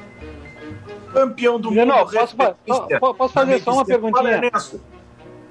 Campeão 1.12 1.60
do 1.60 1.70
Não, 1.70 1.86
mundo. 1.86 2.10
posso, 2.12 2.36
posso, 2.36 3.14
posso 3.16 3.34
fazer 3.34 3.60
só 3.60 3.72
uma 3.72 3.84
perguntinha? 3.84 4.50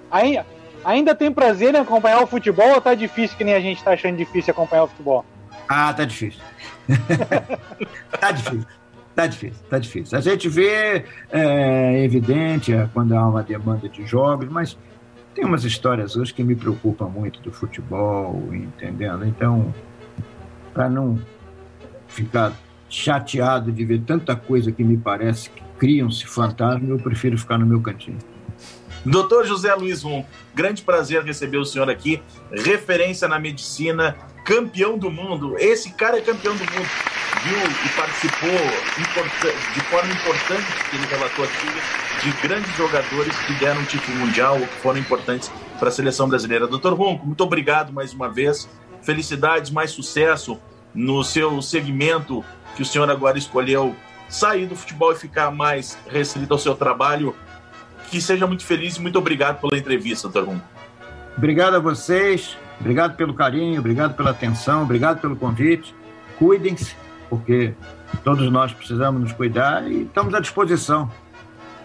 Ainda, 0.10 0.46
ainda 0.84 1.16
tem 1.16 1.32
prazer 1.32 1.74
em 1.74 1.78
acompanhar 1.80 2.22
o 2.22 2.28
futebol 2.28 2.74
ou 2.74 2.82
tá 2.82 2.94
difícil 2.94 3.38
que 3.38 3.44
nem 3.44 3.54
a 3.54 3.60
gente 3.60 3.84
tá 3.84 3.92
achando 3.92 4.18
difícil 4.18 4.52
acompanhar 4.52 4.84
o 4.84 4.88
futebol? 4.88 5.26
Ah, 5.68 5.94
tá 5.94 6.04
difícil. 6.04 6.42
tá 8.20 8.32
difícil. 8.32 8.66
Tá 9.16 9.28
difícil, 9.28 9.64
tá 9.70 9.78
difícil. 9.78 10.18
A 10.18 10.22
gente 10.22 10.48
vê, 10.48 11.06
é 11.30 12.04
evidente, 12.04 12.74
é, 12.74 12.88
quando 12.94 13.14
há 13.14 13.28
uma 13.28 13.44
demanda 13.44 13.90
de 13.90 14.06
jogos, 14.06 14.48
mas 14.50 14.78
tem 15.36 15.46
umas 15.46 15.66
histórias 15.66 16.16
hoje 16.16 16.34
que 16.34 16.44
me 16.44 16.56
preocupam 16.56 17.08
muito 17.08 17.42
do 17.42 17.52
futebol, 17.52 18.42
entendendo? 18.54 19.26
Então, 19.26 19.74
para 20.74 20.90
não 20.90 21.20
ficar 22.08 22.54
chateado 22.92 23.72
de 23.72 23.86
ver 23.86 24.02
tanta 24.02 24.36
coisa 24.36 24.72
que 24.72 24.84
me 24.84 24.98
parece 24.98 25.50
que 25.50 25.64
criam-se 25.80 26.28
fantasmas, 26.28 26.90
eu 26.90 27.00
prefiro 27.00 27.38
ficar 27.38 27.58
no 27.58 27.66
meu 27.66 27.82
cantinho. 27.82 28.20
Doutor 29.04 29.48
José 29.48 29.74
Luiz 29.74 30.04
um 30.04 30.24
grande 30.54 30.84
prazer 30.84 31.24
receber 31.24 31.58
o 31.58 31.66
senhor 31.66 31.90
aqui, 31.90 32.22
referência 32.52 33.28
na 33.28 33.40
medicina, 33.40 34.16
campeão 34.46 34.98
do 34.98 35.10
mundo. 35.10 35.56
Esse 35.58 35.92
cara 35.94 36.18
é 36.18 36.22
campeão 36.22 36.54
do 36.54 36.60
mundo, 36.60 36.90
viu 37.44 37.58
e 37.58 37.90
participou 37.96 38.60
de 39.74 39.82
forma 39.86 40.14
importante, 40.14 40.90
que 40.90 40.96
ele 40.98 41.08
relatou 41.08 41.46
aqui, 41.46 41.68
de 42.24 42.48
grandes 42.48 42.76
jogadores 42.76 43.36
que 43.40 43.54
deram 43.54 43.84
título 43.86 44.18
mundial 44.18 44.60
ou 44.60 44.68
que 44.68 44.76
foram 44.76 45.00
importantes 45.00 45.50
para 45.80 45.88
a 45.88 45.92
seleção 45.92 46.30
brasileira. 46.30 46.68
Doutor 46.68 46.94
Ronco, 46.94 47.26
muito 47.26 47.44
obrigado 47.44 47.92
mais 47.92 48.14
uma 48.14 48.30
vez. 48.30 48.70
Felicidades, 49.02 49.72
mais 49.72 49.90
sucesso 49.90 50.60
no 50.94 51.24
seu 51.24 51.62
segmento 51.62 52.44
que 52.76 52.82
o 52.82 52.86
senhor 52.86 53.10
agora 53.10 53.38
escolheu 53.38 53.96
sair 54.30 54.66
do 54.66 54.76
futebol 54.76 55.12
e 55.12 55.16
ficar 55.16 55.52
mais 55.52 55.98
restrito 56.10 56.54
ao 56.54 56.60
seu 56.60 56.76
trabalho 56.76 57.36
que 58.10 58.22
seja 58.22 58.46
muito 58.46 58.66
feliz 58.66 58.98
e 58.98 59.02
muito 59.02 59.18
obrigado 59.18 59.62
pela 59.62 59.78
entrevista, 59.78 60.28
doutor 60.28 60.50
Rum. 60.50 60.60
Obrigado 61.38 61.76
a 61.76 61.80
vocês, 61.80 62.58
obrigado 62.80 63.16
pelo 63.16 63.34
carinho, 63.34 63.80
obrigado 63.80 64.16
pela 64.16 64.32
atenção, 64.32 64.84
obrigado 64.84 65.22
pelo 65.22 65.36
convite. 65.36 65.96
Cuidem-se, 66.38 66.96
porque 67.30 67.74
todos 68.24 68.52
nós 68.52 68.74
precisamos 68.74 69.22
nos 69.22 69.32
cuidar 69.32 69.90
e 69.90 70.04
estamos 70.04 70.34
à 70.34 70.40
disposição. 70.42 71.10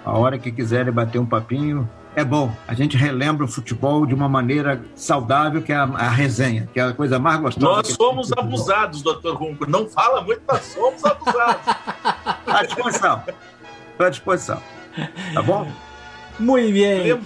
A 0.05 0.19
hora 0.19 0.39
que 0.39 0.51
quiserem 0.51 0.93
bater 0.93 1.19
um 1.19 1.27
papinho, 1.27 1.89
é 2.17 2.25
bom. 2.25 2.51
A 2.67 2.73
gente 2.73 2.97
relembra 2.97 3.45
o 3.45 3.49
futebol 3.49 4.07
de 4.07 4.15
uma 4.15 4.27
maneira 4.27 4.83
saudável, 4.95 5.61
que 5.61 5.71
é 5.71 5.77
a, 5.77 5.83
a 5.83 6.09
resenha, 6.09 6.67
que 6.73 6.81
é 6.81 6.83
a 6.83 6.93
coisa 6.95 7.19
mais 7.19 7.39
gostosa. 7.39 7.67
Nós 7.67 7.89
somos 7.89 8.33
abusados, 8.33 9.03
doutor 9.03 9.37
Runco. 9.37 9.71
Não 9.71 9.87
fala 9.87 10.23
muito, 10.23 10.41
nós 10.49 10.63
somos 10.63 11.05
abusados. 11.05 11.63
à 12.47 12.63
disposição. 12.65 13.23
Estou 13.91 14.07
à 14.07 14.11
disposição. 14.11 14.63
Tá 15.35 15.43
bom? 15.43 15.71
Muito 16.41 16.73
bem. 16.73 17.21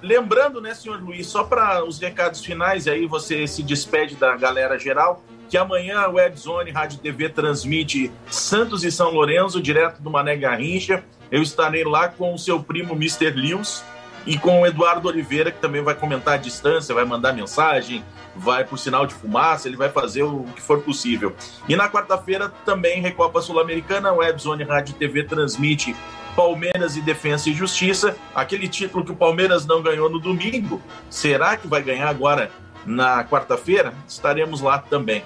Lembrando, 0.00 0.60
né, 0.60 0.72
senhor 0.72 1.00
Luiz, 1.00 1.26
só 1.26 1.42
para 1.42 1.84
os 1.84 1.98
recados 1.98 2.44
finais, 2.44 2.86
aí 2.86 3.06
você 3.06 3.46
se 3.48 3.62
despede 3.62 4.14
da 4.14 4.36
galera 4.36 4.78
geral, 4.78 5.22
que 5.48 5.56
amanhã 5.56 5.98
a 5.98 6.08
Webzone 6.08 6.70
Rádio 6.70 6.98
TV 7.00 7.28
transmite 7.28 8.12
Santos 8.28 8.84
e 8.84 8.90
São 8.90 9.10
Lourenço, 9.10 9.60
direto 9.60 10.00
do 10.00 10.10
Mané 10.10 10.36
Garrincha. 10.36 11.04
Eu 11.28 11.42
estarei 11.42 11.82
lá 11.82 12.08
com 12.08 12.34
o 12.34 12.38
seu 12.38 12.62
primo 12.62 12.94
Mr. 12.94 13.30
Lewis 13.30 13.82
e 14.26 14.38
com 14.38 14.60
o 14.60 14.66
Eduardo 14.66 15.08
Oliveira, 15.08 15.50
que 15.50 15.58
também 15.58 15.82
vai 15.82 15.94
comentar 15.94 16.34
a 16.34 16.36
distância, 16.36 16.94
vai 16.94 17.04
mandar 17.04 17.32
mensagem, 17.32 18.04
vai 18.34 18.64
por 18.64 18.78
sinal 18.78 19.06
de 19.06 19.14
fumaça, 19.14 19.68
ele 19.68 19.76
vai 19.76 19.88
fazer 19.88 20.22
o 20.22 20.44
que 20.54 20.62
for 20.62 20.80
possível. 20.80 21.34
E 21.68 21.76
na 21.76 21.88
quarta-feira 21.88 22.52
também 22.64 23.00
Recopa 23.00 23.40
Sul-Americana, 23.40 24.12
Webzone 24.12 24.64
Rádio 24.64 24.94
TV 24.94 25.24
transmite 25.24 25.94
Palmeiras 26.36 26.96
e 26.96 27.02
Defensa 27.02 27.50
e 27.50 27.54
Justiça, 27.54 28.16
aquele 28.34 28.68
título 28.68 29.04
que 29.04 29.12
o 29.12 29.16
Palmeiras 29.16 29.66
não 29.66 29.82
ganhou 29.82 30.08
no 30.08 30.18
domingo, 30.18 30.80
será 31.10 31.56
que 31.56 31.66
vai 31.66 31.82
ganhar 31.82 32.08
agora 32.08 32.50
na 32.86 33.24
quarta-feira? 33.24 33.92
Estaremos 34.08 34.60
lá 34.60 34.78
também. 34.78 35.22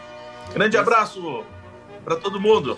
Grande 0.53 0.76
abraço 0.76 1.44
para 2.05 2.16
todo 2.16 2.40
mundo. 2.40 2.76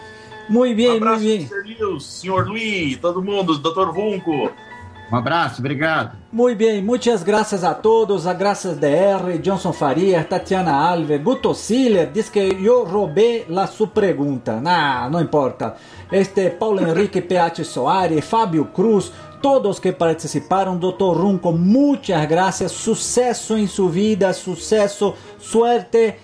Muito 0.49 0.77
bem, 0.77 0.91
um 0.91 0.97
abraço, 0.97 1.25
muito 1.25 1.49
bem. 1.49 1.77
Lewis, 1.79 2.05
senhor 2.05 2.49
Luiz, 2.49 2.97
todo 2.97 3.23
mundo, 3.23 3.59
doutor 3.59 3.91
Runco. 3.91 4.51
Um 5.11 5.17
abraço, 5.17 5.61
obrigado. 5.61 6.17
Muito 6.31 6.59
bem, 6.59 6.83
muitas 6.83 7.23
graças 7.23 7.65
a 7.65 7.73
todos, 7.73 8.27
a 8.27 8.35
graças 8.35 8.77
DR, 8.77 9.39
Johnson 9.41 9.73
Faria, 9.73 10.23
Tatiana 10.23 10.73
Alves, 10.73 11.23
Guto 11.23 11.55
Siller, 11.55 12.11
diz 12.13 12.29
que 12.29 12.39
eu 12.39 12.85
roubei 12.85 13.47
a 13.57 13.67
sua 13.67 13.87
pergunta. 13.87 14.61
Não, 14.61 15.11
não 15.11 15.21
importa. 15.23 15.77
Este 16.13 16.51
Paulo 16.51 16.87
Henrique 16.87 17.21
Peati 17.23 17.65
Soares, 17.65 18.23
Fábio 18.23 18.67
Cruz, 18.67 19.11
todos 19.41 19.79
que 19.79 19.93
participaram, 19.93 20.77
Dr. 20.77 21.17
Runco, 21.17 21.53
muitas 21.53 22.27
graças, 22.27 22.71
sucesso 22.71 23.57
em 23.57 23.67
sua 23.67 23.91
vida, 23.91 24.33
sucesso, 24.35 25.15
suerte. 25.39 26.17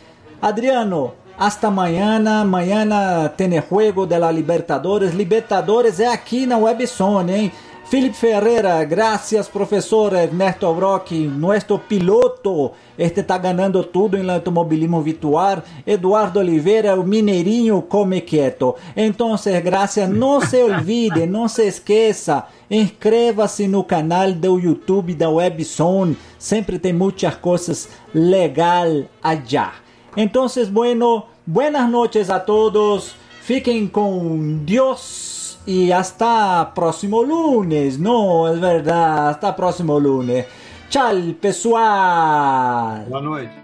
Adriano, 0.43 1.15
hasta 1.39 1.71
mañana. 1.71 2.45
Mañana 2.45 3.33
tem 3.35 3.61
juego 3.63 4.07
de 4.07 4.19
la 4.19 4.31
Libertadores. 4.31 5.15
Libertadores 5.15 6.01
é 6.01 6.09
aqui 6.09 6.45
na 6.45 6.59
Webzone, 6.59 7.33
hein? 7.33 7.53
Felipe 7.87 8.17
Ferreira, 8.17 8.83
gracias 8.83 9.47
professor 9.47 10.15
Ernesto 10.15 10.73
Brock, 10.73 11.13
nosso 11.13 11.79
piloto, 11.79 12.73
este 12.99 13.21
está 13.21 13.37
ganhando 13.37 13.85
tudo 13.85 14.17
em 14.17 14.29
automobilismo 14.29 15.03
virtual. 15.03 15.63
Eduardo 15.87 16.41
Oliveira, 16.41 16.99
o 16.99 17.05
mineirinho 17.05 17.83
come 17.83 18.23
quieto. 18.23 18.75
Então, 18.97 19.37
graças, 19.63 20.09
não 20.09 20.41
se 20.41 20.57
olvide, 20.65 21.27
não 21.27 21.47
se 21.47 21.67
esqueça, 21.67 22.47
inscreva-se 22.71 23.69
no 23.69 23.85
canal 23.85 24.33
do 24.33 24.59
YouTube 24.59 25.15
da 25.15 25.29
Webzone, 25.29 26.17
sempre 26.39 26.79
tem 26.79 26.95
muitas 26.95 27.35
coisas 27.35 27.91
legal 28.15 29.05
allá. 29.23 29.75
Então, 30.17 30.47
bueno, 30.71 31.25
buenas 31.47 31.89
noches 31.91 32.31
a 32.31 32.41
todos, 32.41 33.15
fiquem 33.43 33.87
com 33.87 34.59
Deus 34.65 35.34
y 35.67 35.91
hasta 35.91 36.73
próximo 36.75 37.23
lunes. 37.23 37.99
No, 37.99 38.49
es 38.53 38.61
verdad, 38.61 39.29
hasta 39.31 39.55
próximo 39.55 39.99
lunes. 39.99 40.47
Tchau, 40.89 41.35
pessoal. 41.41 43.07
Boa 43.09 43.21
noite. 43.21 43.63